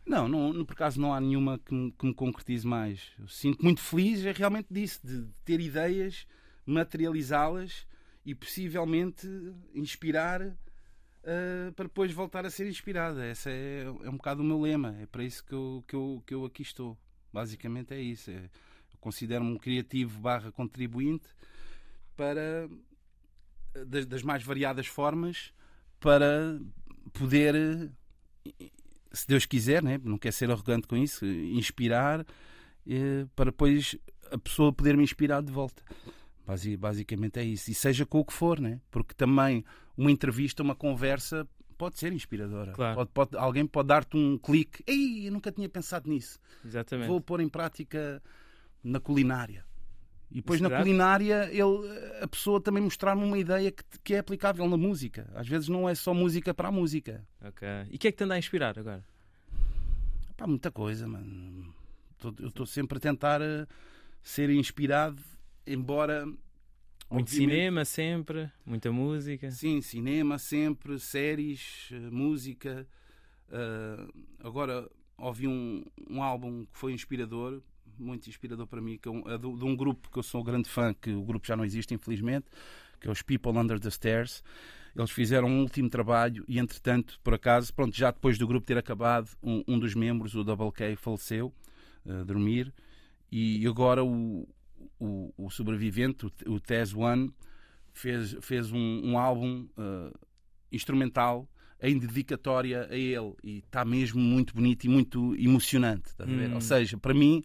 Não, 0.06 0.28
não, 0.28 0.64
por 0.64 0.74
acaso 0.74 1.00
não 1.00 1.12
há 1.12 1.20
nenhuma 1.20 1.58
que 1.58 1.74
me, 1.74 1.90
que 1.90 2.06
me 2.06 2.14
concretize 2.14 2.64
mais. 2.64 3.10
Eu 3.18 3.26
sinto 3.26 3.60
muito 3.60 3.80
feliz 3.80 4.24
é 4.24 4.30
realmente 4.30 4.68
disso, 4.70 5.00
de 5.04 5.26
ter 5.44 5.60
ideias, 5.60 6.24
materializá-las 6.64 7.84
e 8.24 8.32
possivelmente 8.32 9.26
inspirar 9.74 10.40
uh, 10.40 11.72
para 11.74 11.86
depois 11.86 12.12
voltar 12.12 12.46
a 12.46 12.50
ser 12.50 12.68
inspirada. 12.68 13.28
Esse 13.28 13.50
é, 13.50 13.82
é 13.82 14.08
um 14.08 14.16
bocado 14.16 14.40
o 14.40 14.44
meu 14.44 14.60
lema, 14.60 14.96
é 15.00 15.06
para 15.06 15.24
isso 15.24 15.44
que 15.44 15.52
eu, 15.52 15.84
que 15.88 15.96
eu, 15.96 16.22
que 16.24 16.34
eu 16.34 16.44
aqui 16.44 16.62
estou. 16.62 16.96
Basicamente 17.32 17.92
é 17.92 18.00
isso. 18.00 18.30
É, 18.30 18.36
eu 18.44 18.98
considero-me 19.00 19.50
um 19.50 19.58
criativo 19.58 20.20
barra 20.20 20.52
contribuinte 20.52 21.26
para 22.16 22.68
das, 23.86 24.06
das 24.06 24.22
mais 24.22 24.42
variadas 24.42 24.86
formas 24.86 25.52
para 26.00 26.58
poder 27.12 27.90
se 29.12 29.26
Deus 29.26 29.46
quiser, 29.46 29.82
né? 29.82 29.98
não 30.02 30.18
quer 30.18 30.32
ser 30.32 30.50
arrogante 30.50 30.86
com 30.86 30.96
isso, 30.96 31.24
inspirar 31.24 32.26
eh, 32.86 33.26
para 33.34 33.46
depois 33.50 33.96
a 34.30 34.38
pessoa 34.38 34.72
poder 34.72 34.96
me 34.96 35.02
inspirar 35.02 35.42
de 35.42 35.52
volta. 35.52 35.82
Basicamente 36.78 37.38
é 37.38 37.44
isso. 37.44 37.70
E 37.70 37.74
seja 37.74 38.06
com 38.06 38.20
o 38.20 38.24
que 38.24 38.32
for, 38.32 38.60
né? 38.60 38.80
porque 38.90 39.14
também 39.14 39.64
uma 39.96 40.10
entrevista, 40.10 40.62
uma 40.62 40.74
conversa 40.74 41.46
pode 41.76 41.98
ser 41.98 42.12
inspiradora. 42.12 42.72
Claro. 42.72 42.96
Pode, 42.96 43.10
pode, 43.12 43.36
alguém 43.36 43.66
pode 43.66 43.88
dar-te 43.88 44.16
um 44.16 44.38
clique. 44.38 44.82
Ei, 44.86 45.28
eu 45.28 45.32
nunca 45.32 45.52
tinha 45.52 45.68
pensado 45.68 46.08
nisso. 46.08 46.38
Exatamente. 46.64 47.08
Vou 47.08 47.20
pôr 47.20 47.40
em 47.40 47.48
prática 47.48 48.22
na 48.82 48.98
culinária. 48.98 49.64
E 50.30 50.36
depois 50.36 50.60
na 50.60 50.70
culinária 50.70 51.48
ele, 51.50 51.88
a 52.20 52.28
pessoa 52.28 52.60
também 52.60 52.82
mostrar-me 52.82 53.24
uma 53.24 53.38
ideia 53.38 53.70
que, 53.70 53.82
que, 54.04 54.14
é 54.14 54.18
aplicável 54.18 54.68
na 54.68 54.76
música. 54.76 55.30
Às 55.34 55.48
vezes 55.48 55.68
não 55.68 55.88
é 55.88 55.94
só 55.94 56.12
música 56.12 56.52
para 56.52 56.68
a 56.68 56.72
música. 56.72 57.26
Ok. 57.42 57.66
E 57.90 57.96
o 57.96 57.98
que 57.98 58.08
é 58.08 58.12
que 58.12 58.18
te 58.18 58.24
anda 58.24 58.34
a 58.34 58.38
inspirar 58.38 58.78
agora? 58.78 59.02
Pá, 60.36 60.46
muita 60.46 60.70
coisa, 60.70 61.08
mano. 61.08 61.74
Eu 62.38 62.48
estou 62.48 62.66
sempre 62.66 62.98
a 62.98 63.00
tentar 63.00 63.40
eh, 63.40 63.66
ser 64.22 64.50
inspirado, 64.50 65.22
embora. 65.66 66.26
Muito 67.10 67.30
cinema 67.30 67.86
sempre, 67.86 68.50
muita 68.66 68.92
música. 68.92 69.50
Sim, 69.50 69.80
cinema 69.80 70.38
sempre, 70.38 70.98
séries, 70.98 71.88
eh, 71.90 72.10
música. 72.10 72.86
Uh, 73.48 74.12
agora 74.46 74.86
ouvi 75.16 75.48
um, 75.48 75.82
um 76.08 76.22
álbum 76.22 76.66
que 76.66 76.78
foi 76.78 76.92
inspirador 76.92 77.62
muito 78.02 78.28
inspirador 78.28 78.66
para 78.66 78.80
mim, 78.80 78.98
que 78.98 79.08
é, 79.08 79.12
um, 79.12 79.28
é 79.28 79.38
de, 79.38 79.46
um 79.46 79.76
grupo 79.76 80.10
que 80.10 80.18
eu 80.18 80.22
sou 80.22 80.42
grande 80.42 80.68
fã, 80.68 80.94
que 80.94 81.10
o 81.10 81.22
grupo 81.22 81.46
já 81.46 81.56
não 81.56 81.64
existe, 81.64 81.94
infelizmente, 81.94 82.46
que 83.00 83.08
é 83.08 83.10
os 83.10 83.22
People 83.22 83.56
Under 83.58 83.78
the 83.78 83.90
Stairs. 83.90 84.42
Eles 84.96 85.10
fizeram 85.10 85.48
um 85.48 85.60
último 85.60 85.88
trabalho 85.88 86.44
e, 86.48 86.58
entretanto, 86.58 87.20
por 87.22 87.34
acaso, 87.34 87.72
pronto, 87.72 87.96
já 87.96 88.10
depois 88.10 88.36
do 88.38 88.46
grupo 88.46 88.66
ter 88.66 88.78
acabado, 88.78 89.30
um, 89.42 89.62
um 89.68 89.78
dos 89.78 89.94
membros, 89.94 90.34
o 90.34 90.42
Double 90.42 90.72
K, 90.72 90.96
faleceu 90.96 91.52
uh, 92.04 92.24
dormir. 92.24 92.72
E 93.30 93.64
agora 93.66 94.02
o, 94.02 94.48
o, 94.98 95.32
o 95.36 95.50
sobrevivente, 95.50 96.26
o, 96.26 96.54
o 96.54 96.60
Tez 96.60 96.94
One, 96.94 97.32
fez, 97.92 98.36
fez 98.40 98.72
um, 98.72 99.02
um 99.04 99.18
álbum 99.18 99.68
uh, 99.76 100.18
instrumental 100.72 101.48
em 101.80 101.98
dedicatória 101.98 102.88
a 102.90 102.96
ele 102.96 103.34
e 103.42 103.58
está 103.58 103.84
mesmo 103.84 104.20
muito 104.20 104.54
bonito 104.54 104.84
e 104.84 104.88
muito 104.88 105.34
emocionante. 105.36 106.10
Hum. 106.20 106.54
Ou 106.54 106.60
seja, 106.60 106.98
para 106.98 107.14
mim 107.14 107.42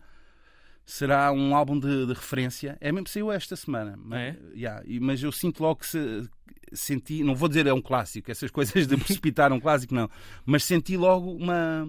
será 0.86 1.32
um 1.32 1.56
álbum 1.56 1.80
de, 1.80 2.06
de 2.06 2.14
referência. 2.14 2.78
É 2.82 2.92
mesmo 2.92 3.08
saiu 3.08 3.32
esta 3.32 3.56
semana. 3.56 3.96
Mas, 3.98 4.36
é? 4.36 4.40
yeah, 4.56 4.84
mas 5.02 5.24
eu 5.24 5.32
sinto 5.32 5.62
logo 5.62 5.80
que 5.82 5.88
se, 5.88 6.30
senti, 6.74 7.24
não 7.24 7.36
vou 7.36 7.48
dizer 7.48 7.68
é 7.68 7.74
um 7.74 7.82
clássico, 7.82 8.32
essas 8.32 8.52
coisas 8.52 8.88
de 8.88 8.98
precipitar 8.98 9.52
um 9.52 9.60
clássico, 9.60 9.94
não, 9.94 10.10
mas 10.46 10.64
senti 10.64 10.98
logo 10.98 11.32
uma 11.32 11.88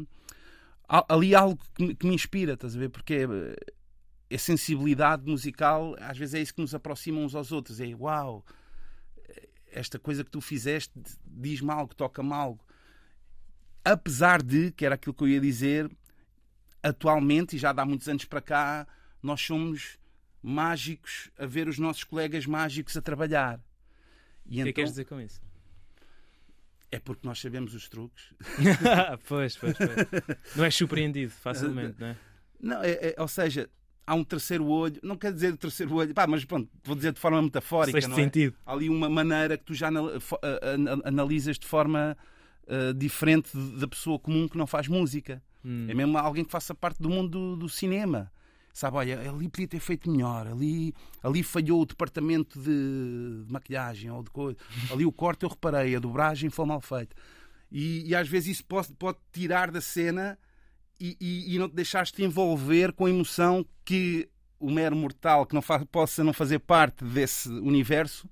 ali 1.09 1.35
algo 1.35 1.59
que 1.74 1.87
me, 1.87 1.94
que 1.94 2.07
me 2.07 2.14
inspira, 2.14 2.52
estás 2.52 2.76
a 2.76 2.78
ver? 2.78 2.90
Porque 2.90 3.26
é, 4.30 4.35
a 4.35 4.38
sensibilidade 4.38 5.24
musical, 5.26 5.96
às 5.98 6.18
vezes 6.18 6.35
é 6.35 6.40
isso 6.40 6.54
que 6.54 6.61
nos 6.61 6.74
aproxima 6.74 7.20
uns 7.20 7.35
aos 7.35 7.52
outros. 7.52 7.80
É 7.80 7.87
uau, 7.94 8.44
esta 9.72 9.98
coisa 9.98 10.22
que 10.22 10.30
tu 10.30 10.40
fizeste 10.40 10.92
diz-me 11.24 11.70
algo, 11.70 11.94
toca-me 11.94 12.33
algo. 12.33 12.64
Apesar 13.85 14.42
de, 14.42 14.70
que 14.72 14.85
era 14.85 14.94
aquilo 14.94 15.14
que 15.14 15.24
eu 15.24 15.28
ia 15.28 15.40
dizer, 15.40 15.90
atualmente, 16.85 17.57
e 17.57 17.59
já 17.59 17.70
há 17.70 17.85
muitos 17.85 18.07
anos 18.09 18.27
para 18.27 18.42
cá, 18.42 18.87
nós 19.23 19.40
somos 19.40 19.99
mágicos 20.42 21.31
a 21.38 21.47
ver 21.47 21.66
os 21.66 21.79
nossos 21.79 22.05
colegas 22.05 22.44
mágicos 22.44 22.94
a 22.97 23.01
trabalhar. 23.01 23.59
E 24.47 24.51
o 24.51 24.51
que 24.51 24.61
então, 24.61 24.62
é 24.62 24.66
que 24.66 24.73
queres 24.75 24.90
dizer 24.90 25.05
com 25.07 25.18
isso? 25.18 25.40
É 26.92 26.99
porque 26.99 27.27
nós 27.27 27.40
sabemos 27.40 27.75
os 27.75 27.88
truques. 27.88 28.35
pois, 29.27 29.57
pois, 29.57 29.77
pois. 29.77 30.55
Não 30.55 30.64
és 30.64 30.75
surpreendido 30.75 31.33
facilmente, 31.33 31.99
não 31.99 32.07
é? 32.09 32.16
Não, 32.61 32.83
é, 32.83 32.90
é, 32.90 33.14
ou 33.18 33.27
seja, 33.27 33.68
há 34.07 34.14
um 34.14 34.23
terceiro 34.23 34.66
olho, 34.66 35.01
não 35.03 35.16
quer 35.16 35.33
dizer 35.33 35.57
terceiro 35.57 35.94
olho, 35.94 36.14
pá, 36.14 36.27
mas 36.27 36.44
pronto, 36.44 36.70
vou 36.85 36.94
dizer 36.94 37.12
de 37.12 37.18
forma 37.18 37.40
metafórica. 37.40 37.97
Sexto 37.99 38.11
não 38.11 38.18
é? 38.18 38.23
sentido. 38.23 38.57
Há 38.64 38.73
ali 38.73 38.90
uma 38.90 39.09
maneira 39.09 39.57
que 39.57 39.64
tu 39.64 39.75
já 39.75 39.88
analisas 41.05 41.59
de 41.59 41.66
forma 41.66 42.16
uh, 42.64 42.92
diferente 42.92 43.57
da 43.79 43.88
pessoa 43.88 44.18
comum 44.18 44.47
que 44.47 44.59
não 44.59 44.66
faz 44.66 44.87
música. 44.87 45.42
Hum. 45.64 45.87
É 45.88 45.94
mesmo 45.94 46.18
alguém 46.18 46.44
que 46.44 46.50
faça 46.50 46.74
parte 46.74 47.00
do 47.00 47.09
mundo 47.09 47.57
do, 47.57 47.68
cinema. 47.68 48.31
Sabe, 48.72 48.96
olha, 48.96 49.31
ali 49.31 49.48
podia 49.48 49.68
ter 49.68 49.79
feito 49.79 50.11
melhor, 50.11 50.48
ali, 50.48 50.92
ali 51.22 51.44
falhou 51.44 51.83
o 51.83 51.87
departamento 51.87 52.59
de, 52.59 53.44
de 53.44 53.53
maquilhagem 53.53 54.11
ou 54.11 54.22
de 54.22 54.31
coisa. 54.31 54.59
Ali 54.90 55.07
o 55.07 55.12
corte 55.12 55.44
eu 55.44 55.48
reparei, 55.48 55.94
a 55.94 56.00
dobragem 56.00 56.50
foi 56.50 56.66
mal 56.66 56.81
feita. 56.81 57.14
E, 57.70 58.09
e 58.09 58.14
às 58.16 58.29
vezes 58.29 58.57
isso 58.57 58.64
pode, 58.64 58.92
pode 58.94 59.18
tirar 59.33 59.70
da 59.70 59.81
cena 59.81 60.37
e, 60.98 61.16
e, 61.20 61.55
e 61.55 61.59
não 61.59 61.68
te 61.68 61.74
deixaste 61.77 62.22
envolver 62.22 62.92
com 62.92 63.07
a 63.07 63.11
emoção 63.11 63.64
que 63.85 64.29
o 64.59 64.70
mero 64.70 64.96
mortal 64.96 65.46
que 65.46 65.55
não 65.55 65.62
fa 65.62 65.85
possa 65.87 66.24
não 66.24 66.33
fazer 66.33 66.59
parte 66.59 67.05
desse 67.05 67.48
universo 67.48 68.29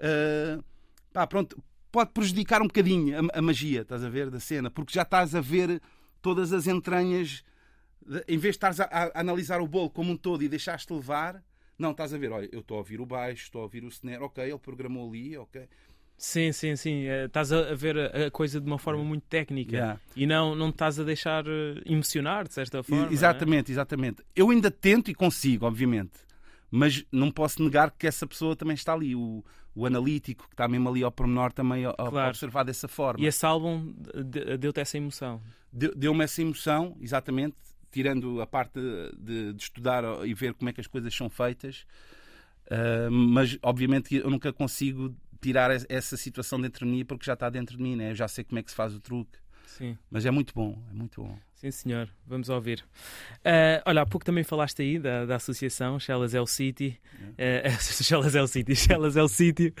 uh, 0.00 0.62
pá, 1.12 1.26
pronto, 1.26 1.62
pode 1.90 2.10
prejudicar 2.12 2.62
um 2.62 2.66
bocadinho 2.66 3.18
a, 3.18 3.38
a, 3.38 3.42
magia, 3.42 3.82
estás 3.82 4.04
a 4.04 4.08
ver, 4.08 4.30
da 4.30 4.40
cena, 4.40 4.70
porque 4.70 4.92
já 4.92 5.02
estás 5.02 5.34
a 5.34 5.40
ver 5.40 5.80
todas 6.20 6.52
as 6.52 6.66
entranhas, 6.66 7.44
em 8.26 8.38
vez 8.38 8.54
de 8.54 8.58
estares 8.58 8.80
a, 8.80 8.84
a, 8.84 9.20
analisar 9.20 9.60
o 9.60 9.66
bolo 9.66 9.90
como 9.90 10.12
um 10.12 10.16
todo 10.16 10.42
e 10.42 10.48
deixaste 10.48 10.92
levar, 10.92 11.42
não, 11.78 11.92
estás 11.92 12.12
a 12.12 12.18
ver, 12.18 12.32
olha, 12.32 12.48
eu 12.52 12.60
estou 12.60 12.76
a 12.76 12.78
ouvir 12.78 13.00
o 13.00 13.06
baixo, 13.06 13.44
estou 13.44 13.60
a 13.60 13.64
ouvir 13.64 13.84
o 13.84 13.88
snare, 13.88 14.22
ok, 14.22 14.44
ele 14.44 14.58
programou 14.58 15.08
ali, 15.08 15.36
ok. 15.36 15.68
Sim, 16.18 16.50
sim, 16.50 16.74
sim. 16.74 17.06
É, 17.06 17.26
estás 17.26 17.52
a 17.52 17.74
ver 17.76 17.96
a 17.96 18.28
coisa 18.32 18.60
de 18.60 18.66
uma 18.66 18.78
forma 18.78 19.04
muito 19.04 19.22
técnica 19.28 19.76
yeah. 19.76 20.00
e 20.16 20.26
não, 20.26 20.56
não 20.56 20.70
estás 20.70 20.98
a 20.98 21.04
deixar 21.04 21.46
eh, 21.46 21.80
emocionar 21.86 22.48
de 22.48 22.54
certa 22.54 22.82
forma. 22.82 23.12
Exatamente, 23.12 23.70
é? 23.70 23.72
exatamente. 23.72 24.24
Eu 24.34 24.50
ainda 24.50 24.68
tento 24.68 25.12
e 25.12 25.14
consigo, 25.14 25.64
obviamente, 25.64 26.18
mas 26.68 27.04
não 27.12 27.30
posso 27.30 27.62
negar 27.62 27.92
que 27.92 28.04
essa 28.04 28.26
pessoa 28.26 28.56
também 28.56 28.74
está 28.74 28.94
ali. 28.94 29.14
O, 29.14 29.44
o 29.78 29.86
analítico 29.86 30.48
que 30.48 30.54
está 30.54 30.66
mesmo 30.66 30.88
ali 30.88 31.04
ao 31.04 31.12
pormenor 31.12 31.52
também 31.52 31.86
a, 31.86 31.92
claro. 31.92 32.18
a 32.18 32.28
observar 32.28 32.64
dessa 32.64 32.88
forma. 32.88 33.22
E 33.22 33.26
esse 33.26 33.46
álbum 33.46 33.94
deu-te 34.58 34.80
essa 34.80 34.96
emoção? 34.96 35.40
Deu-me 35.72 36.24
essa 36.24 36.42
emoção, 36.42 36.96
exatamente, 37.00 37.54
tirando 37.92 38.40
a 38.40 38.46
parte 38.46 38.80
de, 39.16 39.52
de, 39.52 39.62
estudar 39.62 40.02
e 40.26 40.34
ver 40.34 40.54
como 40.54 40.68
é 40.68 40.72
que 40.72 40.80
as 40.80 40.88
coisas 40.88 41.14
são 41.14 41.30
feitas. 41.30 41.86
Uh, 42.66 43.10
mas 43.10 43.56
obviamente 43.62 44.16
eu 44.16 44.28
nunca 44.28 44.52
consigo 44.52 45.14
tirar 45.40 45.70
essa 45.88 46.16
situação 46.16 46.60
dentro 46.60 46.84
de 46.84 46.90
mim 46.90 47.04
porque 47.04 47.24
já 47.24 47.34
está 47.34 47.48
dentro 47.48 47.76
de 47.76 47.82
mim, 47.82 47.94
né? 47.94 48.10
eu 48.10 48.14
já 48.16 48.26
sei 48.26 48.42
como 48.42 48.58
é 48.58 48.62
que 48.62 48.70
se 48.70 48.76
faz 48.76 48.92
o 48.94 49.00
truque. 49.00 49.38
Sim. 49.64 49.96
Mas 50.10 50.26
é 50.26 50.30
muito 50.30 50.52
bom, 50.52 50.76
é 50.90 50.92
muito 50.92 51.22
bom. 51.22 51.38
Sim, 51.58 51.72
senhor. 51.72 52.08
Vamos 52.24 52.48
ouvir. 52.48 52.84
Uh, 53.38 53.82
olha, 53.84 54.02
há 54.02 54.06
pouco 54.06 54.24
também 54.24 54.44
falaste 54.44 54.80
aí 54.80 54.96
da, 54.96 55.26
da 55.26 55.36
associação 55.36 55.98
Shellas 55.98 56.32
El 56.32 56.46
City. 56.46 56.96
Uh, 57.32 57.68
Shellas 58.04 58.36
El 58.36 58.46
City, 58.46 58.76
Shellas 58.76 59.16
El 59.16 59.28
City. 59.28 59.74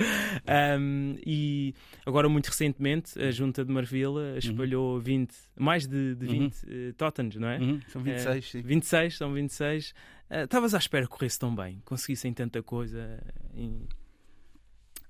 Um, 0.76 1.16
e 1.24 1.72
agora, 2.04 2.28
muito 2.28 2.48
recentemente, 2.48 3.16
a 3.22 3.30
Junta 3.30 3.64
de 3.64 3.72
Marvila 3.72 4.22
uhum. 4.22 4.38
espalhou 4.38 4.94
uhum. 4.94 5.00
20, 5.00 5.34
mais 5.56 5.86
de, 5.86 6.16
de 6.16 6.26
20 6.26 6.40
uhum. 6.40 6.88
uh, 6.88 6.92
totens, 6.94 7.36
não 7.36 7.48
é? 7.48 7.58
Uhum. 7.60 7.80
São 7.86 8.02
26, 8.02 8.44
uh, 8.44 8.50
sim. 8.50 8.60
26, 8.60 9.16
são 9.16 9.32
26. 9.32 9.94
Estavas 10.30 10.74
à 10.74 10.78
espera 10.78 11.06
que 11.06 11.12
corresse 11.12 11.38
tão 11.38 11.54
bem, 11.54 11.80
conseguissem 11.84 12.34
tanta 12.34 12.60
coisa. 12.60 13.22
Em... 13.54 13.86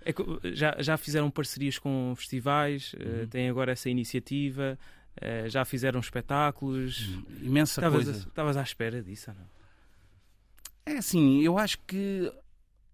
É 0.05 0.13
já, 0.55 0.77
já 0.81 0.97
fizeram 0.99 1.31
parcerias 1.31 1.79
com 1.79 2.13
festivais, 2.15 2.93
uhum. 2.93 3.27
têm 3.27 3.49
agora 3.49 3.73
essa 3.73 3.89
iniciativa. 3.89 4.79
Uh, 5.19 5.49
já 5.49 5.65
fizeram 5.65 6.01
espetáculos. 6.01 7.09
Hum, 7.09 7.25
imensa 7.43 7.81
tavas, 7.81 8.05
coisa. 8.05 8.19
Estavas 8.21 8.57
à 8.57 8.63
espera 8.63 9.03
disso 9.03 9.31
ou 9.31 9.37
não? 9.37 9.59
É 10.87 10.99
assim, 10.99 11.43
eu 11.43 11.59
acho 11.59 11.79
que 11.87 12.33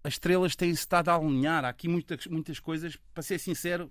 as 0.03 0.13
estrelas 0.13 0.55
têm-se 0.55 0.81
estado 0.81 1.09
a 1.09 1.15
alinhar. 1.15 1.63
Há 1.63 1.69
aqui 1.69 1.87
muitas, 1.87 2.25
muitas 2.27 2.59
coisas, 2.59 2.97
para 3.13 3.23
ser 3.23 3.39
sincero, 3.39 3.89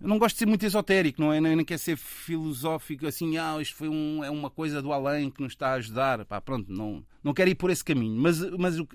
eu 0.00 0.08
não 0.08 0.18
gosto 0.18 0.34
de 0.34 0.40
ser 0.40 0.46
muito 0.46 0.64
esotérico, 0.66 1.20
não 1.20 1.32
é? 1.32 1.40
Nem, 1.40 1.56
nem 1.56 1.64
quer 1.64 1.78
ser 1.78 1.96
filosófico, 1.96 3.06
assim, 3.06 3.38
ah, 3.38 3.56
isto 3.60 3.74
foi 3.74 3.88
um, 3.88 4.22
é 4.22 4.30
uma 4.30 4.50
coisa 4.50 4.82
do 4.82 4.92
além 4.92 5.30
que 5.30 5.42
nos 5.42 5.52
está 5.52 5.68
a 5.68 5.74
ajudar. 5.74 6.24
Pá, 6.26 6.40
pronto, 6.40 6.70
não, 6.70 7.04
não 7.24 7.32
quero 7.32 7.50
ir 7.50 7.54
por 7.54 7.70
esse 7.70 7.84
caminho. 7.84 8.20
Mas, 8.20 8.40
mas 8.58 8.78
o, 8.78 8.86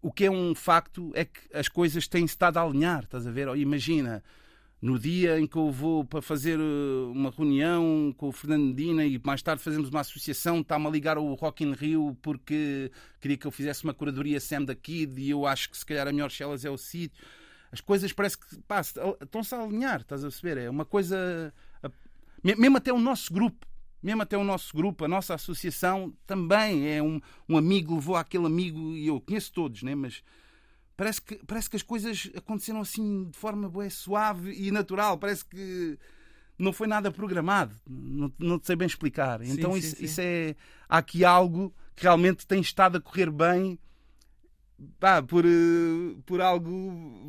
o 0.00 0.12
que 0.12 0.26
é 0.26 0.30
um 0.30 0.54
facto 0.54 1.10
é 1.14 1.24
que 1.24 1.40
as 1.52 1.68
coisas 1.68 2.06
têm-se 2.06 2.34
estado 2.34 2.58
a 2.58 2.62
alinhar, 2.62 3.02
estás 3.02 3.26
a 3.26 3.30
ver? 3.32 3.48
Imagina, 3.56 4.22
no 4.80 4.98
dia 4.98 5.40
em 5.40 5.46
que 5.46 5.56
eu 5.56 5.70
vou 5.72 6.04
para 6.04 6.22
fazer 6.22 6.58
uh, 6.58 7.12
uma 7.12 7.30
reunião 7.30 8.14
com 8.16 8.28
o 8.28 8.32
Fernando 8.32 8.66
Medina 8.66 9.04
e 9.04 9.20
mais 9.24 9.42
tarde 9.42 9.62
fazemos 9.62 9.88
uma 9.88 10.00
associação, 10.00 10.60
está-me 10.60 10.86
a 10.86 10.90
ligar 10.90 11.18
o 11.18 11.34
Rock 11.34 11.64
in 11.64 11.72
Rio 11.72 12.16
porque 12.22 12.90
queria 13.20 13.36
que 13.36 13.46
eu 13.46 13.50
fizesse 13.50 13.82
uma 13.82 13.92
curadoria 13.92 14.38
Sam 14.38 14.64
da 14.64 14.74
Kid 14.74 15.20
e 15.20 15.30
eu 15.30 15.46
acho 15.46 15.70
que 15.70 15.76
se 15.76 15.84
calhar 15.84 16.06
a 16.06 16.12
melhor 16.12 16.30
Shellas 16.30 16.64
é 16.64 16.70
o 16.70 16.78
sítio. 16.78 17.24
As 17.72 17.80
coisas 17.80 18.12
parece 18.12 18.38
que 18.38 18.46
estão-se 19.22 19.54
a 19.54 19.62
alinhar, 19.62 20.00
estás 20.00 20.24
a 20.24 20.28
perceber? 20.28 20.58
É 20.58 20.70
uma 20.70 20.84
coisa. 20.84 21.52
Mesmo 22.42 22.76
até 22.78 22.92
o 22.92 22.98
nosso 22.98 23.32
grupo, 23.32 23.66
mesmo 24.02 24.22
até 24.22 24.38
o 24.38 24.44
nosso 24.44 24.74
grupo, 24.74 25.04
a 25.04 25.08
nossa 25.08 25.34
associação 25.34 26.14
também 26.24 26.88
é 26.88 27.02
um, 27.02 27.20
um 27.48 27.58
amigo, 27.58 27.96
levou 27.96 28.16
aquele 28.16 28.46
amigo 28.46 28.96
e 28.96 29.08
eu 29.08 29.20
conheço 29.20 29.52
todos, 29.52 29.82
né? 29.82 29.94
mas 29.94 30.22
parece 30.98 31.22
que, 31.22 31.36
parece 31.46 31.70
que 31.70 31.76
as 31.76 31.82
coisas 31.82 32.28
aconteceram 32.36 32.80
assim 32.80 33.30
de 33.30 33.38
forma 33.38 33.68
bué, 33.68 33.88
suave 33.88 34.50
e 34.50 34.72
natural. 34.72 35.16
Parece 35.16 35.44
que 35.44 35.96
não 36.58 36.72
foi 36.72 36.88
nada 36.88 37.08
programado. 37.12 37.72
Não, 37.88 38.32
não 38.36 38.60
sei 38.60 38.74
bem 38.74 38.88
explicar. 38.88 39.40
Sim, 39.44 39.52
então, 39.52 39.72
sim, 39.74 39.78
isso, 39.78 39.96
sim. 39.96 40.04
isso, 40.04 40.20
é. 40.20 40.56
Há 40.88 40.98
aqui 40.98 41.24
algo 41.24 41.72
que 41.94 42.02
realmente 42.02 42.44
tem 42.44 42.60
estado 42.60 42.98
a 42.98 43.00
correr 43.00 43.30
bem. 43.30 43.78
Pá, 44.98 45.22
por, 45.22 45.44
eh, 45.44 46.16
por 46.26 46.40
algo 46.40 46.70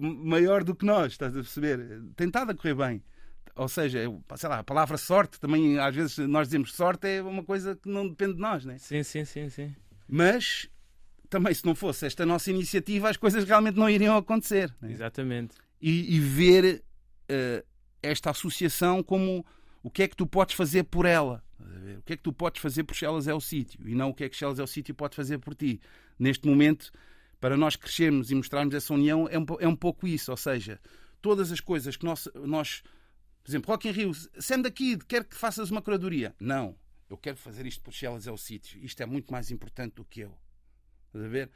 maior 0.01 0.63
do 0.63 0.75
que 0.75 0.85
nós, 0.85 1.13
estás 1.13 1.31
a 1.31 1.41
perceber? 1.41 2.01
Tem 2.15 2.27
estado 2.27 2.51
a 2.51 2.55
correr 2.55 2.73
bem. 2.73 3.03
Ou 3.55 3.67
seja, 3.67 3.99
sei 4.35 4.49
lá, 4.49 4.59
a 4.59 4.63
palavra 4.63 4.97
sorte 4.97 5.39
também, 5.39 5.77
às 5.77 5.93
vezes 5.93 6.17
nós 6.17 6.47
dizemos 6.47 6.73
sorte 6.73 7.07
é 7.07 7.21
uma 7.21 7.43
coisa 7.43 7.75
que 7.75 7.89
não 7.89 8.07
depende 8.07 8.33
de 8.33 8.39
nós, 8.39 8.65
né? 8.65 8.77
Sim, 8.79 9.03
sim, 9.03 9.25
sim, 9.25 9.49
sim. 9.49 9.75
Mas 10.07 10.69
também 11.29 11.53
se 11.53 11.65
não 11.65 11.75
fosse 11.75 12.05
esta 12.05 12.25
nossa 12.25 12.49
iniciativa, 12.49 13.09
as 13.09 13.17
coisas 13.17 13.43
realmente 13.43 13.75
não 13.75 13.89
iriam 13.89 14.17
acontecer. 14.17 14.73
Né? 14.81 14.91
Exatamente. 14.91 15.55
E, 15.81 16.15
e 16.15 16.19
ver 16.19 16.83
uh, 17.29 17.65
esta 18.01 18.31
associação 18.31 19.03
como 19.03 19.45
o 19.83 19.89
que 19.89 20.03
é 20.03 20.07
que 20.07 20.15
tu 20.15 20.25
podes 20.25 20.55
fazer 20.55 20.83
por 20.83 21.05
ela. 21.05 21.43
O 21.97 22.01
que 22.01 22.13
é 22.13 22.17
que 22.17 22.23
tu 22.23 22.31
podes 22.31 22.61
fazer 22.61 22.83
por 22.83 22.95
Chelas 22.95 23.27
é 23.27 23.33
o 23.33 23.41
sítio 23.41 23.87
e 23.87 23.93
não 23.93 24.09
o 24.09 24.13
que 24.13 24.23
é 24.23 24.29
que 24.29 24.35
Chelas 24.35 24.57
é 24.57 24.63
o 24.63 24.67
sítio 24.67 24.95
pode 24.95 25.15
fazer 25.15 25.37
por 25.37 25.53
ti. 25.53 25.79
Neste 26.17 26.47
momento, 26.47 26.91
para 27.39 27.57
nós 27.57 27.75
crescermos 27.75 28.31
e 28.31 28.35
mostrarmos 28.35 28.73
essa 28.73 28.93
união, 28.93 29.27
é 29.29 29.37
um, 29.37 29.45
é 29.59 29.67
um 29.67 29.75
pouco 29.75 30.07
isso. 30.07 30.31
Ou 30.31 30.37
seja, 30.37 30.79
todas 31.21 31.51
as 31.51 31.59
coisas 31.59 31.97
que 31.97 32.05
nós, 32.05 32.27
nós 32.35 32.81
por 33.43 33.51
exemplo, 33.51 33.71
Rock 33.71 33.87
in 33.87 33.91
Rio, 33.91 34.11
sendo 34.39 34.63
daqui, 34.63 34.97
quer 34.97 35.23
que 35.23 35.35
faças 35.35 35.69
uma 35.69 35.81
curadoria. 35.81 36.35
Não, 36.39 36.75
eu 37.09 37.17
quero 37.17 37.37
fazer 37.37 37.65
isto 37.65 37.83
por 37.83 37.93
Chelas 37.93 38.27
é 38.27 38.31
o 38.31 38.37
sítio. 38.37 38.79
Isto 38.83 39.03
é 39.03 39.05
muito 39.05 39.31
mais 39.31 39.51
importante 39.51 39.95
do 39.95 40.05
que 40.05 40.21
eu. 40.21 40.37
Estás 41.09 41.25
a 41.25 41.27
ver? 41.27 41.49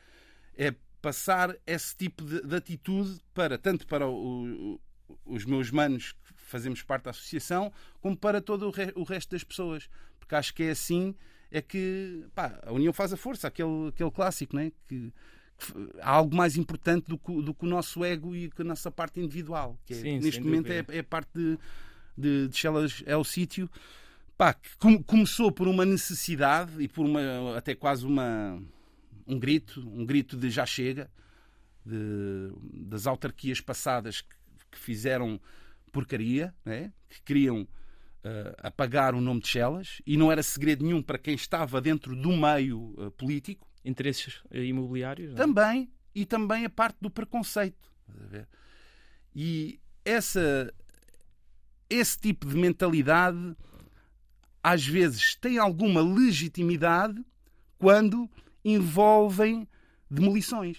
É 0.55 0.73
passar 1.01 1.55
esse 1.65 1.95
tipo 1.95 2.23
de, 2.23 2.41
de 2.41 2.55
atitude 2.55 3.19
para 3.33 3.57
tanto 3.57 3.85
para 3.85 4.07
o, 4.07 4.75
o, 4.75 4.81
os 5.25 5.45
meus 5.45 5.69
manos 5.69 6.13
que 6.13 6.33
fazemos 6.37 6.81
parte 6.81 7.03
da 7.03 7.11
associação, 7.11 7.71
como 7.99 8.15
para 8.15 8.41
todo 8.41 8.67
o, 8.67 8.71
re, 8.71 8.91
o 8.95 9.03
resto 9.03 9.31
das 9.31 9.43
pessoas. 9.43 9.89
Porque 10.19 10.35
acho 10.35 10.53
que 10.53 10.63
é 10.63 10.71
assim 10.71 11.13
é 11.51 11.61
que 11.61 12.25
pá, 12.33 12.59
a 12.65 12.73
união 12.73 12.91
faz 12.91 13.13
a 13.13 13.17
força, 13.17 13.47
aquele, 13.47 13.89
aquele 13.89 14.09
clássico, 14.09 14.55
né? 14.55 14.71
que, 14.87 15.13
que 15.57 15.89
há 16.01 16.09
algo 16.09 16.35
mais 16.35 16.57
importante 16.57 17.07
do 17.07 17.17
que, 17.17 17.41
do 17.41 17.53
que 17.53 17.65
o 17.65 17.69
nosso 17.69 18.03
ego 18.03 18.35
e 18.35 18.51
a 18.57 18.63
nossa 18.63 18.89
parte 18.89 19.19
individual, 19.19 19.77
que 19.85 19.93
é, 19.93 19.97
Sim, 19.97 20.19
neste 20.19 20.41
momento 20.41 20.71
é, 20.71 20.83
é, 20.87 21.03
parte 21.03 21.29
de, 21.35 21.59
de, 22.17 22.47
de 22.47 22.57
Chelas 22.57 23.03
é 23.05 23.15
o 23.15 23.23
sítio. 23.23 23.69
Pá, 24.35 24.53
que 24.53 25.03
começou 25.05 25.51
por 25.51 25.67
uma 25.67 25.85
necessidade 25.85 26.71
e 26.81 26.87
por 26.87 27.05
uma 27.05 27.55
até 27.55 27.75
quase 27.75 28.03
uma 28.03 28.59
um 29.25 29.39
grito, 29.39 29.79
um 29.87 30.05
grito 30.05 30.37
de 30.37 30.49
já 30.49 30.65
chega, 30.65 31.09
de, 31.85 32.51
das 32.85 33.07
autarquias 33.07 33.61
passadas 33.61 34.21
que, 34.21 34.35
que 34.71 34.79
fizeram 34.79 35.39
porcaria, 35.91 36.53
né? 36.65 36.91
que 37.09 37.21
queriam 37.21 37.61
uh, 37.61 37.67
apagar 38.57 39.13
o 39.13 39.21
nome 39.21 39.41
de 39.41 39.47
Chelas, 39.47 40.01
e 40.05 40.17
não 40.17 40.31
era 40.31 40.41
segredo 40.41 40.83
nenhum 40.83 41.01
para 41.01 41.17
quem 41.17 41.35
estava 41.35 41.79
dentro 41.79 42.15
do 42.15 42.31
meio 42.35 42.95
uh, 42.97 43.11
político. 43.11 43.67
Interesses 43.85 44.41
imobiliários? 44.51 45.33
Não? 45.33 45.35
É? 45.35 45.37
Também, 45.37 45.91
e 46.15 46.25
também 46.25 46.65
a 46.65 46.69
parte 46.69 46.97
do 47.01 47.09
preconceito. 47.09 47.91
E 49.35 49.79
essa, 50.05 50.73
esse 51.89 52.17
tipo 52.17 52.47
de 52.47 52.55
mentalidade 52.55 53.55
às 54.63 54.85
vezes 54.85 55.35
tem 55.35 55.57
alguma 55.57 56.01
legitimidade 56.01 57.21
quando 57.77 58.29
envolvem 58.63 59.67
demolições. 60.09 60.77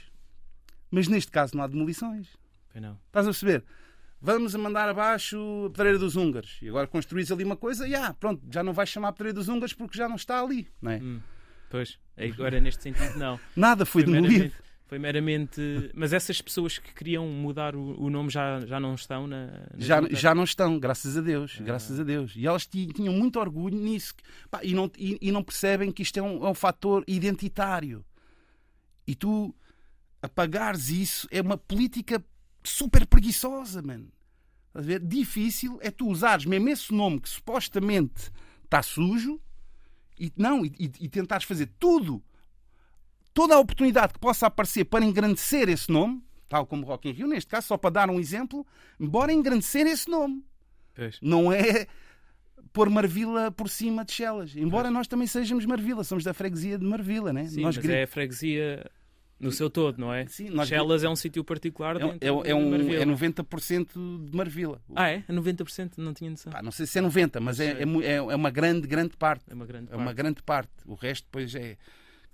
Mas 0.90 1.08
neste 1.08 1.30
caso 1.30 1.56
não 1.56 1.64
há 1.64 1.66
demolições. 1.66 2.28
Não. 2.74 2.98
Estás 3.06 3.26
a 3.26 3.30
perceber? 3.30 3.64
Vamos 4.20 4.54
a 4.54 4.58
mandar 4.58 4.88
abaixo 4.88 5.66
a 5.66 5.70
Pedreira 5.70 5.98
dos 5.98 6.16
Húngaros. 6.16 6.58
E 6.62 6.68
agora 6.68 6.86
construís 6.86 7.30
ali 7.30 7.44
uma 7.44 7.56
coisa, 7.56 7.86
e 7.86 7.94
ah, 7.94 8.14
pronto, 8.14 8.42
já 8.50 8.62
não 8.62 8.72
vais 8.72 8.88
chamar 8.88 9.08
a 9.08 9.12
Pedreira 9.12 9.34
dos 9.34 9.48
Húngaros 9.48 9.74
porque 9.74 9.98
já 9.98 10.08
não 10.08 10.16
está 10.16 10.40
ali. 10.40 10.66
Não 10.80 10.90
é? 10.90 10.96
Hum, 10.96 11.20
pois, 11.68 11.98
agora 12.16 12.60
neste 12.60 12.82
sentido 12.82 13.18
não. 13.18 13.38
Nada 13.54 13.84
foi, 13.84 14.02
foi 14.02 14.12
demolido. 14.12 14.54
Foi 14.94 14.98
meramente. 15.00 15.60
Mas 15.92 16.12
essas 16.12 16.40
pessoas 16.40 16.78
que 16.78 16.94
queriam 16.94 17.26
mudar 17.26 17.74
o, 17.74 18.00
o 18.00 18.08
nome 18.08 18.30
já, 18.30 18.60
já 18.60 18.78
não 18.78 18.94
estão 18.94 19.26
na. 19.26 19.66
já, 19.76 20.00
já 20.08 20.32
não 20.32 20.44
estão, 20.44 20.78
graças 20.78 21.16
a 21.16 21.20
Deus. 21.20 21.56
Ah. 21.58 21.64
Graças 21.64 21.98
a 21.98 22.04
Deus. 22.04 22.32
E 22.36 22.46
elas 22.46 22.64
tinham 22.64 23.12
muito 23.12 23.40
orgulho 23.40 23.76
nisso. 23.76 24.14
Pá, 24.48 24.60
e, 24.62 24.72
não, 24.72 24.88
e, 24.96 25.18
e, 25.20 25.32
não 25.32 25.42
percebem 25.42 25.90
que 25.90 26.00
isto 26.00 26.16
é 26.16 26.22
um, 26.22 26.46
é 26.46 26.48
um 26.48 26.54
fator 26.54 27.02
identitário. 27.08 28.04
E 29.04 29.16
tu 29.16 29.52
apagares 30.22 30.90
isso 30.90 31.26
é 31.28 31.40
uma 31.40 31.58
política 31.58 32.24
super 32.62 33.04
preguiçosa, 33.04 33.82
mano. 33.82 34.12
Estás 34.68 34.86
a 34.86 34.88
ver? 34.88 35.00
Difícil 35.00 35.76
é 35.82 35.90
tu 35.90 36.06
usares 36.06 36.44
mesmo 36.44 36.68
esse 36.68 36.94
nome 36.94 37.18
que 37.18 37.28
supostamente 37.28 38.30
está 38.62 38.80
sujo 38.80 39.40
e 40.16 40.32
não, 40.36 40.64
e, 40.64 40.72
e 40.78 41.08
tentares 41.08 41.44
fazer 41.44 41.68
tudo 41.80 42.22
toda 43.34 43.56
a 43.56 43.58
oportunidade 43.58 44.14
que 44.14 44.18
possa 44.18 44.46
aparecer 44.46 44.84
para 44.84 45.04
engrandecer 45.04 45.68
esse 45.68 45.90
nome, 45.90 46.22
tal 46.48 46.64
como 46.64 46.86
Rock 46.86 47.08
in 47.08 47.12
Rio, 47.12 47.26
neste 47.26 47.50
caso, 47.50 47.66
só 47.66 47.76
para 47.76 47.90
dar 47.90 48.08
um 48.10 48.20
exemplo, 48.20 48.64
embora 48.98 49.32
engrandecer 49.32 49.86
esse 49.86 50.08
nome. 50.08 50.42
Pois. 50.94 51.18
Não 51.20 51.52
é 51.52 51.86
pôr 52.72 52.88
Marvila 52.88 53.50
por 53.50 53.68
cima 53.68 54.04
de 54.04 54.12
Chelas. 54.12 54.56
Embora 54.56 54.84
pois. 54.84 54.94
nós 54.94 55.08
também 55.08 55.26
sejamos 55.26 55.66
Marvila, 55.66 56.04
somos 56.04 56.22
da 56.22 56.32
freguesia 56.32 56.78
de 56.78 56.86
Marvila, 56.86 57.32
né? 57.32 57.46
Sim, 57.46 57.62
nós 57.62 57.76
mas 57.76 57.88
é 57.88 58.04
a 58.04 58.06
freguesia 58.06 58.88
no 59.38 59.50
seu 59.50 59.68
todo, 59.68 59.98
não 59.98 60.14
é? 60.14 60.26
Sim, 60.26 60.50
nós... 60.50 60.68
Chelas 60.68 61.02
é 61.02 61.08
um 61.08 61.16
sítio 61.16 61.42
particular 61.42 61.96
é, 62.00 62.04
é, 62.20 62.50
é, 62.50 62.54
um, 62.54 62.70
Marvila. 62.70 63.02
é 63.02 63.04
90% 63.04 63.88
de 64.24 64.36
Marvila. 64.36 64.80
Ah, 64.94 65.10
é? 65.10 65.24
É 65.26 65.32
90%? 65.32 65.94
Não 65.98 66.14
tinha 66.14 66.30
noção. 66.30 66.52
Pá, 66.52 66.62
não 66.62 66.70
sei 66.70 66.86
se 66.86 66.98
é 66.98 67.02
90%, 67.02 67.40
mas 67.40 67.58
é, 67.58 67.72
é, 67.72 67.82
é, 67.82 68.14
é 68.14 68.36
uma 68.36 68.50
grande, 68.50 68.86
grande 68.86 69.16
parte. 69.16 69.44
É 69.50 69.54
uma 69.54 69.66
grande 69.66 69.88
parte. 69.88 70.00
É 70.00 70.02
uma 70.02 70.12
grande 70.12 70.42
parte. 70.42 70.72
O 70.86 70.94
resto 70.94 71.24
depois 71.24 71.52
é 71.54 71.76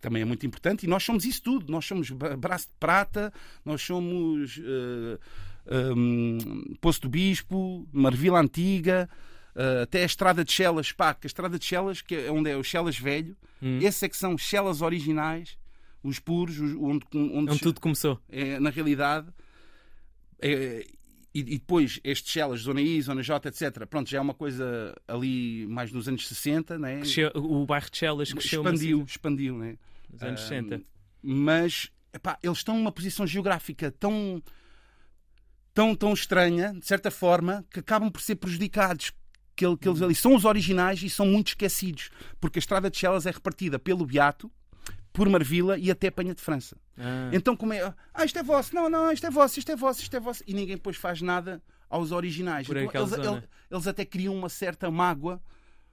também 0.00 0.22
é 0.22 0.24
muito 0.24 0.46
importante, 0.46 0.84
e 0.84 0.88
nós 0.88 1.02
somos 1.02 1.24
isso 1.24 1.42
tudo. 1.42 1.70
Nós 1.70 1.84
somos 1.84 2.10
Braço 2.10 2.66
de 2.68 2.74
Prata, 2.78 3.32
nós 3.64 3.82
somos 3.82 4.56
uh, 4.58 5.18
eh, 5.66 5.92
um, 5.94 6.74
Poço 6.80 7.02
do 7.02 7.08
Bispo, 7.08 7.86
Marvila 7.92 8.40
Antiga, 8.40 9.08
uh, 9.54 9.82
até 9.82 10.02
a 10.02 10.06
Estrada 10.06 10.44
de 10.44 10.52
Chelas, 10.52 10.92
pá, 10.92 11.14
que 11.14 11.26
a 11.26 11.28
Estrada 11.28 11.58
de 11.58 11.64
Chelas, 11.64 12.02
que 12.02 12.14
é 12.14 12.30
onde 12.30 12.50
é 12.50 12.56
o 12.56 12.64
Chelas 12.64 12.98
Velho, 12.98 13.36
hum. 13.62 13.78
esses 13.80 14.02
é 14.02 14.08
que 14.08 14.16
são 14.16 14.36
Chelas 14.36 14.82
originais, 14.82 15.56
os 16.02 16.18
puros, 16.18 16.58
os, 16.58 16.72
onde, 16.74 17.04
onde, 17.14 17.50
onde 17.50 17.60
tudo 17.60 17.80
começou. 17.80 18.18
É, 18.28 18.58
na 18.58 18.70
realidade. 18.70 19.28
É, 20.40 20.86
e, 21.32 21.40
e, 21.40 21.58
depois 21.58 22.00
estes 22.02 22.32
Chelas, 22.32 22.60
Zona 22.62 22.80
I, 22.80 23.00
Zona 23.02 23.22
J, 23.22 23.48
etc. 23.48 23.86
Pronto, 23.86 24.10
já 24.10 24.18
é 24.18 24.20
uma 24.20 24.34
coisa 24.34 24.94
ali 25.06 25.66
mais 25.68 25.92
nos 25.92 26.08
anos 26.08 26.26
60, 26.26 26.78
né? 26.78 27.02
o 27.34 27.64
bairro 27.66 27.88
de 27.90 27.98
Chelas 27.98 28.32
cresceu 28.32 28.62
expandiu, 28.62 29.04
expandiu, 29.06 29.56
né? 29.56 29.76
Nos 30.12 30.22
anos 30.22 30.40
60. 30.40 30.82
Mas 31.22 31.90
epá, 32.12 32.38
eles 32.42 32.58
estão 32.58 32.76
numa 32.76 32.92
posição 32.92 33.26
geográfica 33.26 33.90
tão, 33.90 34.42
tão, 35.74 35.94
tão 35.94 36.12
estranha, 36.12 36.72
de 36.72 36.86
certa 36.86 37.10
forma, 37.10 37.64
que 37.70 37.80
acabam 37.80 38.10
por 38.10 38.20
ser 38.20 38.36
prejudicados. 38.36 39.12
Que, 39.56 39.76
que 39.76 39.86
eles 39.86 40.00
ali 40.00 40.14
são 40.14 40.34
os 40.34 40.46
originais 40.46 41.02
e 41.02 41.10
são 41.10 41.26
muito 41.26 41.48
esquecidos, 41.48 42.08
porque 42.40 42.58
a 42.58 42.60
estrada 42.60 42.88
de 42.88 42.96
Chelas 42.96 43.26
é 43.26 43.30
repartida 43.30 43.78
pelo 43.78 44.06
Beato, 44.06 44.50
por 45.12 45.28
Marvila 45.28 45.76
e 45.76 45.90
até 45.90 46.10
Penha 46.10 46.34
de 46.34 46.40
França. 46.40 46.78
Ah. 46.96 47.28
Então, 47.30 47.54
como 47.54 47.74
é. 47.74 47.94
Ah, 48.14 48.24
isto 48.24 48.38
é 48.38 48.42
vosso, 48.42 48.74
não, 48.74 48.88
não, 48.88 49.12
isto 49.12 49.26
é 49.26 49.30
vosso, 49.30 49.58
isto 49.58 49.70
é 49.70 49.76
vosso, 49.76 50.00
isto 50.00 50.16
é 50.16 50.20
vosso. 50.20 50.42
E 50.46 50.54
ninguém 50.54 50.76
depois 50.76 50.96
faz 50.96 51.20
nada 51.20 51.62
aos 51.90 52.10
originais. 52.10 52.66
Então, 52.70 53.02
eles, 53.02 53.12
eles, 53.12 53.48
eles, 53.70 53.86
até 53.86 54.04
criam 54.04 54.34
uma 54.34 54.48
certa 54.48 54.90
mágoa 54.90 55.42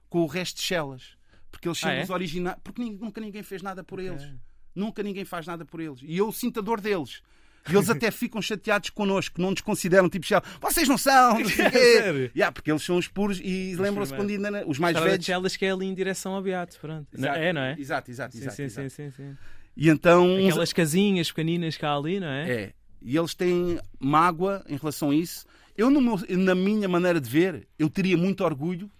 com 0.08 0.20
o 0.20 0.26
resto 0.26 0.56
de 0.56 0.62
Chelas. 0.62 1.17
Porque 1.50 1.68
eles 1.68 1.78
são 1.78 1.90
ah, 1.90 1.94
é? 1.94 2.02
os 2.02 2.10
originais. 2.10 2.56
Porque 2.62 2.82
nunca 2.82 3.20
ninguém 3.20 3.42
fez 3.42 3.62
nada 3.62 3.82
por 3.82 3.98
okay. 3.98 4.10
eles. 4.10 4.34
Nunca 4.74 5.02
ninguém 5.02 5.24
faz 5.24 5.46
nada 5.46 5.64
por 5.64 5.80
eles. 5.80 6.00
E 6.02 6.16
eu 6.16 6.30
sinto 6.30 6.60
a 6.60 6.62
dor 6.62 6.80
deles. 6.80 7.22
E 7.68 7.74
eles 7.74 7.88
até 7.90 8.10
ficam 8.10 8.40
chateados 8.40 8.90
connosco, 8.90 9.40
não 9.40 9.50
nos 9.50 9.60
consideram 9.60 10.08
tipo 10.08 10.26
Shell. 10.26 10.42
Vocês 10.60 10.88
não 10.88 10.98
são! 10.98 11.38
Não 11.38 11.48
sei 11.48 11.70
Sério? 11.70 12.30
Yeah, 12.34 12.52
porque 12.52 12.70
eles 12.70 12.82
são 12.82 12.96
os 12.96 13.08
puros 13.08 13.40
e 13.42 13.74
lembram-se 13.76 14.14
quando 14.14 14.30
ainda. 14.30 14.66
Os 14.66 14.78
mais 14.78 14.98
velhos. 14.98 15.24
Chelas 15.24 15.56
que 15.56 15.64
é 15.64 15.70
ali 15.70 15.86
em 15.86 15.94
direção 15.94 16.34
ao 16.34 16.42
Beato. 16.42 16.78
Pronto. 16.80 17.06
Exato, 17.12 17.38
é, 17.38 17.52
não 17.52 17.60
é? 17.60 17.76
Exato, 17.78 18.10
exato, 18.10 18.36
exato. 18.36 18.56
Sim, 18.56 18.68
sim, 18.68 18.88
sim, 18.88 19.10
sim, 19.10 19.36
E 19.76 19.88
então. 19.88 20.36
Aquelas 20.36 20.72
casinhas 20.72 21.28
pequeninas 21.28 21.76
cá 21.76 21.96
ali, 21.96 22.20
não 22.20 22.28
é? 22.28 22.50
É. 22.50 22.72
E 23.00 23.16
eles 23.16 23.34
têm 23.34 23.78
mágoa 23.98 24.64
em 24.68 24.76
relação 24.76 25.10
a 25.10 25.14
isso. 25.14 25.46
eu, 25.76 25.90
meu, 25.90 26.18
na 26.30 26.54
minha 26.54 26.88
maneira 26.88 27.20
de 27.20 27.28
ver, 27.28 27.68
eu 27.78 27.88
teria 27.88 28.16
muito 28.16 28.42
orgulho 28.42 28.90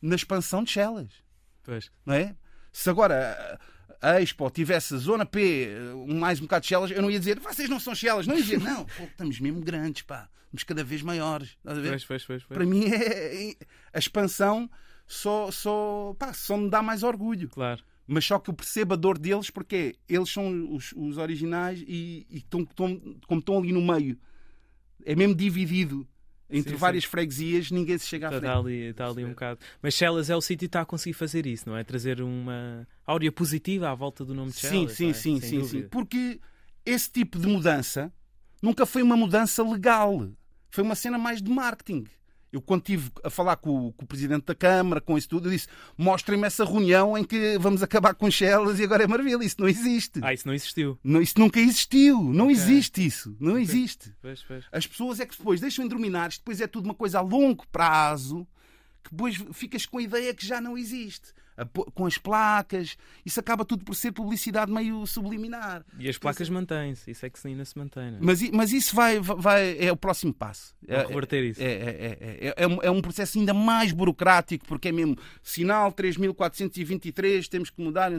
na 0.00 0.14
expansão 0.14 0.62
de 0.62 0.70
Chelas. 0.70 1.08
Pois. 1.70 1.88
Não 2.04 2.14
é? 2.14 2.34
Se 2.72 2.90
agora 2.90 3.60
a 4.02 4.20
Expo 4.20 4.50
tivesse 4.50 4.96
zona 4.98 5.24
P, 5.24 5.68
mais 6.08 6.40
um 6.40 6.42
bocado 6.42 6.62
de 6.62 6.68
Chelas, 6.68 6.90
eu 6.90 7.00
não 7.00 7.08
ia 7.08 7.18
dizer, 7.20 7.38
vocês 7.38 7.68
não 7.68 7.78
são 7.78 7.94
Chelas. 7.94 8.26
Não 8.26 8.34
ia 8.34 8.42
dizer, 8.42 8.58
não, 8.58 8.84
pô, 8.84 9.04
estamos 9.04 9.38
mesmo 9.38 9.60
grandes, 9.60 10.02
pá. 10.02 10.28
Estamos 10.46 10.64
cada 10.64 10.82
vez 10.82 11.00
maiores. 11.00 11.56
Pois, 11.62 12.04
pois, 12.04 12.24
pois, 12.24 12.42
Para 12.42 12.66
mim, 12.66 12.86
é, 12.90 13.50
é, 13.50 13.54
a 13.92 14.00
expansão 14.00 14.68
só, 15.06 15.48
só, 15.52 16.12
pá, 16.18 16.32
só 16.32 16.56
me 16.56 16.68
dá 16.68 16.82
mais 16.82 17.04
orgulho. 17.04 17.48
Claro. 17.48 17.84
Mas 18.04 18.24
só 18.24 18.40
que 18.40 18.50
eu 18.50 18.54
percebo 18.54 18.94
a 18.94 18.96
dor 18.96 19.16
deles 19.16 19.48
porque 19.48 19.94
eles 20.08 20.28
são 20.28 20.74
os, 20.74 20.92
os 20.96 21.18
originais 21.18 21.84
e, 21.86 22.26
e 22.28 22.40
tão, 22.40 22.64
tão, 22.64 22.98
como 23.28 23.38
estão 23.38 23.58
ali 23.58 23.70
no 23.70 23.80
meio. 23.80 24.18
É 25.04 25.14
mesmo 25.14 25.36
dividido 25.36 26.04
entre 26.50 26.72
sim, 26.72 26.76
várias 26.76 27.04
sim. 27.04 27.10
freguesias, 27.10 27.70
ninguém 27.70 27.96
se 27.98 28.06
chega 28.06 28.28
à 28.28 28.30
frente. 28.30 28.44
Está 28.44 28.58
ali, 28.58 28.82
está 28.82 29.06
ali 29.08 29.24
um 29.24 29.30
bocado. 29.30 29.60
Mas 29.82 29.94
Chelas 29.94 30.30
é 30.30 30.36
o 30.36 30.40
sítio 30.40 30.60
que 30.60 30.66
está 30.66 30.80
a 30.82 30.84
conseguir 30.84 31.14
fazer 31.14 31.46
isso, 31.46 31.68
não 31.68 31.76
é? 31.76 31.84
Trazer 31.84 32.20
uma 32.20 32.86
áurea 33.06 33.30
positiva 33.30 33.90
à 33.90 33.94
volta 33.94 34.24
do 34.24 34.34
nome 34.34 34.50
de 34.50 34.58
Chelas. 34.58 34.92
Sim, 34.92 35.12
sim, 35.12 35.36
é? 35.36 35.40
sim, 35.40 35.40
sim, 35.40 35.64
sim. 35.64 35.88
Porque 35.88 36.40
esse 36.84 37.10
tipo 37.10 37.38
de 37.38 37.46
mudança 37.46 38.12
nunca 38.62 38.84
foi 38.84 39.02
uma 39.02 39.16
mudança 39.16 39.62
legal. 39.62 40.28
Foi 40.70 40.84
uma 40.84 40.94
cena 40.94 41.18
mais 41.18 41.42
de 41.42 41.50
marketing. 41.50 42.04
Eu, 42.52 42.60
quando 42.60 42.80
estive 42.80 43.10
a 43.22 43.30
falar 43.30 43.56
com, 43.56 43.92
com, 43.92 44.04
o 44.04 44.06
Presidente 44.06 44.46
da 44.46 44.54
Câmara, 44.54 45.00
com 45.00 45.16
isso 45.16 45.28
tudo, 45.28 45.48
eu 45.48 45.52
disse: 45.52 45.68
mostrem-me 45.96 46.46
essa 46.46 46.64
reunião 46.64 47.16
em 47.16 47.24
que 47.24 47.56
vamos 47.58 47.82
acabar 47.82 48.14
com 48.14 48.30
Chelas 48.30 48.80
e 48.80 48.84
agora 48.84 49.04
é 49.04 49.06
maravilha. 49.06 49.44
Isso 49.44 49.60
não 49.60 49.68
existe. 49.68 50.20
Ah, 50.22 50.34
isso 50.34 50.46
não 50.46 50.54
existiu. 50.54 50.98
Não, 51.02 51.22
isso 51.22 51.38
nunca 51.38 51.60
existiu. 51.60 52.20
Não 52.20 52.46
okay. 52.46 52.56
existe 52.56 53.06
isso. 53.06 53.36
Não 53.38 53.52
okay. 53.52 53.62
existe. 53.62 54.12
Pois, 54.20 54.42
pois. 54.42 54.64
As 54.72 54.86
pessoas 54.86 55.20
é 55.20 55.26
que 55.26 55.36
depois 55.36 55.60
deixam 55.60 55.84
endorminar, 55.84 56.30
depois 56.30 56.60
é 56.60 56.66
tudo 56.66 56.86
uma 56.86 56.94
coisa 56.94 57.18
a 57.18 57.22
longo 57.22 57.66
prazo, 57.68 58.46
que 59.04 59.10
depois 59.10 59.36
ficas 59.52 59.86
com 59.86 59.98
a 59.98 60.02
ideia 60.02 60.34
que 60.34 60.44
já 60.44 60.60
não 60.60 60.76
existe 60.76 61.32
com 61.94 62.06
as 62.06 62.18
placas, 62.18 62.96
isso 63.24 63.38
acaba 63.40 63.64
tudo 63.64 63.84
por 63.84 63.94
ser 63.94 64.12
publicidade 64.12 64.72
meio 64.72 65.06
subliminar. 65.06 65.84
E 65.98 66.08
as 66.08 66.18
placas 66.18 66.48
mantêm-se, 66.48 67.10
isso 67.10 67.26
é 67.26 67.30
que 67.30 67.38
ainda 67.46 67.64
se 67.64 67.76
mantém. 67.78 68.14
É? 68.14 68.18
Mas, 68.20 68.48
mas 68.50 68.72
isso 68.72 68.94
vai, 68.94 69.18
vai, 69.20 69.76
é 69.78 69.92
o 69.92 69.96
próximo 69.96 70.32
passo. 70.32 70.74
É, 70.86 71.02
reverter 71.06 71.44
isso. 71.44 71.62
É, 71.62 71.66
é, 71.66 72.18
é, 72.20 72.48
é, 72.48 72.54
é, 72.82 72.90
um 72.90 73.02
processo 73.02 73.38
ainda 73.38 73.54
mais 73.54 73.92
burocrático, 73.92 74.64
porque 74.66 74.88
é 74.88 74.92
mesmo 74.92 75.16
sinal 75.42 75.92
3423, 75.92 77.48
temos 77.48 77.70
que 77.70 77.82
mudar. 77.82 78.12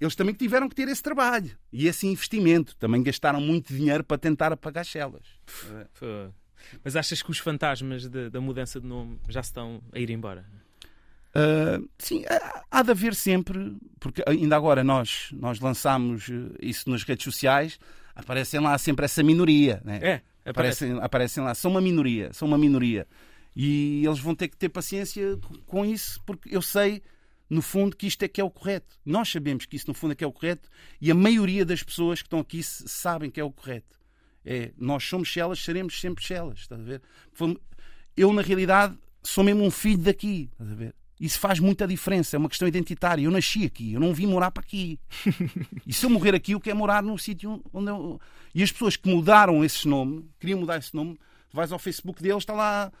Eles 0.00 0.14
também 0.14 0.34
tiveram 0.34 0.68
que 0.68 0.74
ter 0.74 0.88
esse 0.88 1.02
trabalho 1.02 1.50
e 1.72 1.86
esse 1.86 2.06
investimento. 2.06 2.76
Também 2.76 3.02
gastaram 3.02 3.40
muito 3.40 3.74
dinheiro 3.74 4.04
para 4.04 4.18
tentar 4.18 4.52
apagar 4.52 4.84
celas. 4.84 5.24
Mas 6.82 6.96
achas 6.96 7.22
que 7.22 7.30
os 7.30 7.38
fantasmas 7.38 8.08
de, 8.08 8.30
da 8.30 8.40
mudança 8.40 8.80
de 8.80 8.86
nome 8.86 9.18
já 9.28 9.40
estão 9.40 9.82
a 9.92 9.98
ir 9.98 10.10
embora? 10.10 10.44
Uh, 11.36 11.86
sim, 11.98 12.24
há 12.70 12.82
de 12.82 12.90
haver 12.90 13.14
sempre, 13.14 13.76
porque 14.00 14.22
ainda 14.26 14.56
agora 14.56 14.82
nós, 14.82 15.28
nós 15.32 15.60
lançámos 15.60 16.30
eh, 16.30 16.56
isso 16.62 16.88
nas 16.88 17.02
redes 17.02 17.24
sociais, 17.24 17.78
aparecem 18.14 18.58
lá 18.58 18.78
sempre 18.78 19.04
essa 19.04 19.22
minoria. 19.22 19.82
Né? 19.84 19.98
É, 20.02 20.22
aparecem, 20.48 20.98
aparecem 20.98 21.44
lá, 21.44 21.54
são 21.54 21.70
uma 21.72 21.80
minoria, 21.80 22.32
são 22.32 22.48
uma 22.48 22.56
minoria. 22.56 23.06
E 23.54 24.02
eles 24.06 24.18
vão 24.18 24.34
ter 24.34 24.48
que 24.48 24.56
ter 24.56 24.70
paciência 24.70 25.38
com 25.66 25.84
isso, 25.84 26.20
porque 26.24 26.54
eu 26.56 26.62
sei, 26.62 27.02
no 27.50 27.60
fundo, 27.60 27.94
que 27.94 28.06
isto 28.06 28.22
é 28.22 28.28
que 28.28 28.40
é 28.40 28.44
o 28.44 28.50
correto. 28.50 28.98
Nós 29.04 29.28
sabemos 29.28 29.66
que 29.66 29.76
isso, 29.76 29.88
no 29.88 29.94
fundo, 29.94 30.12
é 30.12 30.14
que 30.14 30.24
é 30.24 30.26
o 30.26 30.32
correto, 30.32 30.70
e 31.00 31.10
a 31.10 31.14
maioria 31.14 31.66
das 31.66 31.82
pessoas 31.82 32.22
que 32.22 32.28
estão 32.28 32.40
aqui 32.40 32.62
sabem 32.62 33.30
que 33.30 33.40
é 33.40 33.44
o 33.44 33.52
correto. 33.52 33.98
É, 34.42 34.72
nós 34.78 35.04
somos 35.04 35.30
celas, 35.30 35.58
seremos 35.58 36.00
sempre 36.00 36.24
celas, 36.24 36.60
estás 36.60 36.80
a 36.80 36.84
ver? 36.84 37.02
Eu, 38.16 38.32
na 38.32 38.40
realidade, 38.40 38.96
sou 39.22 39.44
mesmo 39.44 39.64
um 39.64 39.70
filho 39.70 39.98
daqui, 39.98 40.48
estás 40.52 40.70
a 40.70 40.74
ver? 40.74 40.94
Isso 41.18 41.40
faz 41.40 41.58
muita 41.58 41.86
diferença, 41.86 42.36
é 42.36 42.38
uma 42.38 42.48
questão 42.48 42.68
identitária. 42.68 43.22
Eu 43.22 43.30
nasci 43.30 43.64
aqui, 43.64 43.94
eu 43.94 44.00
não 44.00 44.12
vim 44.12 44.26
morar 44.26 44.50
para 44.50 44.62
aqui. 44.62 45.00
e 45.86 45.92
se 45.92 46.04
eu 46.04 46.10
morrer 46.10 46.34
aqui, 46.34 46.52
eu 46.52 46.60
quero 46.60 46.76
morar 46.76 47.02
num 47.02 47.16
sítio 47.16 47.62
onde 47.72 47.90
eu. 47.90 48.20
E 48.54 48.62
as 48.62 48.70
pessoas 48.70 48.96
que 48.96 49.08
mudaram 49.08 49.64
esse 49.64 49.88
nome, 49.88 50.28
queriam 50.38 50.60
mudar 50.60 50.78
esse 50.78 50.94
nome, 50.94 51.18
vais 51.52 51.72
ao 51.72 51.78
Facebook 51.78 52.22
deles, 52.22 52.42
está 52.42 52.52
lá, 52.52 52.92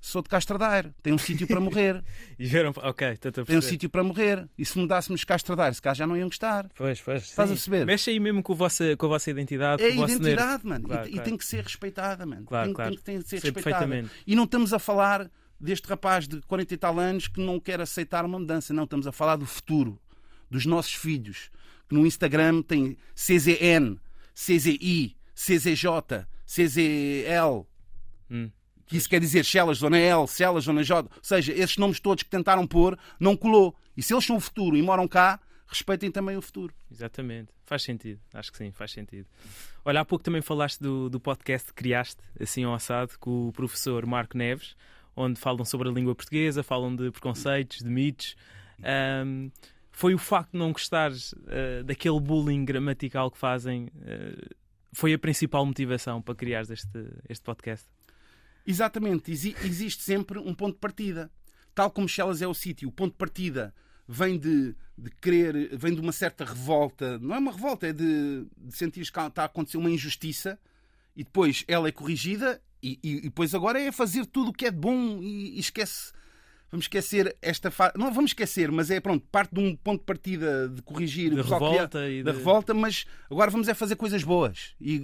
sou 0.00 0.22
de 0.22 0.28
Castradaire, 0.28 0.92
tem 1.02 1.12
um 1.12 1.18
sítio 1.18 1.46
para 1.48 1.58
morrer. 1.58 2.04
e 2.38 2.46
viram, 2.46 2.72
ok, 2.76 3.16
Tem 3.16 3.58
um 3.58 3.62
sítio 3.62 3.88
para 3.88 4.04
morrer. 4.04 4.46
E 4.56 4.64
se 4.64 4.78
mudássemos 4.78 5.24
Castradaire, 5.24 5.74
se 5.74 5.82
cá 5.82 5.94
já 5.94 6.06
não 6.06 6.16
iam 6.16 6.28
gostar. 6.28 6.68
Pois, 6.76 7.00
pois. 7.00 7.22
Estás 7.24 7.48
sim. 7.48 7.54
a 7.54 7.56
perceber? 7.56 7.86
Mexe 7.86 8.10
aí 8.10 8.20
mesmo 8.20 8.42
com 8.42 8.52
a 8.52 8.56
vossa, 8.56 8.96
com 8.96 9.06
a 9.06 9.08
vossa 9.08 9.30
identidade. 9.30 9.82
É 9.82 9.86
a 9.86 9.90
identidade, 9.90 10.64
mano. 10.64 10.86
Claro, 10.86 11.08
e, 11.08 11.12
claro. 11.12 11.26
e, 11.26 11.30
tem 11.30 11.36
que 11.36 11.44
ser 11.44 11.64
respeitada, 11.64 12.24
mano. 12.24 12.44
Claro, 12.44 12.66
tem, 12.66 12.74
claro. 12.74 12.90
Tem, 12.96 13.02
tem 13.02 13.22
que 13.22 13.28
ser 13.28 13.40
respeitada. 13.42 14.04
E 14.26 14.36
não 14.36 14.44
estamos 14.44 14.72
a 14.72 14.78
falar 14.78 15.28
deste 15.60 15.88
rapaz 15.88 16.26
de 16.28 16.40
40 16.42 16.74
e 16.74 16.76
tal 16.76 16.98
anos 16.98 17.28
que 17.28 17.40
não 17.40 17.58
quer 17.58 17.80
aceitar 17.80 18.24
uma 18.24 18.38
mudança. 18.38 18.74
Não, 18.74 18.84
estamos 18.84 19.06
a 19.06 19.12
falar 19.12 19.36
do 19.36 19.46
futuro, 19.46 19.98
dos 20.50 20.66
nossos 20.66 20.94
filhos, 20.94 21.50
que 21.88 21.94
no 21.94 22.06
Instagram 22.06 22.62
tem 22.62 22.96
CZN, 23.14 23.98
CZI, 24.34 25.16
CZJ, 25.34 26.26
CZL. 26.46 27.66
Hum. 28.30 28.50
Que 28.86 28.98
isso 28.98 29.08
quer 29.08 29.20
dizer 29.20 29.44
Chelas, 29.44 29.78
Zona 29.78 29.98
L, 29.98 30.26
Celas, 30.26 30.64
Zona 30.64 30.82
J. 30.82 31.08
Ou 31.10 31.22
seja, 31.22 31.52
esses 31.52 31.76
nomes 31.78 32.00
todos 32.00 32.22
que 32.22 32.30
tentaram 32.30 32.66
pôr, 32.66 32.98
não 33.18 33.36
colou. 33.36 33.74
E 33.96 34.02
se 34.02 34.12
eles 34.12 34.24
são 34.24 34.36
o 34.36 34.40
futuro 34.40 34.76
e 34.76 34.82
moram 34.82 35.08
cá, 35.08 35.40
respeitem 35.66 36.10
também 36.10 36.36
o 36.36 36.42
futuro. 36.42 36.74
Exatamente. 36.90 37.50
Faz 37.64 37.82
sentido. 37.82 38.20
Acho 38.34 38.52
que 38.52 38.58
sim, 38.58 38.70
faz 38.72 38.92
sentido. 38.92 39.26
Olha, 39.84 40.00
há 40.00 40.04
pouco 40.04 40.22
também 40.22 40.42
falaste 40.42 40.80
do, 40.80 41.08
do 41.08 41.18
podcast 41.18 41.68
que 41.68 41.74
criaste, 41.74 42.20
assim 42.38 42.64
ao 42.64 42.74
assado, 42.74 43.18
com 43.18 43.48
o 43.48 43.52
professor 43.52 44.04
Marco 44.04 44.36
Neves 44.36 44.76
onde 45.16 45.38
falam 45.38 45.64
sobre 45.64 45.88
a 45.88 45.92
língua 45.92 46.14
portuguesa, 46.14 46.62
falam 46.62 46.94
de 46.94 47.10
preconceitos, 47.10 47.78
de 47.78 47.88
mitos. 47.88 48.36
Um, 49.24 49.50
foi 49.92 50.14
o 50.14 50.18
facto 50.18 50.52
de 50.52 50.58
não 50.58 50.72
gostares 50.72 51.32
uh, 51.32 51.84
daquele 51.84 52.20
bullying 52.20 52.64
gramatical 52.64 53.30
que 53.30 53.38
fazem, 53.38 53.86
uh, 53.86 54.54
foi 54.92 55.12
a 55.12 55.18
principal 55.18 55.64
motivação 55.64 56.20
para 56.20 56.34
criar 56.34 56.62
este, 56.62 57.06
este 57.28 57.44
podcast? 57.44 57.86
Exatamente. 58.66 59.30
Exi 59.30 59.54
existe 59.62 60.02
sempre 60.02 60.38
um 60.38 60.54
ponto 60.54 60.74
de 60.74 60.80
partida. 60.80 61.30
Tal 61.74 61.90
como 61.90 62.08
Chelas 62.08 62.40
é 62.40 62.46
o 62.46 62.54
sítio, 62.54 62.88
o 62.88 62.92
ponto 62.92 63.12
de 63.12 63.18
partida 63.18 63.74
vem 64.06 64.38
de, 64.38 64.74
de 64.96 65.10
querer, 65.20 65.76
vem 65.76 65.94
de 65.94 66.00
uma 66.00 66.12
certa 66.12 66.44
revolta. 66.44 67.18
Não 67.18 67.34
é 67.34 67.38
uma 67.38 67.52
revolta, 67.52 67.86
é 67.86 67.92
de, 67.92 68.46
de 68.56 68.76
sentir 68.76 69.00
que 69.00 69.18
está 69.18 69.42
a 69.42 69.46
acontecer 69.46 69.76
uma 69.76 69.90
injustiça 69.90 70.58
e 71.16 71.24
depois 71.24 71.64
ela 71.66 71.88
é 71.88 71.92
corrigida 71.92 72.60
e, 72.84 72.98
e, 73.02 73.16
e, 73.16 73.20
depois 73.22 73.54
agora 73.54 73.80
é 73.80 73.90
fazer 73.90 74.26
tudo 74.26 74.50
o 74.50 74.52
que 74.52 74.66
é 74.66 74.70
bom 74.70 75.18
e, 75.22 75.56
e 75.56 75.58
esquece. 75.58 76.12
Vamos 76.70 76.84
esquecer 76.84 77.34
esta 77.40 77.70
fase. 77.70 77.92
Não 77.96 78.12
vamos 78.12 78.32
esquecer, 78.32 78.70
mas 78.70 78.90
é 78.90 79.00
pronto, 79.00 79.24
parte 79.30 79.54
de 79.54 79.60
um 79.60 79.74
ponto 79.74 80.00
de 80.00 80.04
partida 80.04 80.68
de 80.68 80.82
corrigir 80.82 81.34
da 81.34 81.42
revolta, 81.42 82.00
é, 82.00 82.22
da 82.22 82.32
de... 82.32 82.36
revolta, 82.36 82.74
mas 82.74 83.06
agora 83.30 83.50
vamos 83.50 83.68
é 83.68 83.74
fazer 83.74 83.96
coisas 83.96 84.22
boas 84.22 84.74
e, 84.80 85.00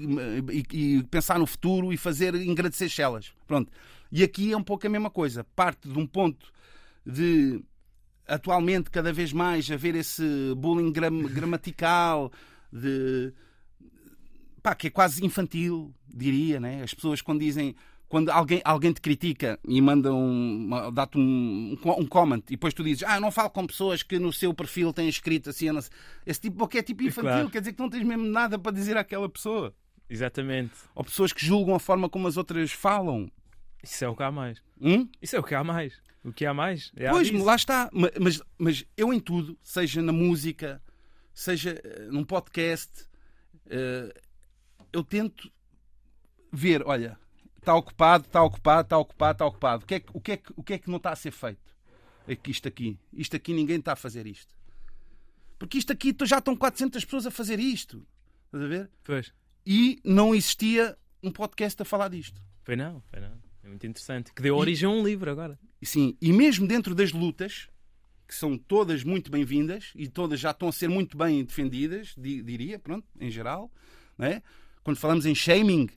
e, 0.73 1.03
pensar 1.05 1.39
no 1.39 1.47
futuro 1.47 1.93
e 1.93 1.97
fazer 1.97 2.35
agradecer 2.35 2.91
elas. 3.01 3.33
Pronto. 3.47 3.73
E 4.13 4.23
aqui 4.23 4.53
é 4.53 4.57
um 4.57 4.63
pouco 4.63 4.87
a 4.87 4.91
mesma 4.91 5.11
coisa. 5.11 5.45
Parte 5.57 5.89
de 5.89 5.99
um 5.99 6.07
ponto 6.07 6.53
de 7.07 7.63
atualmente 8.27 8.91
cada 8.91 9.13
vez 9.13 9.33
mais 9.33 9.71
haver 9.71 9.95
esse 9.95 10.23
bullying 10.57 10.93
gram 10.93 11.23
gramatical 11.23 12.31
de 12.73 13.33
pá, 14.63 14.75
que 14.75 14.89
é 14.89 14.91
quase 14.91 15.25
infantil, 15.25 15.95
diria, 16.07 16.61
né? 16.61 16.83
As 16.83 16.95
pessoas 16.95 17.21
quando 17.21 17.41
dizem 17.41 17.75
quando 18.11 18.29
alguém, 18.29 18.61
alguém 18.65 18.93
te 18.93 19.01
critica 19.01 19.57
e 19.65 19.81
manda 19.81 20.13
um, 20.13 20.69
dá-te 20.93 21.17
um, 21.17 21.79
um 21.97 22.07
comment 22.07 22.43
e 22.49 22.57
depois 22.57 22.75
tu 22.75 22.83
dizes, 22.83 23.05
ah, 23.05 23.15
eu 23.15 23.21
não 23.21 23.31
falo 23.31 23.49
com 23.51 23.65
pessoas 23.65 24.03
que 24.03 24.19
no 24.19 24.33
seu 24.33 24.53
perfil 24.53 24.93
têm 24.93 25.09
escrito 25.09 25.51
assim, 25.51 25.67
esse 26.27 26.41
tipo, 26.41 26.57
porque 26.57 26.79
é 26.79 26.83
tipo 26.83 27.05
infantil, 27.05 27.31
claro. 27.31 27.51
quer 27.51 27.61
dizer 27.61 27.73
que 27.73 27.79
não 27.79 27.89
tens 27.89 28.03
mesmo 28.03 28.25
nada 28.25 28.59
para 28.59 28.73
dizer 28.73 28.97
àquela 28.97 29.29
pessoa. 29.29 29.73
Exatamente. 30.09 30.73
Ou 30.93 31.05
pessoas 31.05 31.33
que 31.33 31.47
julgam 31.47 31.73
a 31.73 31.79
forma 31.79 32.09
como 32.09 32.27
as 32.27 32.37
outras 32.37 32.73
falam. 32.73 33.31
Isso 33.81 34.05
é 34.05 34.09
o 34.09 34.17
que 34.17 34.25
há 34.25 34.33
mais. 34.33 34.61
Hum? 34.81 35.09
Isso 35.23 35.37
é 35.37 35.39
o 35.39 35.45
que 35.45 35.55
há 35.55 35.63
mais. 35.63 35.95
O 36.25 36.33
que 36.33 36.45
há 36.45 36.53
mais? 36.53 36.91
É 36.97 37.11
pois, 37.11 37.31
lá 37.31 37.55
está. 37.55 37.89
Mas, 37.93 38.43
mas 38.59 38.85
eu 38.97 39.13
em 39.13 39.21
tudo, 39.21 39.57
seja 39.63 40.03
na 40.03 40.13
música, 40.13 40.83
seja 41.33 41.81
eh, 41.83 42.09
num 42.11 42.25
podcast, 42.25 42.91
uh, 43.67 44.13
eu 44.93 45.05
tento 45.05 45.51
ver, 46.53 46.83
olha, 46.87 47.19
está 47.59 47.75
ocupado, 47.75 48.27
está 48.27 48.43
ocupado, 48.43 48.87
está 48.87 48.99
ocupado, 48.99 49.33
está 49.33 49.47
ocupado. 49.47 49.85
O 49.85 49.87
que, 49.87 49.95
é, 49.95 50.03
o, 50.13 50.21
que 50.21 50.33
é, 50.33 50.43
o 50.57 50.63
que 50.63 50.73
é 50.75 50.79
que 50.79 50.91
não 50.91 50.97
está 50.97 51.13
a 51.13 51.17
ser 51.17 51.31
feito? 51.31 51.75
É 52.27 52.37
isto 52.49 52.69
aqui, 52.69 52.99
isto 53.13 53.37
aqui 53.37 53.53
ninguém 53.53 53.79
está 53.79 53.93
a 53.93 53.97
fazer 53.97 54.27
isto. 54.27 54.55
Porque 55.59 55.79
isto 55.79 55.93
aqui 55.93 56.15
já 56.25 56.39
estão 56.39 56.57
400 56.57 57.05
pessoas 57.05 57.27
a 57.27 57.31
fazer 57.31 57.59
isto. 57.59 58.07
Estás 58.47 58.65
a 58.65 58.67
ver? 58.67 58.91
Pois. 59.05 59.33
E 59.67 60.01
não 60.05 60.35
existia 60.35 60.97
um 61.23 61.31
podcast 61.31 61.81
a 61.83 61.85
falar 61.85 62.09
disto. 62.09 62.41
Foi 62.63 62.77
não, 62.77 63.03
foi 63.11 63.21
não. 63.21 63.39
É 63.63 63.69
muito 63.69 63.87
interessante. 63.87 64.33
Que 64.33 64.43
deu 64.43 64.57
origem 64.57 64.89
a 64.89 64.93
um 64.93 65.05
livro 65.05 65.31
agora. 65.31 65.59
Sim, 65.83 66.17
e 66.21 66.33
mesmo 66.33 66.67
dentro 66.67 66.95
das 66.95 67.13
lutas, 67.13 67.69
que 68.27 68.35
são 68.35 68.57
todas 68.57 69.05
muito 69.05 69.31
bem-vindas 69.31 69.93
e 69.95 70.09
todas 70.09 70.41
já 70.41 70.53
estão 70.53 70.69
a 70.69 70.73
ser 70.73 70.89
muito 70.89 71.17
bem 71.19 71.45
defendidas, 71.45 72.15
diria, 72.17 72.79
pronto, 72.79 73.07
em 73.19 73.31
geral, 73.31 73.71
não 74.17 74.27
é? 74.27 74.43
Quando 74.83 74.97
falamos 74.97 75.27
em 75.27 75.35
shaming, 75.35 75.89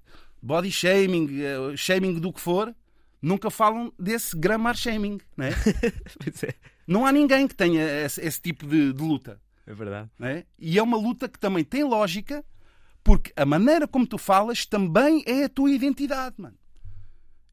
body 0.42 0.72
shaming, 0.72 1.42
eh, 1.42 1.78
shaming 1.78 2.20
do 2.20 2.34
que 2.34 2.42
for, 2.42 2.76
nunca 3.22 3.50
falam 3.50 3.92
desse 3.98 4.38
grammar 4.38 4.76
shaming, 4.76 5.20
não 5.38 5.46
é? 5.46 5.52
é. 6.44 6.56
Não 6.86 7.06
há 7.06 7.12
ninguém 7.12 7.48
que 7.48 7.56
tenha 7.56 7.82
esse, 8.06 8.22
esse 8.22 8.42
tipo 8.42 8.68
de, 8.68 8.92
de, 8.92 9.02
luta. 9.02 9.42
É 9.66 9.74
verdade. 9.74 10.10
É? 10.20 10.46
E 10.60 10.78
é 10.78 10.84
uma 10.84 10.98
luta 10.98 11.30
que 11.30 11.40
também 11.40 11.64
tem 11.64 11.84
lógica, 11.84 12.44
porque 13.02 13.32
a 13.36 13.46
maneira 13.46 13.88
como 13.88 14.06
tu 14.06 14.18
falas 14.18 14.66
também 14.66 15.24
é 15.26 15.46
a 15.46 15.50
tua 15.50 15.72
identidade, 15.72 16.36
mano. 16.38 16.58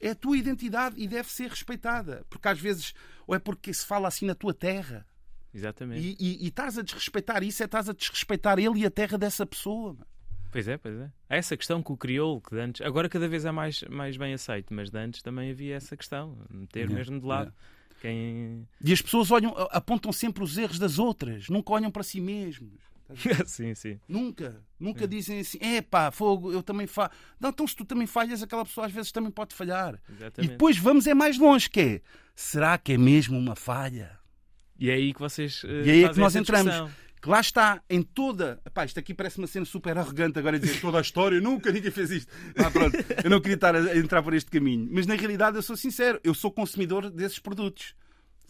É 0.01 0.11
a 0.11 0.15
tua 0.15 0.37
identidade 0.37 0.97
e 0.99 1.07
deve 1.07 1.31
ser 1.31 1.49
respeitada. 1.49 2.27
Porque 2.29 2.49
às 2.49 2.59
vezes, 2.59 2.93
ou 3.27 3.35
é 3.35 3.39
porque 3.39 3.73
se 3.73 3.87
fala 3.87 4.09
assim 4.09 4.27
na 4.27 4.35
tua 4.35 4.53
terra. 4.53 5.07
Exatamente. 5.55 6.01
E, 6.01 6.17
e, 6.19 6.45
e 6.45 6.49
estás 6.49 6.79
a 6.79 6.83
desrespeitar 6.83 7.43
isso, 7.43 7.63
é 7.63 7.67
estás 7.67 7.89
a 7.89 7.93
desrespeitar 7.93 8.59
ele 8.59 8.81
e 8.81 8.87
a 8.87 8.91
terra 8.91 9.17
dessa 9.17 9.47
pessoa. 9.47 9.93
Mano. 9.93 10.07
Pois 10.51 10.67
é, 10.67 10.77
pois 10.77 10.99
é. 10.99 11.11
Há 11.29 11.37
essa 11.37 11.57
questão 11.57 11.83
com 11.83 11.93
o 11.93 11.97
crioulo, 11.97 12.41
que 12.41 12.57
antes, 12.57 12.81
agora 12.81 13.09
cada 13.09 13.29
vez 13.29 13.45
é 13.45 13.53
mais, 13.53 13.83
mais 13.85 14.17
bem 14.17 14.35
aceito, 14.35 14.75
mas 14.75 14.93
antes 14.95 15.23
também 15.23 15.51
havia 15.51 15.77
essa 15.77 15.97
questão, 15.97 16.37
meter 16.51 16.91
mesmo 16.91 17.21
de 17.21 17.27
lado. 17.27 17.53
Quem... 18.01 18.67
E 18.83 18.93
as 18.93 19.01
pessoas 19.01 19.31
olham, 19.31 19.55
apontam 19.71 20.11
sempre 20.11 20.43
os 20.43 20.57
erros 20.57 20.79
das 20.79 20.99
outras, 20.99 21.49
nunca 21.49 21.73
olham 21.73 21.91
para 21.91 22.03
si 22.03 22.21
mesmos. 22.21 22.81
sim, 23.47 23.75
sim. 23.75 23.99
Nunca, 24.09 24.63
nunca 24.79 25.05
é. 25.05 25.07
dizem 25.07 25.41
assim, 25.41 25.59
é 25.61 25.83
pá, 25.83 26.11
fogo, 26.11 26.53
eu 26.53 26.63
também 26.63 26.87
falho. 26.87 27.11
Não, 27.39 27.51
então 27.51 27.67
se 27.67 27.75
tu 27.75 27.85
também 27.85 28.07
falhas, 28.07 28.43
aquela 28.43 28.65
pessoa 28.65 28.87
às 28.87 28.93
vezes 28.93 29.13
também 29.13 29.31
pode 29.31 29.55
falhar. 29.55 30.01
Exatamente. 30.09 30.51
E 30.51 30.53
depois 30.53 30.79
vamos 30.79 31.07
é 31.07 31.15
mais 31.15 31.39
longe, 31.39 31.69
que 31.69 31.81
é, 31.81 32.01
será 32.35 32.79
que 32.79 32.93
é 32.93 32.99
mesmo 32.99 33.39
uma 33.39 33.57
falha? 33.57 34.19
E 34.79 34.91
é 34.91 34.95
aí 34.95 35.13
que 35.13 35.21
vocês. 35.21 35.63
Uh, 35.63 35.83
e 35.85 35.91
aí 35.91 36.05
é 36.05 36.09
que 36.09 36.19
nós 36.19 36.35
entramos. 36.35 36.75
Que 37.21 37.29
lá 37.29 37.41
está, 37.41 37.83
em 37.89 38.03
toda. 38.03 38.61
Epá, 38.65 38.85
isto 38.85 38.99
aqui 38.99 39.13
parece 39.13 39.39
uma 39.39 39.47
cena 39.47 39.67
super 39.67 39.97
arrogante 39.99 40.39
agora 40.39 40.59
dizer 40.59 40.81
toda 40.81 40.99
a 40.99 41.03
história, 41.03 41.39
nunca 41.43 41.71
ninguém 41.71 41.91
fez 41.91 42.11
isto. 42.11 42.33
Ah, 42.57 42.71
pronto, 42.71 42.97
eu 43.23 43.29
não 43.29 43.41
queria 43.41 43.57
estar 43.57 43.75
a 43.75 43.97
entrar 43.97 44.23
por 44.23 44.33
este 44.33 44.51
caminho. 44.51 44.89
Mas 44.91 45.07
na 45.07 45.15
realidade 45.15 45.57
eu 45.57 45.63
sou 45.63 45.77
sincero, 45.77 46.19
eu 46.25 46.33
sou 46.33 46.51
consumidor 46.51 47.11
desses 47.11 47.39
produtos 47.39 47.95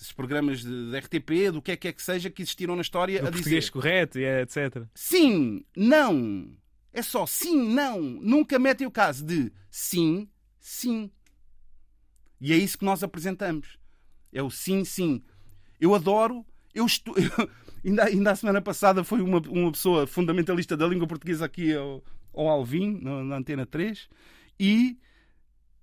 esses 0.01 0.12
programas 0.12 0.62
de, 0.62 0.91
de, 0.91 0.99
RTP, 0.99 1.53
do 1.53 1.61
que 1.61 1.73
é 1.73 1.77
que 1.77 1.89
é 1.89 1.93
que 1.93 2.03
seja 2.03 2.31
que 2.31 2.41
existiram 2.41 2.75
na 2.75 2.81
história 2.81 3.23
o 3.23 3.29
a 3.29 3.31
português 3.31 3.64
dizer. 3.64 3.71
correto 3.71 4.18
e 4.18 4.25
etc. 4.25 4.85
Sim, 4.95 5.62
não. 5.77 6.57
É 6.93 7.03
só 7.03 7.27
sim, 7.27 7.75
não. 7.75 8.01
Nunca 8.01 8.59
metem 8.59 8.87
o 8.87 8.91
caso 8.91 9.25
de 9.25 9.53
sim, 9.71 10.27
sim. 10.59 11.11
E 12.41 12.53
é 12.53 12.57
isso 12.57 12.79
que 12.79 12.85
nós 12.85 13.03
apresentamos. 13.03 13.79
É 14.33 14.43
o 14.43 14.51
sim, 14.51 14.85
sim. 14.85 15.23
Eu 15.79 15.95
adoro. 15.95 16.47
Eu 16.75 16.87
estou. 16.87 17.14
ainda, 17.85 18.05
ainda 18.05 18.31
a 18.33 18.37
semana 18.37 18.61
passada 18.61 19.05
foi 19.05 19.20
uma, 19.20 19.39
uma 19.49 19.72
pessoa 19.72 20.07
fundamentalista 20.07 20.76
da 20.76 20.87
língua 20.87 21.07
portuguesa 21.07 21.45
aqui 21.45 21.74
ao, 21.74 22.03
ao 22.35 22.49
Alvin, 22.49 22.99
na, 23.03 23.24
na 23.24 23.37
Antena 23.37 23.66
3, 23.66 24.09
e 24.59 24.99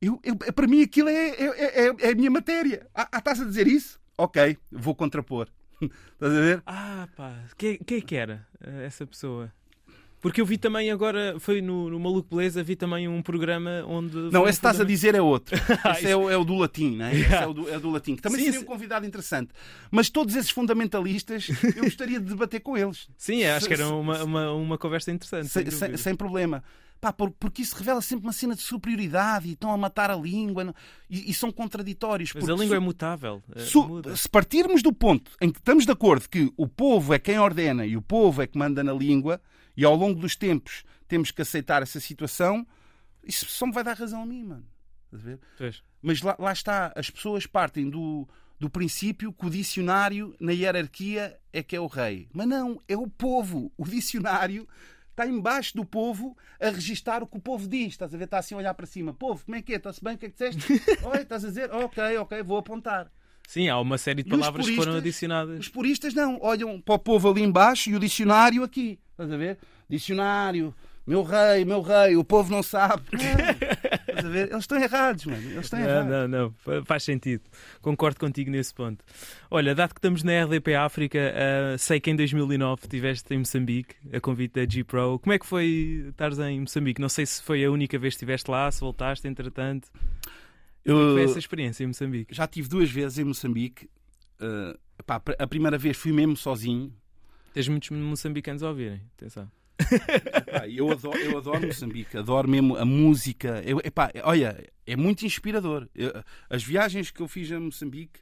eu, 0.01 0.19
eu, 0.23 0.35
para 0.35 0.67
mim 0.67 0.81
aquilo 0.83 1.09
é, 1.09 1.29
é, 1.29 1.87
é, 1.87 1.95
é 1.99 2.11
a 2.11 2.15
minha 2.15 2.29
matéria. 2.29 2.87
Ah, 2.93 3.07
ah, 3.11 3.17
estás 3.17 3.41
a 3.41 3.45
dizer 3.45 3.67
isso? 3.67 3.99
ok, 4.17 4.57
vou 4.71 4.95
contrapor. 4.95 5.47
Estás 5.81 6.33
a 6.33 6.39
ver? 6.39 6.63
Ah, 6.65 7.07
pá, 7.15 7.43
quem, 7.55 7.77
quem 7.77 7.99
é 7.99 8.01
que 8.01 8.15
era 8.15 8.47
eh, 8.59 8.85
essa 8.85 9.05
pessoa? 9.05 9.53
Porque 10.19 10.41
eu 10.41 10.45
vi 10.45 10.57
também 10.57 10.89
agora, 10.89 11.39
foi 11.39 11.61
no, 11.61 11.89
no 11.89 11.99
Maluco 11.99 12.35
Beleza, 12.35 12.63
vi 12.63 12.75
também 12.75 13.07
um 13.07 13.21
programa 13.21 13.83
onde. 13.87 14.15
Não, 14.31 14.43
esse 14.43 14.57
estás 14.57 14.81
a 14.81 14.83
dizer 14.83 15.13
é 15.13 15.21
outro. 15.21 15.55
esse 15.93 16.07
é 16.07 16.15
o, 16.15 16.29
é 16.29 16.35
o 16.35 16.43
do 16.43 16.55
latim, 16.55 16.95
né? 16.95 17.13
Yeah. 17.13 17.35
Esse 17.35 17.43
é 17.43 17.47
o 17.47 17.53
do, 17.53 17.69
é 17.69 17.79
do 17.79 17.89
latim, 17.91 18.15
que 18.15 18.21
também 18.21 18.39
Sim, 18.39 18.45
seria 18.45 18.61
um 18.61 18.65
convidado 18.65 19.05
interessante. 19.05 19.51
Mas 19.91 20.09
todos 20.09 20.35
esses 20.35 20.49
fundamentalistas, 20.49 21.47
eu 21.75 21.83
gostaria 21.83 22.19
de 22.19 22.25
debater 22.25 22.61
com 22.61 22.75
eles. 22.75 23.07
Sim, 23.17 23.43
acho 23.43 23.67
que 23.67 23.73
era 23.73 23.87
uma, 23.89 24.23
uma, 24.23 24.51
uma 24.53 24.77
conversa 24.77 25.11
interessante. 25.11 25.49
Sem, 25.49 25.69
sem, 25.69 25.97
sem 25.97 26.15
problema. 26.15 26.63
Pá, 26.99 27.13
porque 27.13 27.61
isso 27.61 27.75
revela 27.75 28.01
sempre 28.01 28.25
uma 28.25 28.33
cena 28.33 28.55
de 28.55 28.61
superioridade 28.61 29.47
e 29.47 29.53
estão 29.53 29.71
a 29.71 29.77
matar 29.77 30.09
a 30.09 30.15
língua 30.15 30.73
e, 31.07 31.29
e 31.29 31.33
são 31.33 31.51
contraditórios. 31.51 32.33
Mas 32.33 32.49
a 32.49 32.55
língua 32.55 32.75
é 32.75 32.79
mutável. 32.79 33.43
É, 33.55 34.15
se 34.15 34.27
partirmos 34.29 34.81
do 34.81 34.91
ponto 34.91 35.31
em 35.39 35.51
que 35.51 35.59
estamos 35.59 35.85
de 35.85 35.91
acordo 35.91 36.27
que 36.27 36.51
o 36.57 36.67
povo 36.67 37.13
é 37.13 37.19
quem 37.19 37.37
ordena 37.37 37.85
e 37.85 37.95
o 37.95 38.01
povo 38.01 38.41
é 38.41 38.47
que 38.47 38.57
manda 38.57 38.83
na 38.83 38.93
língua, 38.93 39.39
e 39.77 39.85
ao 39.85 39.95
longo 39.95 40.19
dos 40.19 40.35
tempos 40.35 40.83
temos 41.07 41.29
que 41.29 41.41
aceitar 41.41 41.83
essa 41.83 41.99
situação, 41.99 42.65
isso 43.23 43.45
só 43.45 43.67
me 43.67 43.71
vai 43.71 43.83
dar 43.83 43.95
razão 43.95 44.23
a 44.23 44.25
mim, 44.25 44.43
mano. 44.43 44.65
Mas 46.01 46.21
lá, 46.21 46.35
lá, 46.39 46.51
está, 46.51 46.91
as 46.95 47.09
pessoas 47.09 47.45
partem 47.45 47.89
do, 47.89 48.27
do 48.59 48.69
princípio 48.69 49.31
que 49.31 49.45
o 49.45 49.49
dicionário 49.49 50.35
na 50.39 50.51
hierarquia 50.51 51.39
é 51.53 51.61
que 51.61 51.75
é 51.75 51.79
o 51.79 51.87
rei. 51.87 52.27
Mas 52.33 52.47
não, 52.47 52.81
é 52.87 52.97
o 52.97 53.07
povo. 53.07 53.71
O 53.77 53.85
dicionário 53.85 54.67
está 55.11 55.25
embaixo 55.25 55.75
do 55.75 55.85
povo 55.85 56.37
a 56.59 56.69
registar 56.69 57.23
o 57.23 57.27
que 57.27 57.37
o 57.37 57.41
povo 57.41 57.67
diz. 57.67 57.89
Estás 57.89 58.13
a 58.13 58.17
ver? 58.17 58.25
Está 58.25 58.39
assim 58.39 58.55
a 58.55 58.57
olhar 58.57 58.73
para 58.73 58.85
cima. 58.85 59.13
Povo, 59.13 59.45
como 59.45 59.55
é 59.55 59.61
que 59.61 59.73
é? 59.73 59.77
Está-se 59.77 60.03
bem? 60.03 60.15
O 60.15 60.17
que 60.17 60.25
é 60.25 60.29
que 60.29 60.35
disseste? 60.35 60.73
Oi, 61.05 61.21
estás 61.21 61.45
a 61.45 61.47
dizer? 61.47 61.71
Ok, 61.71 62.17
ok, 62.17 62.43
vou 62.43 62.57
apontar. 62.57 63.11
Sim, 63.47 63.69
há 63.69 63.79
uma 63.79 63.97
série 63.97 64.23
de 64.23 64.29
palavras 64.29 64.65
puristas, 64.65 64.75
que 64.75 64.85
foram 64.85 64.97
adicionadas. 64.97 65.59
Os 65.59 65.69
puristas 65.69 66.13
não. 66.13 66.37
Olham 66.41 66.81
para 66.81 66.95
o 66.95 66.99
povo 66.99 67.29
ali 67.29 67.41
embaixo 67.41 67.89
e 67.89 67.95
o 67.95 67.99
dicionário 67.99 68.63
aqui. 68.63 68.99
Estás 69.17 69.31
a 69.31 69.37
ver? 69.37 69.57
Dicionário, 69.89 70.75
meu 71.07 71.23
rei, 71.23 71.65
meu 71.65 71.81
rei, 71.81 72.15
o 72.15 72.23
povo 72.23 72.51
não 72.51 72.61
sabe. 72.61 73.01
Estás 74.07 74.23
a 74.23 74.29
ver? 74.29 74.51
Eles 74.51 74.59
estão 74.63 74.77
errados, 74.77 75.25
mano. 75.25 75.41
Eles 75.41 75.65
estão 75.65 75.79
não, 75.79 75.87
errados. 75.87 76.29
Não, 76.29 76.53
não, 76.67 76.85
faz 76.85 77.01
sentido. 77.01 77.41
Concordo 77.81 78.19
contigo 78.19 78.51
nesse 78.51 78.75
ponto. 78.75 79.03
Olha, 79.49 79.73
dado 79.73 79.95
que 79.95 79.97
estamos 79.97 80.21
na 80.21 80.43
RDP 80.43 80.75
África, 80.75 81.17
uh, 81.17 81.79
sei 81.79 81.99
que 81.99 82.11
em 82.11 82.15
2009 82.15 82.81
estiveste 82.83 83.33
em 83.33 83.39
Moçambique, 83.39 83.95
a 84.13 84.19
convite 84.19 84.53
da 84.53 84.71
G-Pro. 84.71 85.17
Como 85.17 85.33
é 85.33 85.39
que 85.39 85.47
foi 85.47 86.05
estar 86.09 86.31
em 86.47 86.59
Moçambique? 86.59 87.01
Não 87.01 87.09
sei 87.09 87.25
se 87.25 87.41
foi 87.41 87.65
a 87.65 87.71
única 87.71 87.97
vez 87.97 88.13
que 88.13 88.17
estiveste 88.17 88.51
lá, 88.51 88.69
se 88.69 88.81
voltaste 88.81 89.27
entretanto. 89.27 89.89
Como 90.85 91.09
é 91.09 91.13
foi 91.13 91.23
essa 91.23 91.39
experiência 91.39 91.83
em 91.83 91.87
Moçambique? 91.87 92.35
Já 92.35 92.45
tive 92.45 92.69
duas 92.69 92.91
vezes 92.91 93.17
em 93.17 93.23
Moçambique. 93.23 93.89
Uh, 94.39 94.77
pá, 95.03 95.19
a 95.39 95.47
primeira 95.47 95.77
vez 95.79 95.97
fui 95.97 96.11
mesmo 96.11 96.37
sozinho. 96.37 96.93
Tens 97.57 97.67
muitos 97.69 97.89
moçambicanos 97.89 98.61
a 98.61 98.69
ouvirem, 98.69 99.01
atenção. 99.17 99.49
Epá, 99.79 100.67
eu, 100.69 100.91
adoro, 100.91 101.17
eu 101.17 101.37
adoro 101.39 101.65
Moçambique, 101.65 102.15
adoro 102.15 102.47
mesmo 102.47 102.77
a 102.77 102.85
música. 102.85 103.63
Eu, 103.65 103.79
epá, 103.83 104.11
olha, 104.23 104.63
é 104.85 104.95
muito 104.95 105.25
inspirador. 105.25 105.89
Eu, 105.95 106.23
as 106.51 106.63
viagens 106.63 107.09
que 107.09 107.19
eu 107.19 107.27
fiz 107.27 107.51
a 107.51 107.59
Moçambique 107.59 108.19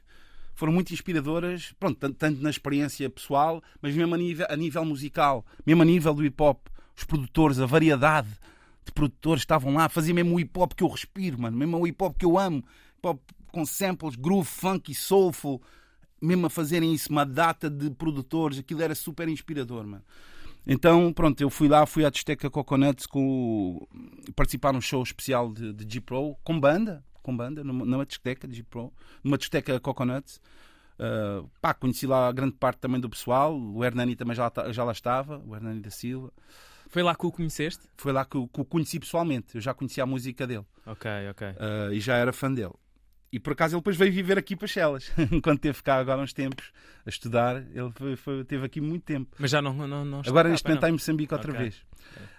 foram 0.54 0.72
muito 0.72 0.94
inspiradoras, 0.94 1.74
pronto, 1.78 1.98
tanto, 1.98 2.16
tanto, 2.16 2.40
na 2.40 2.48
experiência 2.48 3.10
pessoal, 3.10 3.62
mas 3.82 3.94
mesmo 3.94 4.14
a 4.14 4.16
nível, 4.16 4.46
a 4.48 4.56
nível 4.56 4.86
musical, 4.86 5.44
mesmo 5.66 5.82
a 5.82 5.84
nível 5.84 6.14
do 6.14 6.24
hip 6.24 6.42
hop, 6.42 6.68
os 6.96 7.04
produtores, 7.04 7.58
a 7.58 7.66
variedade 7.66 8.30
de 8.86 8.92
produtores 8.92 9.42
estavam 9.42 9.74
lá, 9.74 9.86
fazia 9.90 10.14
mesmo 10.14 10.36
o 10.36 10.40
hip 10.40 10.58
hop 10.58 10.72
que 10.72 10.82
eu 10.82 10.88
respiro, 10.88 11.38
mano, 11.38 11.58
mesmo 11.58 11.78
o 11.78 11.86
hip 11.86 12.02
hop 12.02 12.16
que 12.16 12.24
eu 12.24 12.38
amo, 12.38 12.64
hip 12.96 13.06
hop 13.06 13.20
com 13.48 13.66
samples, 13.66 14.16
groove, 14.16 14.48
funk 14.48 14.94
soulful, 14.94 15.60
mesmo 16.20 16.46
a 16.46 16.50
fazerem 16.50 16.92
isso, 16.92 17.10
uma 17.10 17.24
data 17.24 17.68
de 17.68 17.90
produtores, 17.90 18.58
aquilo 18.58 18.82
era 18.82 18.94
super 18.94 19.28
inspirador, 19.28 19.86
mano. 19.86 20.04
Então, 20.66 21.12
pronto, 21.12 21.40
eu 21.40 21.48
fui 21.48 21.68
lá, 21.68 21.86
fui 21.86 22.04
à 22.04 22.10
Discoteca 22.10 22.50
Coconuts 22.50 23.06
com, 23.06 23.86
participar 24.34 24.72
num 24.72 24.80
show 24.80 25.00
especial 25.02 25.52
de, 25.52 25.72
de 25.72 25.94
G-Pro, 25.94 26.36
com 26.42 26.58
banda, 26.58 27.04
com 27.22 27.36
banda, 27.36 27.62
numa, 27.62 27.84
numa 27.84 28.04
discoteca 28.04 28.48
de 28.48 28.56
G-Pro, 28.56 28.92
numa 29.22 29.38
discoteca 29.38 29.78
Coconuts. 29.78 30.40
Uh, 30.98 31.48
pá, 31.60 31.72
conheci 31.74 32.06
lá 32.06 32.26
a 32.26 32.32
grande 32.32 32.54
parte 32.54 32.78
também 32.78 33.00
do 33.00 33.08
pessoal, 33.08 33.56
o 33.56 33.84
Hernani 33.84 34.16
também 34.16 34.34
já, 34.34 34.50
já 34.70 34.82
lá 34.82 34.92
estava, 34.92 35.38
o 35.46 35.54
Hernani 35.54 35.80
da 35.80 35.90
Silva. 35.90 36.32
Foi 36.88 37.02
lá 37.02 37.14
que 37.14 37.26
o 37.26 37.30
conheceste? 37.30 37.84
Foi 37.96 38.12
lá 38.12 38.24
que, 38.24 38.48
que 38.48 38.60
o 38.60 38.64
conheci 38.64 38.98
pessoalmente, 38.98 39.54
eu 39.54 39.60
já 39.60 39.72
conhecia 39.72 40.02
a 40.02 40.06
música 40.06 40.46
dele. 40.46 40.64
Ok, 40.84 41.10
ok. 41.30 41.48
Uh, 41.48 41.92
e 41.92 42.00
já 42.00 42.16
era 42.16 42.32
fã 42.32 42.52
dele. 42.52 42.74
E 43.32 43.40
por 43.40 43.52
acaso 43.52 43.74
ele 43.74 43.80
depois 43.80 43.96
veio 43.96 44.12
viver 44.12 44.38
aqui 44.38 44.54
para 44.54 44.68
Chelas. 44.68 45.12
Enquanto 45.32 45.60
teve 45.60 45.82
cá 45.82 45.96
agora 45.96 46.20
uns 46.20 46.32
tempos 46.32 46.72
a 47.04 47.08
estudar, 47.08 47.56
ele 47.74 47.90
foi, 47.94 48.16
foi, 48.16 48.44
teve 48.44 48.64
aqui 48.64 48.80
muito 48.80 49.04
tempo. 49.04 49.36
Mas 49.38 49.50
já 49.50 49.60
não, 49.60 49.72
não, 49.74 50.04
não 50.04 50.22
Agora 50.26 50.48
neste 50.48 50.64
momento 50.66 50.78
está 50.78 50.88
em 50.88 50.92
Moçambique 50.92 51.34
outra 51.34 51.50
okay. 51.50 51.62
vez. 51.62 51.76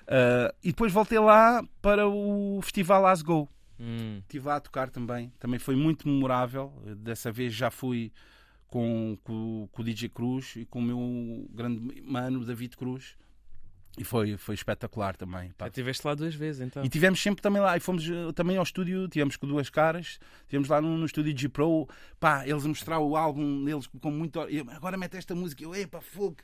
Uh, 0.07 0.55
e 0.63 0.69
depois 0.69 0.91
voltei 0.91 1.19
lá 1.19 1.63
para 1.81 2.07
o 2.07 2.59
Festival 2.63 3.05
As 3.05 3.21
Go. 3.21 3.49
Hum. 3.79 4.19
Estive 4.21 4.47
lá 4.47 4.55
a 4.55 4.59
tocar 4.59 4.89
também. 4.89 5.31
Também 5.39 5.59
foi 5.59 5.75
muito 5.75 6.07
memorável. 6.07 6.73
Dessa 6.97 7.31
vez 7.31 7.53
já 7.53 7.69
fui 7.69 8.11
com, 8.67 9.17
com, 9.23 9.67
com 9.71 9.81
o 9.81 9.85
DJ 9.85 10.09
Cruz 10.09 10.55
e 10.55 10.65
com 10.65 10.79
o 10.79 10.81
meu 10.81 11.47
grande 11.53 12.01
mano 12.01 12.43
David 12.45 12.75
Cruz. 12.77 13.15
E 13.97 14.03
foi, 14.03 14.37
foi 14.37 14.53
espetacular 14.53 15.15
também. 15.15 15.51
Pá. 15.57 15.65
Já 15.65 15.69
estiveste 15.69 16.05
lá 16.05 16.13
duas 16.13 16.35
vezes 16.35 16.61
então. 16.61 16.85
E 16.85 16.89
tivemos 16.89 17.21
sempre 17.21 17.41
também 17.41 17.61
lá. 17.61 17.75
E 17.75 17.79
fomos 17.79 18.07
eh, 18.07 18.31
também 18.33 18.55
ao 18.55 18.63
estúdio, 18.63 19.07
tivemos 19.07 19.35
com 19.35 19.47
duas 19.47 19.69
caras. 19.69 20.19
Tivemos 20.47 20.69
lá 20.69 20.79
no, 20.79 20.97
no 20.97 21.05
estúdio 21.05 21.35
G 21.37 21.49
Pro. 21.49 21.87
Pá, 22.19 22.47
eles 22.47 22.63
a 22.63 22.67
mostrar 22.67 22.99
o 22.99 23.17
álbum 23.17 23.65
deles 23.65 23.87
com 23.87 24.11
muito. 24.11 24.39
agora 24.69 24.95
mete 24.97 25.17
esta 25.17 25.33
música. 25.33 25.63
Eu, 25.63 25.73
epá, 25.73 25.99
fogo. 25.99 26.37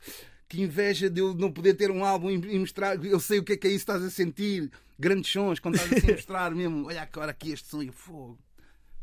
Que 0.48 0.60
inveja 0.60 1.08
de 1.08 1.20
eu 1.20 1.32
não 1.32 1.50
poder 1.50 1.74
ter 1.74 1.90
um 1.90 2.04
álbum 2.04 2.30
e 2.30 2.58
mostrar. 2.58 3.02
Eu 3.04 3.20
sei 3.20 3.38
o 3.38 3.44
que 3.44 3.52
é 3.52 3.56
que 3.56 3.66
é 3.68 3.70
isso 3.70 3.78
estás 3.78 4.02
a 4.02 4.10
sentir. 4.10 4.70
Grandes 4.98 5.30
sons, 5.30 5.60
quando 5.60 5.76
estás 5.76 5.92
assim 5.92 6.10
a 6.10 6.14
mostrar 6.16 6.54
mesmo. 6.54 6.86
Olha 6.86 7.02
agora 7.02 7.30
aqui 7.30 7.52
este 7.52 7.68
som 7.68 7.82
e 7.82 7.90
fogo. 7.90 8.38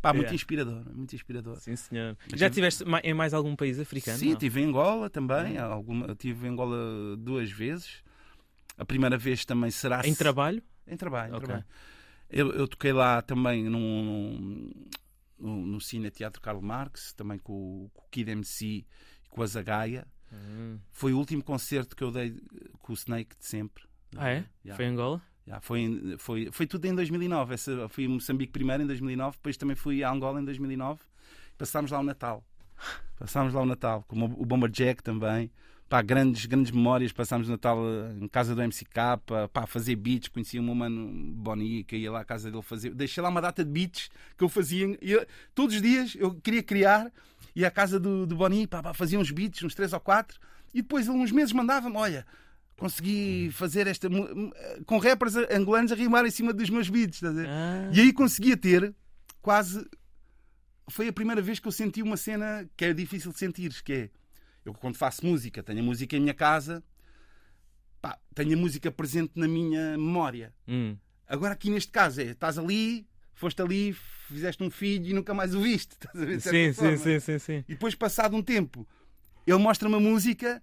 Pá, 0.01 0.13
muito 0.13 0.23
yeah. 0.23 0.35
inspirador, 0.35 0.83
muito 0.93 1.15
inspirador. 1.15 1.59
Sim, 1.59 1.75
senhor. 1.75 2.17
Já 2.33 2.47
estiveste 2.47 2.83
em 3.03 3.13
mais 3.13 3.33
algum 3.35 3.55
país 3.55 3.79
africano? 3.79 4.17
Sim, 4.17 4.31
estive 4.31 4.59
em 4.59 4.65
Angola 4.65 5.09
também. 5.09 5.59
Alguma, 5.59 6.11
estive 6.11 6.47
em 6.47 6.49
Angola 6.49 7.15
duas 7.17 7.51
vezes. 7.51 8.01
A 8.81 8.85
primeira 8.85 9.15
vez 9.15 9.45
também 9.45 9.69
será. 9.69 10.01
Em 10.07 10.15
trabalho? 10.15 10.63
Em 10.87 10.97
trabalho, 10.97 11.33
em 11.33 11.35
okay. 11.35 11.45
trabalho. 11.45 11.67
Eu, 12.27 12.51
eu, 12.51 12.67
toquei 12.67 12.91
lá 12.91 13.21
também 13.21 13.63
num, 13.69 14.73
no, 15.37 15.67
no 15.67 15.79
Cine 15.79 16.09
Teatro 16.09 16.41
Karl 16.41 16.59
Marx, 16.59 17.13
também 17.13 17.37
com, 17.37 17.91
com 17.93 18.01
o 18.01 18.09
Kid 18.09 18.31
MC 18.31 18.65
e 18.65 18.85
com 19.29 19.43
a 19.43 19.45
Zagaia. 19.45 20.07
Hum. 20.33 20.79
Foi 20.91 21.13
o 21.13 21.19
último 21.19 21.43
concerto 21.43 21.95
que 21.95 22.03
eu 22.03 22.09
dei 22.09 22.35
com 22.79 22.91
o 22.91 22.95
Snake 22.95 23.37
de 23.37 23.45
sempre. 23.45 23.83
Ah, 24.17 24.29
é? 24.29 24.45
Yeah. 24.65 24.75
Foi 24.75 24.85
em 24.85 24.87
Angola? 24.87 25.21
Yeah, 25.45 25.61
foi, 25.61 26.15
foi, 26.17 26.51
foi 26.51 26.65
tudo 26.65 26.85
em 26.85 26.95
2009. 26.95 27.53
Essa, 27.53 27.87
fui 27.87 28.05
em 28.05 28.07
Moçambique 28.07 28.51
primeiro 28.51 28.81
em 28.81 28.87
2009, 28.87 29.37
depois 29.37 29.57
também 29.57 29.75
fui 29.75 30.03
a 30.03 30.09
Angola 30.09 30.41
em 30.41 30.45
2009. 30.45 31.01
Passámos 31.55 31.91
lá 31.91 31.99
o 31.99 32.03
Natal. 32.03 32.43
Passámos 33.19 33.53
lá 33.53 33.61
o 33.61 33.65
Natal, 33.65 34.03
como 34.07 34.25
o 34.25 34.43
Bomber 34.43 34.71
Jack 34.71 35.03
também. 35.03 35.51
Pá, 35.91 36.01
grandes, 36.01 36.45
grandes 36.45 36.71
memórias. 36.71 37.11
Passámos 37.11 37.49
Natal 37.49 37.77
eh, 37.85 38.23
em 38.23 38.27
casa 38.29 38.55
do 38.55 38.61
MCK, 38.61 38.95
pá, 39.51 39.67
fazer 39.67 39.97
beats. 39.97 40.29
Conheci 40.29 40.57
o 40.57 40.63
meu 40.63 40.73
mano 40.73 41.11
Boni, 41.33 41.83
que 41.83 41.97
ia 41.97 42.09
lá 42.09 42.21
à 42.21 42.23
casa 42.23 42.49
dele 42.49 42.63
fazer. 42.63 42.93
Deixei 42.95 43.21
lá 43.21 43.27
uma 43.27 43.41
data 43.41 43.61
de 43.61 43.69
beats 43.69 44.09
que 44.37 44.43
eu 44.45 44.47
fazia. 44.47 44.97
Eu, 45.01 45.27
todos 45.53 45.75
os 45.75 45.81
dias 45.81 46.15
eu 46.17 46.33
queria 46.35 46.63
criar. 46.63 47.11
Ia 47.53 47.67
à 47.67 47.71
casa 47.71 47.99
do, 47.99 48.25
do 48.25 48.37
Boni, 48.37 48.67
pá, 48.67 48.81
pá, 48.81 48.93
fazia 48.93 49.19
uns 49.19 49.31
beats, 49.31 49.61
uns 49.63 49.75
três 49.75 49.91
ou 49.91 49.99
quatro. 49.99 50.39
E 50.73 50.81
depois, 50.81 51.09
uns 51.09 51.29
meses, 51.29 51.51
mandava-me: 51.51 51.97
olha, 51.97 52.25
consegui 52.77 53.49
fazer 53.51 53.85
esta. 53.85 54.07
com 54.85 54.97
rappers 54.97 55.35
angolanos 55.35 55.91
a 55.91 55.95
rimar 55.95 56.25
em 56.25 56.31
cima 56.31 56.53
dos 56.53 56.69
meus 56.69 56.89
beats. 56.89 57.21
Ah. 57.21 57.89
E 57.91 57.99
aí 57.99 58.13
conseguia 58.13 58.55
ter 58.55 58.95
quase 59.41 59.85
foi 60.87 61.09
a 61.09 61.13
primeira 61.13 61.41
vez 61.41 61.59
que 61.59 61.67
eu 61.67 61.71
senti 61.71 62.01
uma 62.01 62.17
cena 62.17 62.65
que 62.77 62.85
é 62.85 62.93
difícil 62.93 63.31
de 63.31 63.39
sentir, 63.39 63.71
que 63.83 63.93
é 63.93 64.09
eu 64.65 64.73
quando 64.73 64.95
faço 64.95 65.25
música, 65.25 65.63
tenho 65.63 65.79
a 65.79 65.83
música 65.83 66.15
em 66.15 66.19
minha 66.19 66.33
casa, 66.33 66.83
pá, 68.01 68.17
tenho 68.33 68.53
a 68.53 68.57
música 68.57 68.91
presente 68.91 69.33
na 69.35 69.47
minha 69.47 69.97
memória. 69.97 70.53
Hum. 70.67 70.95
Agora 71.27 71.53
aqui 71.53 71.69
neste 71.69 71.91
caso 71.91 72.21
é, 72.21 72.25
estás 72.25 72.57
ali, 72.57 73.07
foste 73.33 73.61
ali, 73.61 73.93
fizeste 74.27 74.63
um 74.63 74.69
filho 74.69 75.07
e 75.07 75.13
nunca 75.13 75.33
mais 75.33 75.55
o 75.55 75.61
viste. 75.61 75.95
Sim, 76.39 76.73
sim, 76.73 76.97
sim, 76.97 77.19
sim, 77.19 77.39
sim. 77.39 77.65
E 77.67 77.73
depois, 77.73 77.95
passado 77.95 78.35
um 78.35 78.41
tempo, 78.41 78.87
ele 79.45 79.57
mostra-me 79.57 79.95
a 79.95 79.99
música 79.99 80.61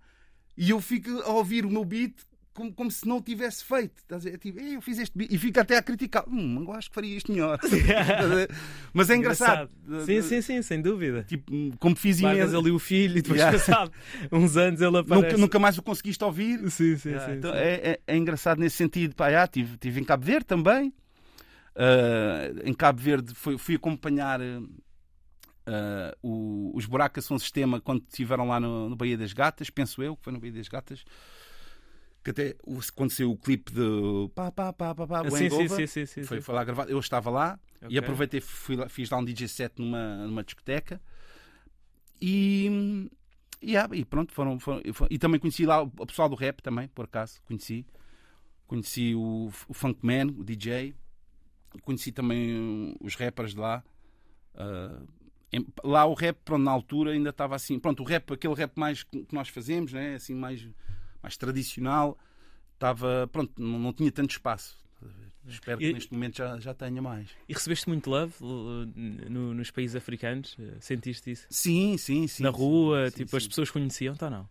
e 0.57 0.70
eu 0.70 0.80
fico 0.80 1.11
a 1.22 1.30
ouvir 1.30 1.64
o 1.64 1.70
meu 1.70 1.84
beat 1.84 2.14
como, 2.59 2.72
como 2.72 2.90
se 2.90 3.06
não 3.06 3.18
o 3.18 3.22
tivesse 3.22 3.64
feito. 3.64 4.02
É 4.26 4.36
tipo, 4.36 4.59
eu 4.59 4.80
fiz 4.82 4.98
este 4.98 5.12
e 5.30 5.38
fica 5.38 5.61
até 5.61 5.76
a 5.76 5.82
criticar. 5.82 6.28
Hum, 6.28 6.64
eu 6.66 6.72
acho 6.72 6.88
que 6.88 6.94
faria 6.96 7.16
isto 7.16 7.30
melhor. 7.30 7.56
Mas 8.92 9.09
é 9.11 9.14
engraçado. 9.14 9.70
engraçado. 9.86 10.06
Sim, 10.06 10.22
sim, 10.22 10.42
sim, 10.42 10.62
sem 10.62 10.82
dúvida. 10.82 11.22
Tipo, 11.22 11.52
como 11.78 11.94
fiz 11.94 12.18
imenso. 12.18 12.59
ali 12.59 12.72
o 12.72 12.78
filho 12.80 13.18
e 13.18 13.22
depois 13.22 13.38
yeah. 13.38 13.56
passado 13.56 13.92
uns 14.32 14.56
anos 14.56 14.80
ele 14.80 14.98
aparece. 14.98 15.26
Nunca, 15.26 15.38
nunca 15.38 15.59
mais 15.61 15.78
o 15.78 15.82
conseguiste 15.82 16.22
ouvir. 16.24 16.59
Sim, 16.68 16.96
sim, 16.96 17.11
yeah, 17.11 17.32
sim. 17.32 17.38
Então 17.38 17.52
sim. 17.52 17.59
É, 17.59 17.90
é, 17.90 18.00
é, 18.04 18.16
engraçado 18.16 18.59
nesse 18.59 18.76
sentido. 18.76 19.14
Pá, 19.14 19.28
yeah, 19.28 19.46
tive, 19.46 19.76
tive 19.76 20.00
em 20.00 20.04
Cabo 20.04 20.24
Verde 20.24 20.46
também. 20.46 20.92
Uh, 21.76 22.61
em 22.64 22.74
Cabo 22.74 23.00
Verde 23.00 23.34
fui, 23.36 23.56
fui 23.56 23.76
acompanhar 23.76 24.40
uh, 24.40 24.68
o, 26.20 26.72
os 26.74 26.86
Buracas 26.86 27.24
São 27.24 27.38
Sistema 27.38 27.80
quando 27.80 28.02
estiveram 28.09 28.48
lá 28.48 28.59
no, 28.59 28.88
no 28.88 28.96
Baía 28.96 29.16
das 29.16 29.32
Gatas, 29.32 29.70
penso 29.70 30.02
eu, 30.02 30.16
que 30.16 30.24
foi 30.24 30.32
no 30.32 30.40
Baía 30.40 30.54
das 30.54 30.66
Gatas 30.66 31.04
que 32.23 32.31
até 32.31 32.57
quando 32.95 33.11
saiu 33.11 33.33
o 33.33 33.37
clipe 33.37 33.73
de 33.73 34.29
pá, 34.35 34.51
pá, 34.51 34.73
pá, 34.73 34.95
pá, 34.95 35.07
pá, 35.07 35.31
sim, 35.31 35.49
sim, 35.49 35.69
sim, 35.69 35.87
sim, 35.87 36.07
sim, 36.07 36.23
foi, 36.25 36.41
foi 36.41 36.55
lá 36.55 36.64
gravado. 36.64 36.91
Eu 36.91 36.99
estava 36.99 37.31
lá 37.31 37.59
okay. 37.77 37.89
e 37.95 37.99
aproveitei, 37.99 38.41
fui 38.41 38.77
lá, 38.77 38.89
fiz 38.89 39.11
lá 39.11 39.19
um 39.19 39.25
DJ 39.25 39.49
set 39.49 39.75
numa, 39.79 40.27
numa 40.27 40.43
discoteca 40.43 41.01
e, 42.21 43.11
yeah, 43.62 43.95
e 43.97 44.05
pronto, 44.05 44.33
foram, 44.33 44.59
foram, 44.59 44.83
e 45.11 45.19
também 45.19 45.39
conheci 45.39 45.64
lá 45.64 45.83
o 45.83 46.07
pessoal 46.07 46.29
do 46.29 46.35
rap 46.35 46.61
também, 46.62 46.89
por 46.89 47.05
acaso, 47.05 47.41
conheci. 47.47 47.87
Conheci 48.66 49.14
o, 49.14 49.51
o 49.66 49.73
Funkman, 49.73 50.27
o 50.27 50.45
DJ, 50.45 50.95
conheci 51.83 52.12
também 52.12 52.95
os 53.01 53.14
rappers 53.14 53.53
de 53.53 53.61
lá. 53.61 53.83
Uh, 54.55 55.07
lá 55.83 56.05
o 56.05 56.12
rap, 56.12 56.37
pronto, 56.45 56.62
na 56.62 56.71
altura 56.71 57.12
ainda 57.12 57.31
estava 57.31 57.57
assim, 57.57 57.79
pronto, 57.79 58.03
o 58.03 58.07
rap, 58.07 58.33
aquele 58.33 58.55
rap 58.55 58.77
mais 58.77 59.03
que 59.03 59.27
nós 59.33 59.49
fazemos, 59.49 59.93
né? 59.93 60.16
assim, 60.16 60.35
mais 60.35 60.69
mais 61.23 61.37
tradicional, 61.37 62.19
estava, 62.75 63.29
pronto, 63.33 63.53
não, 63.61 63.79
não 63.79 63.93
tinha 63.93 64.11
tanto 64.11 64.31
espaço. 64.31 64.79
Espero 65.47 65.79
que 65.79 65.87
e, 65.87 65.93
neste 65.93 66.12
momento 66.12 66.37
já, 66.37 66.59
já 66.59 66.75
tenha 66.75 67.01
mais. 67.01 67.29
E 67.49 67.55
recebeste 67.55 67.89
muito 67.89 68.11
love 68.11 68.35
no, 68.41 69.55
nos 69.55 69.71
países 69.71 69.97
africanos? 69.97 70.57
Sentiste 70.81 71.31
isso? 71.31 71.47
Sim, 71.49 71.97
sim, 71.97 72.27
sim. 72.27 72.43
Na 72.43 72.51
rua, 72.51 73.11
sim, 73.11 73.19
tipo, 73.19 73.31
sim, 73.31 73.37
as 73.37 73.49
pessoas 73.49 73.71
conheciam-te 73.71 74.23
ou 74.25 74.31
não? 74.31 74.49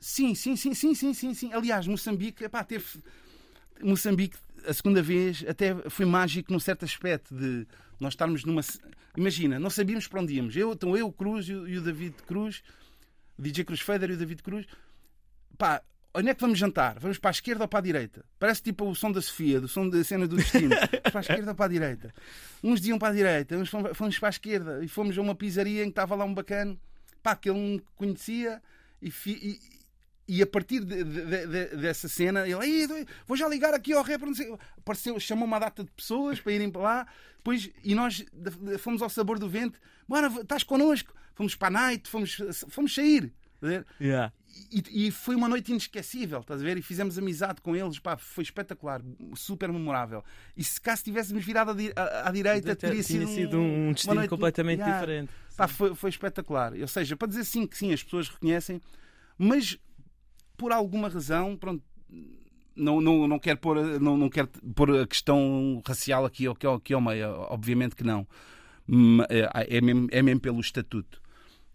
Sim, 0.00 0.34
sim, 0.34 0.56
sim, 0.56 0.74
sim, 0.74 0.94
sim, 0.94 1.12
sim, 1.12 1.34
sim. 1.34 1.52
Aliás, 1.52 1.86
Moçambique, 1.86 2.44
epá, 2.44 2.64
teve. 2.64 2.86
Moçambique, 3.82 4.36
a 4.66 4.72
segunda 4.72 5.02
vez, 5.02 5.44
até 5.46 5.74
foi 5.90 6.06
mágico 6.06 6.52
num 6.52 6.60
certo 6.60 6.84
aspecto 6.84 7.34
de 7.34 7.66
nós 8.00 8.14
estarmos 8.14 8.44
numa. 8.44 8.62
Imagina, 9.16 9.58
não 9.58 9.70
sabíamos 9.70 10.06
para 10.06 10.20
onde 10.20 10.34
íamos. 10.34 10.56
Eu, 10.56 10.72
então 10.72 10.96
eu, 10.96 11.08
o 11.08 11.12
Cruz 11.12 11.48
e 11.48 11.52
o 11.52 11.82
David 11.82 12.14
Cruz, 12.26 12.62
o 13.36 13.42
DJ 13.42 13.64
Cruz 13.64 13.80
Feder 13.80 14.10
e 14.10 14.14
o 14.14 14.16
David 14.16 14.42
Cruz, 14.42 14.66
pá, 15.58 15.82
onde 16.14 16.30
é 16.30 16.34
que 16.34 16.40
vamos 16.40 16.58
jantar? 16.58 16.98
Vamos 16.98 17.18
para 17.18 17.30
a 17.30 17.32
esquerda 17.32 17.64
ou 17.64 17.68
para 17.68 17.80
a 17.80 17.82
direita? 17.82 18.24
Parece 18.38 18.62
tipo 18.62 18.88
o 18.88 18.94
som 18.94 19.12
da 19.12 19.20
Sofia, 19.20 19.60
do 19.60 19.68
som 19.68 19.88
da 19.88 20.02
cena 20.04 20.26
do 20.26 20.36
destino. 20.36 20.70
para 21.02 21.18
a 21.18 21.20
esquerda 21.20 21.50
ou 21.50 21.54
para 21.54 21.66
a 21.66 21.68
direita? 21.68 22.14
Uns 22.62 22.80
diziam 22.80 22.98
para 22.98 23.08
a 23.08 23.12
direita, 23.12 23.56
uns 23.56 23.68
fomos 23.68 24.18
para 24.18 24.28
a 24.28 24.30
esquerda 24.30 24.84
e 24.84 24.88
fomos 24.88 25.18
a 25.18 25.20
uma 25.20 25.34
pizzaria 25.34 25.82
em 25.82 25.86
que 25.86 25.90
estava 25.90 26.14
lá 26.14 26.24
um 26.24 26.32
bacana, 26.32 26.76
pá, 27.22 27.36
que 27.36 27.50
ele 27.50 27.58
não 27.58 27.82
conhecia 27.96 28.62
e, 29.02 29.12
e, 29.26 29.60
e 30.28 30.42
a 30.42 30.46
partir 30.46 30.84
de, 30.84 31.04
de, 31.04 31.46
de, 31.46 31.76
dessa 31.76 32.08
cena, 32.08 32.46
ele, 32.46 33.06
vou 33.26 33.36
já 33.36 33.48
ligar 33.48 33.72
aqui 33.74 33.92
ao 33.92 34.02
rap, 34.02 34.22
apareceu, 34.76 35.18
chamou 35.18 35.46
uma 35.46 35.58
data 35.58 35.84
de 35.84 35.90
pessoas 35.90 36.40
para 36.40 36.52
irem 36.52 36.70
para 36.70 36.82
lá, 36.82 37.06
depois, 37.36 37.70
e 37.82 37.94
nós 37.94 38.24
fomos 38.78 39.00
ao 39.00 39.08
sabor 39.08 39.38
do 39.38 39.48
vento, 39.48 39.80
bora, 40.06 40.26
estás 40.26 40.62
connosco, 40.62 41.14
fomos 41.34 41.54
para 41.54 41.68
a 41.68 41.70
night, 41.70 42.08
fomos, 42.08 42.36
fomos 42.68 42.94
sair. 42.94 43.32
Yeah. 44.00 44.32
E, 44.70 45.06
e, 45.06 45.10
foi 45.10 45.34
uma 45.34 45.48
noite 45.48 45.70
inesquecível, 45.70 46.40
estás 46.40 46.60
a 46.60 46.64
ver? 46.64 46.76
E 46.76 46.82
fizemos 46.82 47.18
amizade 47.18 47.60
com 47.60 47.76
eles, 47.76 47.98
pá, 47.98 48.16
foi 48.16 48.42
espetacular, 48.42 49.00
super 49.34 49.70
memorável. 49.70 50.24
E 50.56 50.64
se 50.64 50.80
caso 50.80 51.04
tivéssemos 51.04 51.44
virado 51.44 51.76
à, 52.24 52.30
direita, 52.30 52.74
teria 52.74 53.02
sido, 53.02 53.26
sido 53.28 53.58
um, 53.58 53.88
um 53.88 53.92
destino 53.92 54.14
noite, 54.14 54.28
completamente 54.28 54.80
yeah, 54.80 54.98
diferente. 54.98 55.32
Pá, 55.56 55.68
foi, 55.68 55.94
foi 55.94 56.10
espetacular. 56.10 56.72
Ou 56.74 56.88
seja, 56.88 57.16
para 57.16 57.28
dizer 57.28 57.44
sim 57.44 57.66
que 57.66 57.76
sim, 57.76 57.92
as 57.92 58.02
pessoas 58.02 58.28
reconhecem, 58.28 58.80
mas 59.36 59.78
por 60.56 60.72
alguma 60.72 61.08
razão, 61.08 61.56
pronto, 61.56 61.82
não, 62.74 63.00
não, 63.00 63.28
não 63.28 63.38
quero 63.38 63.58
pôr, 63.58 64.00
não, 64.00 64.16
não 64.16 64.28
quero 64.28 64.48
pôr 64.74 65.02
a 65.02 65.06
questão 65.06 65.82
racial 65.86 66.24
aqui, 66.24 66.46
aqui, 66.46 66.66
aqui 66.66 66.94
ao 66.94 67.00
meio, 67.00 67.28
obviamente 67.48 67.94
que 67.94 68.04
não. 68.04 68.26
É, 69.28 69.76
é, 69.76 69.80
mesmo, 69.80 70.08
é 70.10 70.22
mesmo 70.22 70.40
pelo 70.40 70.60
estatuto 70.60 71.20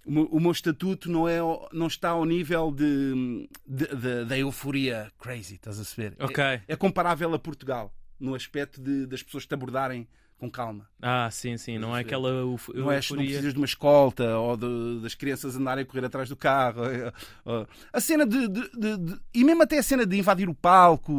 o 0.06 0.40
meu, 0.40 0.52
estatuto 0.52 1.10
não, 1.10 1.28
é, 1.28 1.40
não 1.72 1.88
está 1.88 2.10
ao 2.10 2.26
nível 2.26 2.72
de, 2.72 3.48
de, 3.66 3.88
de 3.88 4.26
da 4.26 4.38
euforia 4.38 5.12
crazy, 5.18 5.56
estás 5.56 5.80
a 5.80 5.84
saber? 5.84 6.16
Okay. 6.20 6.44
É, 6.44 6.62
é, 6.68 6.76
comparável 6.76 7.34
a 7.34 7.40
Portugal, 7.40 7.94
no 8.20 8.36
aspecto 8.36 8.82
de, 8.82 9.06
das 9.06 9.24
pessoas 9.24 9.46
te 9.46 9.54
abordarem 9.54 10.08
com 10.38 10.52
calma. 10.52 10.90
Ah, 11.02 11.30
sim, 11.32 11.56
sim, 11.56 11.78
não 11.78 11.96
é 11.96 12.02
aquela 12.02 12.28
euforia. 12.28 12.82
Não, 12.82 12.92
é, 12.92 12.96
não 12.96 13.18
precisas 13.18 13.54
de 13.54 13.60
uma 13.60 13.66
escolta 13.66 14.38
ou 14.38 14.58
de, 14.58 15.00
das 15.02 15.16
crianças 15.16 15.56
andarem 15.56 15.84
a 15.84 15.86
correr 15.86 16.06
atrás 16.06 16.28
do 16.28 16.36
carro. 16.36 16.82
A 17.94 18.02
cena 18.02 18.26
de, 18.26 18.50
de, 18.50 19.20
E 19.34 19.44
mesmo 19.44 19.64
até 19.64 19.78
a 19.78 19.84
cena 19.84 20.06
de 20.06 20.18
invadir 20.18 20.50
o 20.50 20.54
palco. 20.54 21.14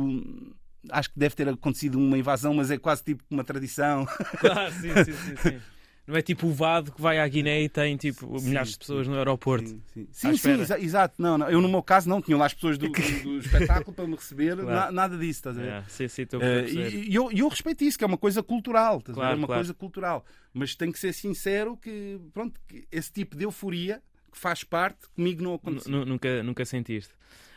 Acho 0.90 1.10
que 1.10 1.18
deve 1.18 1.34
ter 1.34 1.48
acontecido 1.48 1.98
uma 1.98 2.18
invasão, 2.18 2.52
mas 2.52 2.70
é 2.70 2.76
quase 2.76 3.02
tipo 3.02 3.24
uma 3.30 3.42
tradição. 3.42 4.04
Claro, 4.38 4.70
sim, 4.78 4.92
sim, 5.04 5.12
sim. 5.12 5.36
sim. 5.36 5.60
Não 6.06 6.14
é 6.16 6.20
tipo 6.20 6.46
o 6.46 6.52
Vado 6.52 6.92
que 6.92 7.00
vai 7.00 7.18
à 7.18 7.26
Guiné 7.26 7.62
e 7.62 7.68
tem 7.68 7.96
tipo 7.96 8.38
sim, 8.38 8.48
milhares 8.48 8.72
de 8.72 8.78
pessoas 8.78 9.06
sim. 9.06 9.12
no 9.12 9.18
aeroporto. 9.18 9.68
Sim, 9.68 10.06
sim, 10.12 10.36
sim 10.36 10.60
exa 10.60 10.78
exato. 10.78 11.14
Não, 11.20 11.38
não, 11.38 11.48
eu 11.48 11.62
no 11.62 11.68
meu 11.68 11.82
caso 11.82 12.08
não, 12.08 12.20
tinha 12.20 12.36
lá 12.36 12.44
as 12.44 12.52
pessoas 12.52 12.76
do, 12.76 12.88
do, 12.92 13.22
do 13.22 13.38
espetáculo 13.38 13.94
para 13.94 14.06
me 14.06 14.14
receber, 14.14 14.54
claro. 14.54 14.68
na, 14.68 14.92
nada 14.92 15.16
disso, 15.16 15.38
estás 15.38 15.56
a 15.56 15.60
ver? 15.60 15.66
Yeah, 15.66 15.88
sim, 15.88 16.08
sim, 16.08 16.22
uh, 16.24 16.68
e 16.68 17.14
eu, 17.14 17.32
eu 17.32 17.48
respeito 17.48 17.84
isso, 17.84 17.96
que 17.96 18.04
é 18.04 18.06
uma 18.06 18.18
coisa 18.18 18.42
cultural, 18.42 18.98
estás 18.98 19.14
claro, 19.14 19.28
a 19.28 19.30
ver? 19.30 19.36
É 19.36 19.40
uma 19.40 19.46
claro. 19.46 19.60
coisa 19.60 19.74
cultural. 19.74 20.26
Mas 20.52 20.74
tenho 20.74 20.92
que 20.92 20.98
ser 20.98 21.14
sincero 21.14 21.76
que, 21.76 22.20
pronto, 22.34 22.60
que 22.68 22.86
esse 22.92 23.10
tipo 23.10 23.34
de 23.34 23.44
euforia 23.44 24.02
que 24.30 24.38
faz 24.38 24.62
parte, 24.62 25.08
comigo 25.14 25.42
não 25.42 25.54
aconteceu. 25.54 26.04
Nunca, 26.04 26.42
nunca 26.42 26.64
sentiste. 26.64 27.14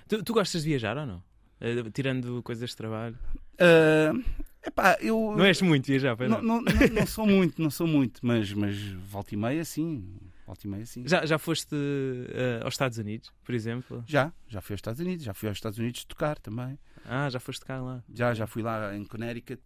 Tu, 0.08 0.24
tu 0.24 0.34
gostas 0.34 0.64
de 0.64 0.70
viajar 0.70 0.96
ou 0.98 1.06
não? 1.06 1.18
Uh, 1.60 1.90
tirando 1.92 2.42
coisas 2.44 2.70
de 2.70 2.76
trabalho? 2.78 3.18
Uh, 3.56 4.24
Epá, 4.68 4.98
eu, 5.00 5.34
não 5.38 5.46
és 5.46 5.62
muito 5.62 5.86
viajar, 5.86 6.18
não, 6.28 6.42
não, 6.42 6.62
não, 6.62 6.74
não, 6.92 7.08
sou 7.08 7.26
muito, 7.26 7.62
não 7.62 7.70
sou 7.70 7.88
muito, 7.88 8.20
mas, 8.22 8.52
mas 8.52 8.78
volta 8.78 9.34
e 9.34 9.38
meia 9.38 9.64
sim. 9.64 10.14
Volta 10.46 10.68
e 10.68 10.70
meia 10.70 10.86
sim. 10.86 11.08
Já, 11.08 11.26
já 11.26 11.38
foste 11.38 11.74
uh, 11.74 12.66
aos 12.66 12.74
Estados 12.74 12.98
Unidos, 12.98 13.32
por 13.46 13.56
exemplo? 13.56 14.04
Já, 14.06 14.34
já 14.50 14.60
fui 14.60 14.74
aos 14.74 14.80
Estados 14.80 15.00
Unidos, 15.00 15.24
já 15.24 15.34
fui 15.34 15.48
aos 15.48 15.58
Estados 15.58 15.80
Unidos 15.80 16.04
tocar 16.04 16.38
também. 16.38 16.78
Ah, 17.06 17.30
já 17.30 17.40
foste 17.40 17.62
tocar 17.62 17.82
lá? 17.82 18.04
Já, 18.14 18.34
já 18.34 18.46
fui 18.46 18.62
lá 18.62 18.94
em 18.94 19.06
Connecticut 19.06 19.62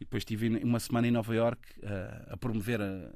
e 0.00 0.04
depois 0.04 0.22
estive 0.22 0.48
uma 0.64 0.80
semana 0.80 1.06
em 1.06 1.12
Nova 1.12 1.32
York 1.32 1.62
uh, 1.78 2.32
a 2.32 2.36
promover 2.36 2.80
a, 2.80 3.12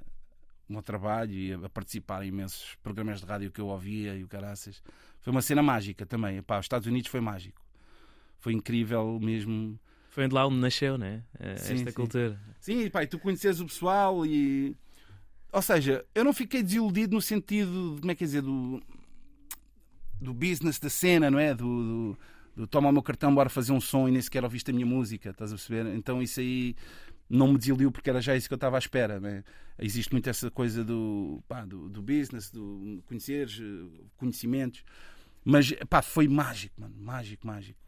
o 0.69 0.73
meu 0.75 0.83
trabalho 0.83 1.33
e 1.33 1.53
a, 1.53 1.57
a, 1.59 1.69
participar 1.69 2.25
em 2.25 2.29
imensos 2.29 2.77
programas 2.85 3.21
de 3.21 3.27
rádio 3.27 3.51
que 3.51 3.61
eu 3.61 3.67
ouvia 3.67 4.15
e 4.15 4.23
o 4.23 4.29
caraças. 4.29 4.81
Foi 5.21 5.33
uma 5.33 5.43
cena 5.43 5.61
mágica 5.61 6.07
também. 6.07 6.37
Epá, 6.37 6.61
os 6.61 6.67
Estados 6.67 6.87
Unidos 6.87 7.11
foi 7.11 7.21
mágico. 7.21 7.61
Foi 8.39 8.53
incrível 8.53 9.19
mesmo 9.21 9.77
foi 10.17 10.27
de 10.27 10.35
lá 10.35 10.47
onde 10.47 10.57
nasceu, 10.57 10.97
né? 10.97 11.23
Sim, 11.59 11.75
Esta 11.75 11.91
sim. 11.91 11.93
cultura. 11.93 12.41
Sim, 12.59 12.81
e 12.81 13.07
tu 13.07 13.19
conheces 13.19 13.61
o 13.61 13.67
pessoal 13.67 14.25
e. 14.25 14.75
ou 15.53 15.61
seja, 15.61 16.07
eu 16.15 16.25
não 16.25 16.33
fiquei 16.33 16.63
desiludido 16.63 17.15
no 17.15 17.21
sentido, 17.21 17.97
de, 17.97 18.01
como 18.01 18.11
é 18.13 18.15
que 18.15 18.25
é 18.25 18.27
dizer, 18.27 18.41
do, 18.41 18.83
do 20.19 20.33
business 20.33 20.79
da 20.79 20.89
cena, 20.89 21.31
não 21.31 21.39
é? 21.39 21.55
Do, 21.55 21.67
do, 21.67 22.19
do 22.57 22.67
toma 22.67 22.89
o 22.89 22.93
meu 22.93 23.03
cartão, 23.03 23.35
bora 23.35 23.51
fazer 23.51 23.73
um 23.73 23.81
som 23.81 24.09
e 24.09 24.11
nem 24.11 24.23
sequer 24.23 24.43
ouviste 24.43 24.71
a 24.71 24.73
minha 24.73 24.87
música, 24.87 25.29
estás 25.29 25.53
a 25.53 25.55
perceber? 25.55 25.95
Então 25.95 26.23
isso 26.23 26.41
aí 26.41 26.75
não 27.29 27.49
me 27.49 27.59
desiludiu 27.59 27.93
porque 27.93 28.09
era 28.09 28.23
já 28.23 28.35
isso 28.35 28.49
que 28.49 28.55
eu 28.55 28.57
estava 28.57 28.79
à 28.79 28.79
espera. 28.79 29.21
Né? 29.21 29.45
Existe 29.79 30.13
muito 30.13 30.31
essa 30.31 30.51
coisa 30.51 30.83
do, 30.83 31.45
pá, 31.47 31.67
do, 31.67 31.91
do, 31.91 32.01
business, 32.01 32.51
do 32.51 33.03
conheceres, 33.05 33.61
conhecimentos. 34.17 34.83
Mas 35.45 35.75
pá, 35.91 36.01
foi 36.01 36.27
mágico, 36.27 36.81
mano, 36.81 36.95
mágico, 36.99 37.47
mágico. 37.47 37.79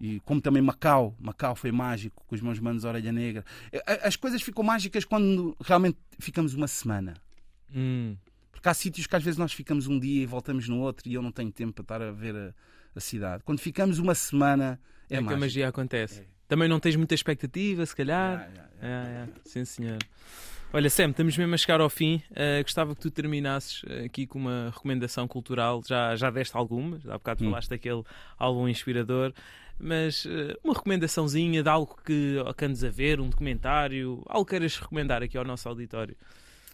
E 0.00 0.20
como 0.20 0.40
também 0.40 0.62
Macau, 0.62 1.14
Macau 1.20 1.54
foi 1.54 1.70
mágico, 1.70 2.24
com 2.26 2.34
os 2.34 2.40
meus 2.40 2.58
manos 2.58 2.84
Orelha 2.84 3.12
Negra. 3.12 3.44
As 4.02 4.16
coisas 4.16 4.42
ficam 4.42 4.64
mágicas 4.64 5.04
quando 5.04 5.56
realmente 5.60 5.98
ficamos 6.18 6.54
uma 6.54 6.66
semana. 6.66 7.14
Hum. 7.74 8.16
Porque 8.50 8.68
há 8.68 8.74
sítios 8.74 9.06
que 9.06 9.16
às 9.16 9.22
vezes 9.22 9.38
nós 9.38 9.52
ficamos 9.52 9.86
um 9.86 9.98
dia 9.98 10.22
e 10.22 10.26
voltamos 10.26 10.68
no 10.68 10.78
outro 10.80 11.08
e 11.08 11.14
eu 11.14 11.22
não 11.22 11.32
tenho 11.32 11.50
tempo 11.52 11.82
para 11.82 11.96
estar 11.96 12.08
a 12.08 12.12
ver 12.12 12.34
a, 12.36 12.54
a 12.94 13.00
cidade. 13.00 13.42
Quando 13.44 13.60
ficamos 13.60 13.98
uma 13.98 14.14
semana 14.14 14.80
é, 15.10 15.16
é 15.16 15.22
que 15.22 15.32
a 15.32 15.36
magia 15.36 15.68
acontece. 15.68 16.20
É. 16.20 16.24
Também 16.48 16.68
não 16.68 16.78
tens 16.78 16.96
muita 16.96 17.14
expectativa, 17.14 17.84
se 17.86 17.94
calhar. 17.96 18.40
Yeah, 18.40 18.70
yeah, 18.82 19.10
yeah. 19.10 19.32
Sim, 19.44 19.64
senhor. 19.64 19.98
Olha, 20.74 20.88
Sam, 20.88 21.10
estamos 21.10 21.36
mesmo 21.36 21.54
a 21.54 21.58
chegar 21.58 21.80
ao 21.80 21.90
fim. 21.90 22.22
Uh, 22.30 22.62
gostava 22.62 22.94
que 22.94 23.00
tu 23.00 23.10
terminasses 23.10 23.82
uh, 23.82 24.06
aqui 24.06 24.26
com 24.26 24.38
uma 24.38 24.70
recomendação 24.74 25.28
cultural. 25.28 25.82
Já, 25.86 26.16
já 26.16 26.30
deste 26.30 26.56
algumas, 26.56 27.06
há 27.06 27.14
bocado 27.14 27.44
hum. 27.44 27.50
falaste 27.50 27.68
daquele 27.68 28.02
álbum 28.38 28.68
inspirador, 28.68 29.34
mas 29.78 30.24
uh, 30.24 30.58
uma 30.62 30.74
recomendaçãozinha 30.74 31.62
de 31.62 31.68
algo 31.68 31.96
que, 32.04 32.36
que 32.56 32.64
andes 32.64 32.84
a 32.84 32.90
ver, 32.90 33.20
um 33.20 33.28
documentário, 33.28 34.22
algo 34.26 34.44
que 34.44 34.50
queiras 34.50 34.76
recomendar 34.76 35.22
aqui 35.22 35.36
ao 35.36 35.44
nosso 35.44 35.68
auditório. 35.68 36.16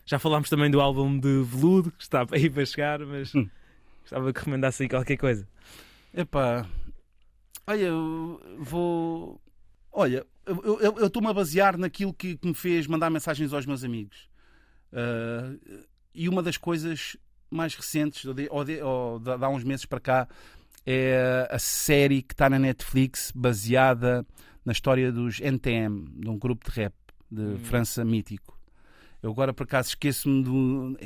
Já 0.04 0.18
falámos 0.18 0.48
também 0.48 0.70
do 0.70 0.80
álbum 0.80 1.18
de 1.18 1.42
Veludo, 1.42 1.90
que 1.92 2.02
está 2.02 2.26
aí 2.32 2.48
para 2.48 2.64
chegar, 2.64 3.00
mas 3.00 3.34
hum. 3.34 3.48
gostava 4.02 4.32
que 4.32 4.38
recomendasse 4.38 4.82
aí 4.82 4.88
qualquer 4.88 5.16
coisa. 5.16 5.46
Epá, 6.14 6.66
olha, 7.66 7.90
vou. 8.58 9.40
Olha, 9.92 10.26
eu 10.46 11.06
estou-me 11.06 11.28
a 11.28 11.32
basear 11.32 11.76
naquilo 11.76 12.14
que, 12.14 12.36
que, 12.36 12.46
me 12.46 12.54
fez 12.54 12.86
mandar 12.86 13.10
mensagens 13.10 13.52
aos 13.52 13.66
meus 13.66 13.84
amigos. 13.84 14.28
Uh, 14.92 15.86
e 16.14 16.28
uma 16.28 16.42
das 16.42 16.56
coisas 16.56 17.16
mais 17.50 17.74
recentes, 17.74 18.24
ou 18.24 18.34
de, 18.34 18.48
ou 18.50 18.64
de, 18.64 18.82
ou 18.82 19.18
de 19.18 19.30
há 19.30 19.48
uns 19.48 19.64
meses 19.64 19.84
para 19.84 20.00
cá, 20.00 20.28
é 20.90 21.46
a 21.50 21.58
série 21.58 22.22
que 22.22 22.32
está 22.32 22.48
na 22.48 22.58
Netflix 22.58 23.30
baseada 23.34 24.26
na 24.64 24.72
história 24.72 25.12
dos 25.12 25.38
NTM, 25.38 26.06
de 26.16 26.30
um 26.30 26.38
grupo 26.38 26.70
de 26.70 26.80
rap 26.80 26.94
de 27.30 27.42
hum. 27.42 27.58
França 27.58 28.02
mítico. 28.02 28.58
Eu 29.22 29.30
agora 29.30 29.52
por 29.52 29.64
acaso 29.64 29.90
esqueço-me 29.90 30.42
do. 30.42 30.98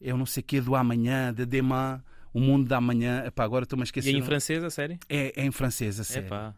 Eu 0.00 0.16
não 0.16 0.26
sei 0.26 0.40
o 0.40 0.44
que 0.44 0.60
do 0.60 0.74
amanhã, 0.74 1.32
de 1.32 1.46
Demain, 1.46 2.00
o 2.34 2.40
mundo 2.40 2.66
da 2.66 2.78
amanhã. 2.78 3.24
Epá, 3.24 3.44
agora 3.44 3.62
estou-me 3.62 3.82
a 3.82 3.84
esquecer. 3.84 4.10
E 4.10 4.16
é 4.16 4.18
em 4.18 4.22
francês 4.22 4.64
a 4.64 4.70
série? 4.70 4.98
É, 5.08 5.40
é 5.40 5.44
em 5.44 5.52
francês 5.52 6.00
a 6.00 6.04
série. 6.04 6.26
Epá. 6.26 6.52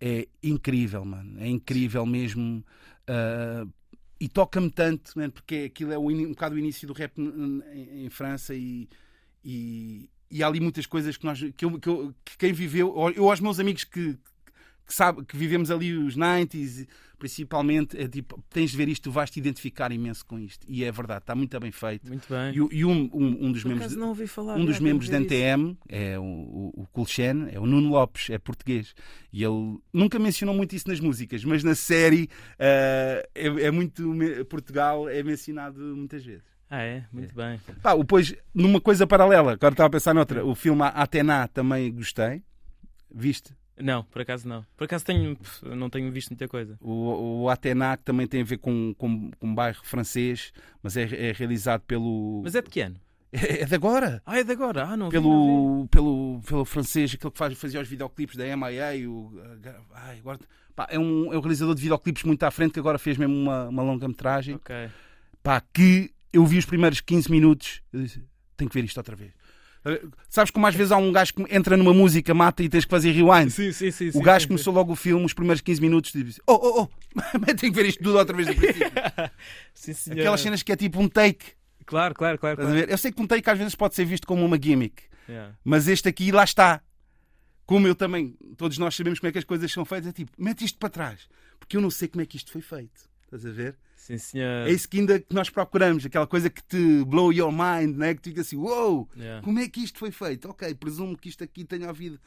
É 0.00 0.26
incrível, 0.42 1.04
mano. 1.04 1.40
É 1.40 1.46
incrível 1.46 2.04
mesmo. 2.04 2.64
Uh, 3.08 3.72
e 4.18 4.28
toca-me 4.28 4.70
tanto, 4.70 5.12
porque 5.32 5.70
aquilo 5.70 5.92
é 5.92 5.98
um, 5.98 6.30
bocado 6.30 6.56
o 6.56 6.58
início 6.58 6.88
do 6.88 6.92
rap 6.92 7.16
em, 7.18 8.04
em 8.04 8.10
França 8.10 8.52
e, 8.54 8.88
e, 9.44 10.10
e, 10.30 10.42
há 10.42 10.46
ali 10.46 10.60
muitas 10.60 10.86
coisas 10.86 11.16
que, 11.16 11.24
nós, 11.24 11.40
que, 11.56 11.64
eu, 11.64 11.78
que, 11.78 11.88
eu, 11.88 12.14
que 12.24 12.38
quem 12.38 12.52
viveu, 12.52 12.94
eu 13.14 13.30
aos 13.30 13.40
meus 13.40 13.58
amigos 13.58 13.84
que, 13.84 14.16
que, 14.86 14.94
sabe, 14.94 15.24
que 15.24 15.36
vivemos 15.36 15.70
ali 15.70 15.92
os 15.96 16.16
90s, 16.16 16.86
principalmente, 17.20 17.96
é 18.00 18.08
tipo, 18.08 18.42
tens 18.50 18.70
de 18.70 18.76
ver 18.76 18.88
isto, 18.88 19.04
tu 19.04 19.12
vais 19.12 19.30
te 19.30 19.38
identificar 19.38 19.92
imenso 19.92 20.24
com 20.24 20.38
isto. 20.38 20.66
E 20.66 20.82
é 20.82 20.90
verdade, 20.90 21.20
está 21.20 21.34
muito 21.34 21.60
bem 21.60 21.70
feito. 21.70 22.08
Muito 22.08 22.26
bem. 22.28 22.52
E, 22.52 22.78
e 22.78 22.84
um, 22.84 23.10
um, 23.12 23.46
um, 23.46 23.52
dos 23.52 23.62
Por 23.62 23.68
membros, 23.68 23.94
não 23.94 24.08
ouvi 24.08 24.26
falar, 24.26 24.56
um 24.56 24.64
dos 24.64 24.80
membros 24.80 25.08
da 25.08 25.20
NTM 25.20 25.76
é 25.88 26.18
o, 26.18 26.22
o, 26.22 26.72
o 26.82 26.86
Kulchen, 26.86 27.48
é 27.52 27.60
o 27.60 27.66
Nuno 27.66 27.90
Lopes, 27.90 28.30
é 28.30 28.38
português. 28.38 28.94
E 29.32 29.44
ele 29.44 29.78
nunca 29.92 30.18
mencionou 30.18 30.54
muito 30.54 30.74
isso 30.74 30.88
nas 30.88 30.98
músicas, 30.98 31.44
mas 31.44 31.62
na 31.62 31.74
série 31.74 32.24
uh, 32.24 33.28
é, 33.34 33.46
é 33.66 33.70
muito. 33.70 34.12
Portugal 34.48 35.08
é 35.08 35.22
mencionado 35.22 35.78
muitas 35.94 36.24
vezes. 36.24 36.49
Ah, 36.70 36.82
é? 36.82 37.04
Muito 37.12 37.38
é. 37.38 37.50
bem. 37.50 37.60
Pá, 37.82 37.96
depois, 37.96 38.34
numa 38.54 38.80
coisa 38.80 39.06
paralela, 39.06 39.52
agora 39.52 39.74
estava 39.74 39.88
a 39.88 39.90
pensar 39.90 40.14
noutra, 40.14 40.44
o 40.44 40.54
filme 40.54 40.82
Atena 40.84 41.48
também 41.48 41.92
gostei. 41.92 42.42
Viste? 43.12 43.52
Não, 43.76 44.04
por 44.04 44.22
acaso 44.22 44.46
não. 44.46 44.64
Por 44.76 44.84
acaso 44.84 45.04
tenho, 45.04 45.36
não 45.62 45.90
tenho 45.90 46.12
visto 46.12 46.30
muita 46.30 46.46
coisa. 46.46 46.76
O, 46.80 47.42
o 47.42 47.48
Atenac 47.48 48.02
também 48.04 48.26
tem 48.26 48.42
a 48.42 48.44
ver 48.44 48.58
com, 48.58 48.94
com, 48.96 49.30
com 49.30 49.46
um 49.46 49.54
bairro 49.54 49.80
francês, 49.82 50.52
mas 50.82 50.96
é, 50.96 51.02
é 51.02 51.32
realizado 51.32 51.80
pelo. 51.82 52.42
Mas 52.44 52.54
é 52.54 52.62
de 52.62 52.68
que 52.68 52.80
ano? 52.80 53.00
É, 53.32 53.62
é 53.62 53.64
de 53.64 53.74
agora. 53.74 54.22
Ah, 54.26 54.38
é 54.38 54.44
de 54.44 54.52
agora. 54.52 54.84
Ah, 54.84 54.96
não 54.96 55.08
pelo, 55.08 55.88
pelo, 55.90 56.40
pelo 56.46 56.64
francês, 56.64 57.14
aquele 57.14 57.30
que 57.30 57.38
faz, 57.38 57.58
fazia 57.58 57.80
os 57.80 57.88
videoclipes 57.88 58.36
da 58.36 58.44
MIA. 58.44 59.08
O, 59.08 59.32
ai, 59.94 60.18
agora, 60.18 60.40
pá, 60.74 60.86
é, 60.90 60.98
um, 60.98 61.32
é 61.32 61.36
um 61.36 61.40
realizador 61.40 61.74
de 61.74 61.82
videoclipes 61.82 62.24
muito 62.24 62.42
à 62.42 62.50
frente 62.50 62.72
que 62.72 62.80
agora 62.80 62.98
fez 62.98 63.16
mesmo 63.16 63.34
uma, 63.34 63.68
uma 63.68 63.82
longa-metragem. 63.82 64.56
Ok. 64.56 64.74
Pá, 65.42 65.60
que 65.60 66.12
eu 66.32 66.44
vi 66.46 66.58
os 66.58 66.64
primeiros 66.64 67.00
15 67.00 67.30
minutos. 67.30 67.82
Eu 67.92 68.02
disse, 68.02 68.22
tenho 68.56 68.70
que 68.70 68.74
ver 68.74 68.84
isto 68.84 68.96
outra 68.96 69.16
vez. 69.16 69.32
Sabes 70.28 70.50
como 70.50 70.66
às 70.66 70.74
vezes 70.74 70.92
há 70.92 70.98
um 70.98 71.10
gajo 71.10 71.32
que 71.32 71.54
entra 71.54 71.76
numa 71.76 71.94
música, 71.94 72.34
mata 72.34 72.62
e 72.62 72.68
tens 72.68 72.84
que 72.84 72.90
fazer 72.90 73.12
rewind? 73.12 73.50
Sim, 73.50 73.72
sim, 73.72 73.90
sim. 73.90 74.10
O 74.14 74.20
gajo 74.20 74.42
sim, 74.42 74.48
começou 74.48 74.72
sim. 74.72 74.76
logo 74.76 74.92
o 74.92 74.96
filme, 74.96 75.24
os 75.24 75.32
primeiros 75.32 75.62
15 75.62 75.80
minutos, 75.80 76.14
e 76.14 76.22
disse: 76.22 76.42
Oh, 76.46 76.52
oh, 76.52 76.82
oh, 76.82 77.38
tenho 77.56 77.72
que 77.72 77.82
ver 77.82 77.86
isto 77.86 78.02
tudo 78.02 78.18
outra 78.18 78.36
vez 78.36 78.48
do 78.48 78.54
princípio. 78.54 78.90
sim, 79.72 80.12
Aquelas 80.12 80.40
cenas 80.40 80.62
que 80.62 80.72
é 80.72 80.76
tipo 80.76 81.00
um 81.00 81.08
take. 81.08 81.52
Claro, 81.86 82.14
claro, 82.14 82.38
claro. 82.38 82.56
claro. 82.58 82.78
Eu 82.78 82.98
sei 82.98 83.10
que 83.10 83.20
um 83.22 83.26
take 83.26 83.48
às 83.48 83.58
vezes 83.58 83.74
pode 83.74 83.94
ser 83.94 84.04
visto 84.04 84.26
como 84.26 84.44
uma 84.44 84.58
gimmick, 84.62 85.02
yeah. 85.26 85.56
mas 85.64 85.88
este 85.88 86.08
aqui, 86.08 86.30
lá 86.30 86.44
está. 86.44 86.82
Como 87.64 87.86
eu 87.86 87.94
também, 87.94 88.36
todos 88.56 88.76
nós 88.78 88.94
sabemos 88.94 89.18
como 89.18 89.28
é 89.28 89.32
que 89.32 89.38
as 89.38 89.44
coisas 89.44 89.72
são 89.72 89.84
feitas, 89.84 90.08
é 90.08 90.12
tipo, 90.12 90.30
mete 90.36 90.64
isto 90.64 90.78
para 90.78 90.90
trás, 90.90 91.28
porque 91.58 91.76
eu 91.76 91.80
não 91.80 91.90
sei 91.90 92.08
como 92.08 92.20
é 92.20 92.26
que 92.26 92.36
isto 92.36 92.50
foi 92.50 92.60
feito. 92.60 93.08
Estás 93.24 93.46
a 93.46 93.50
ver? 93.50 93.76
Sim, 94.10 94.18
senhor. 94.18 94.66
É 94.66 94.70
isso 94.72 94.88
que 94.88 94.98
ainda 94.98 95.20
que 95.20 95.32
nós 95.32 95.48
procuramos, 95.48 96.04
aquela 96.04 96.26
coisa 96.26 96.50
que 96.50 96.62
te 96.62 97.04
blow 97.04 97.32
your 97.32 97.52
mind, 97.52 97.96
né? 97.96 98.14
que 98.14 98.20
tu 98.20 98.28
fica 98.30 98.40
assim, 98.40 98.56
uou, 98.56 98.96
wow, 98.96 99.08
yeah. 99.16 99.42
como 99.44 99.58
é 99.60 99.68
que 99.68 99.80
isto 99.80 99.98
foi 99.98 100.10
feito? 100.10 100.48
Ok, 100.48 100.74
presumo 100.74 101.16
que 101.16 101.28
isto 101.28 101.44
aqui 101.44 101.64
tenha 101.64 101.88
havido 101.88 102.18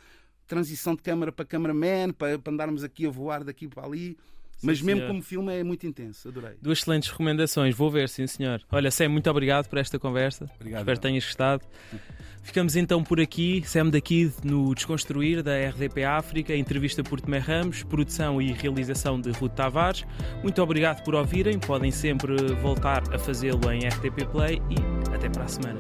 transição 0.48 0.96
de 0.96 1.02
câmara 1.02 1.32
para 1.32 1.44
cameraman, 1.44 2.14
para, 2.14 2.40
para 2.40 2.54
andarmos 2.54 2.84
aqui 2.84 3.06
a 3.06 3.10
voar 3.10 3.44
daqui 3.44 3.68
para 3.68 3.86
ali. 3.86 4.18
Sim, 4.58 4.68
Mas 4.68 4.82
mesmo 4.82 5.00
senhor. 5.02 5.08
como 5.08 5.22
filme 5.22 5.60
é 5.60 5.64
muito 5.64 5.86
intenso, 5.86 6.30
adorei. 6.30 6.54
Duas 6.62 6.80
excelentes 6.80 7.10
recomendações, 7.10 7.76
vou 7.76 7.92
ver, 7.92 8.08
sim 8.08 8.26
senhor. 8.28 8.62
Olha, 8.72 8.90
Sam, 8.92 9.10
muito 9.10 9.30
obrigado 9.30 9.68
por 9.68 9.78
esta 9.78 10.00
conversa. 10.00 10.50
Obrigado. 10.56 10.82
Espero 10.82 10.98
que 10.98 11.02
tenhas 11.08 11.26
gostado. 11.26 11.64
Ficamos 12.44 12.76
então 12.76 13.02
por 13.04 13.22
aqui, 13.22 13.64
Sam 13.66 13.90
daqui 13.90 14.32
no 14.44 14.74
Desconstruir 14.76 15.42
da 15.42 15.54
RDP 15.70 16.04
África, 16.04 16.56
entrevista 16.56 17.02
por 17.02 17.22
Tomé 17.22 17.38
Ramos, 17.40 17.84
produção 17.84 18.42
e 18.42 18.52
realização 18.52 19.20
de 19.20 19.32
Ruth 19.32 19.54
Tavares. 19.54 20.06
Muito 20.42 20.62
obrigado 20.62 21.04
por 21.04 21.16
ouvirem, 21.16 21.58
podem 21.58 21.90
sempre 21.92 22.36
voltar 22.62 23.02
a 23.14 23.20
fazê-lo 23.20 23.72
em 23.72 23.88
RTP 23.88 24.26
Play 24.32 24.62
e 24.70 25.16
até 25.16 25.30
para 25.30 25.44
a 25.44 25.48
semana. 25.48 25.80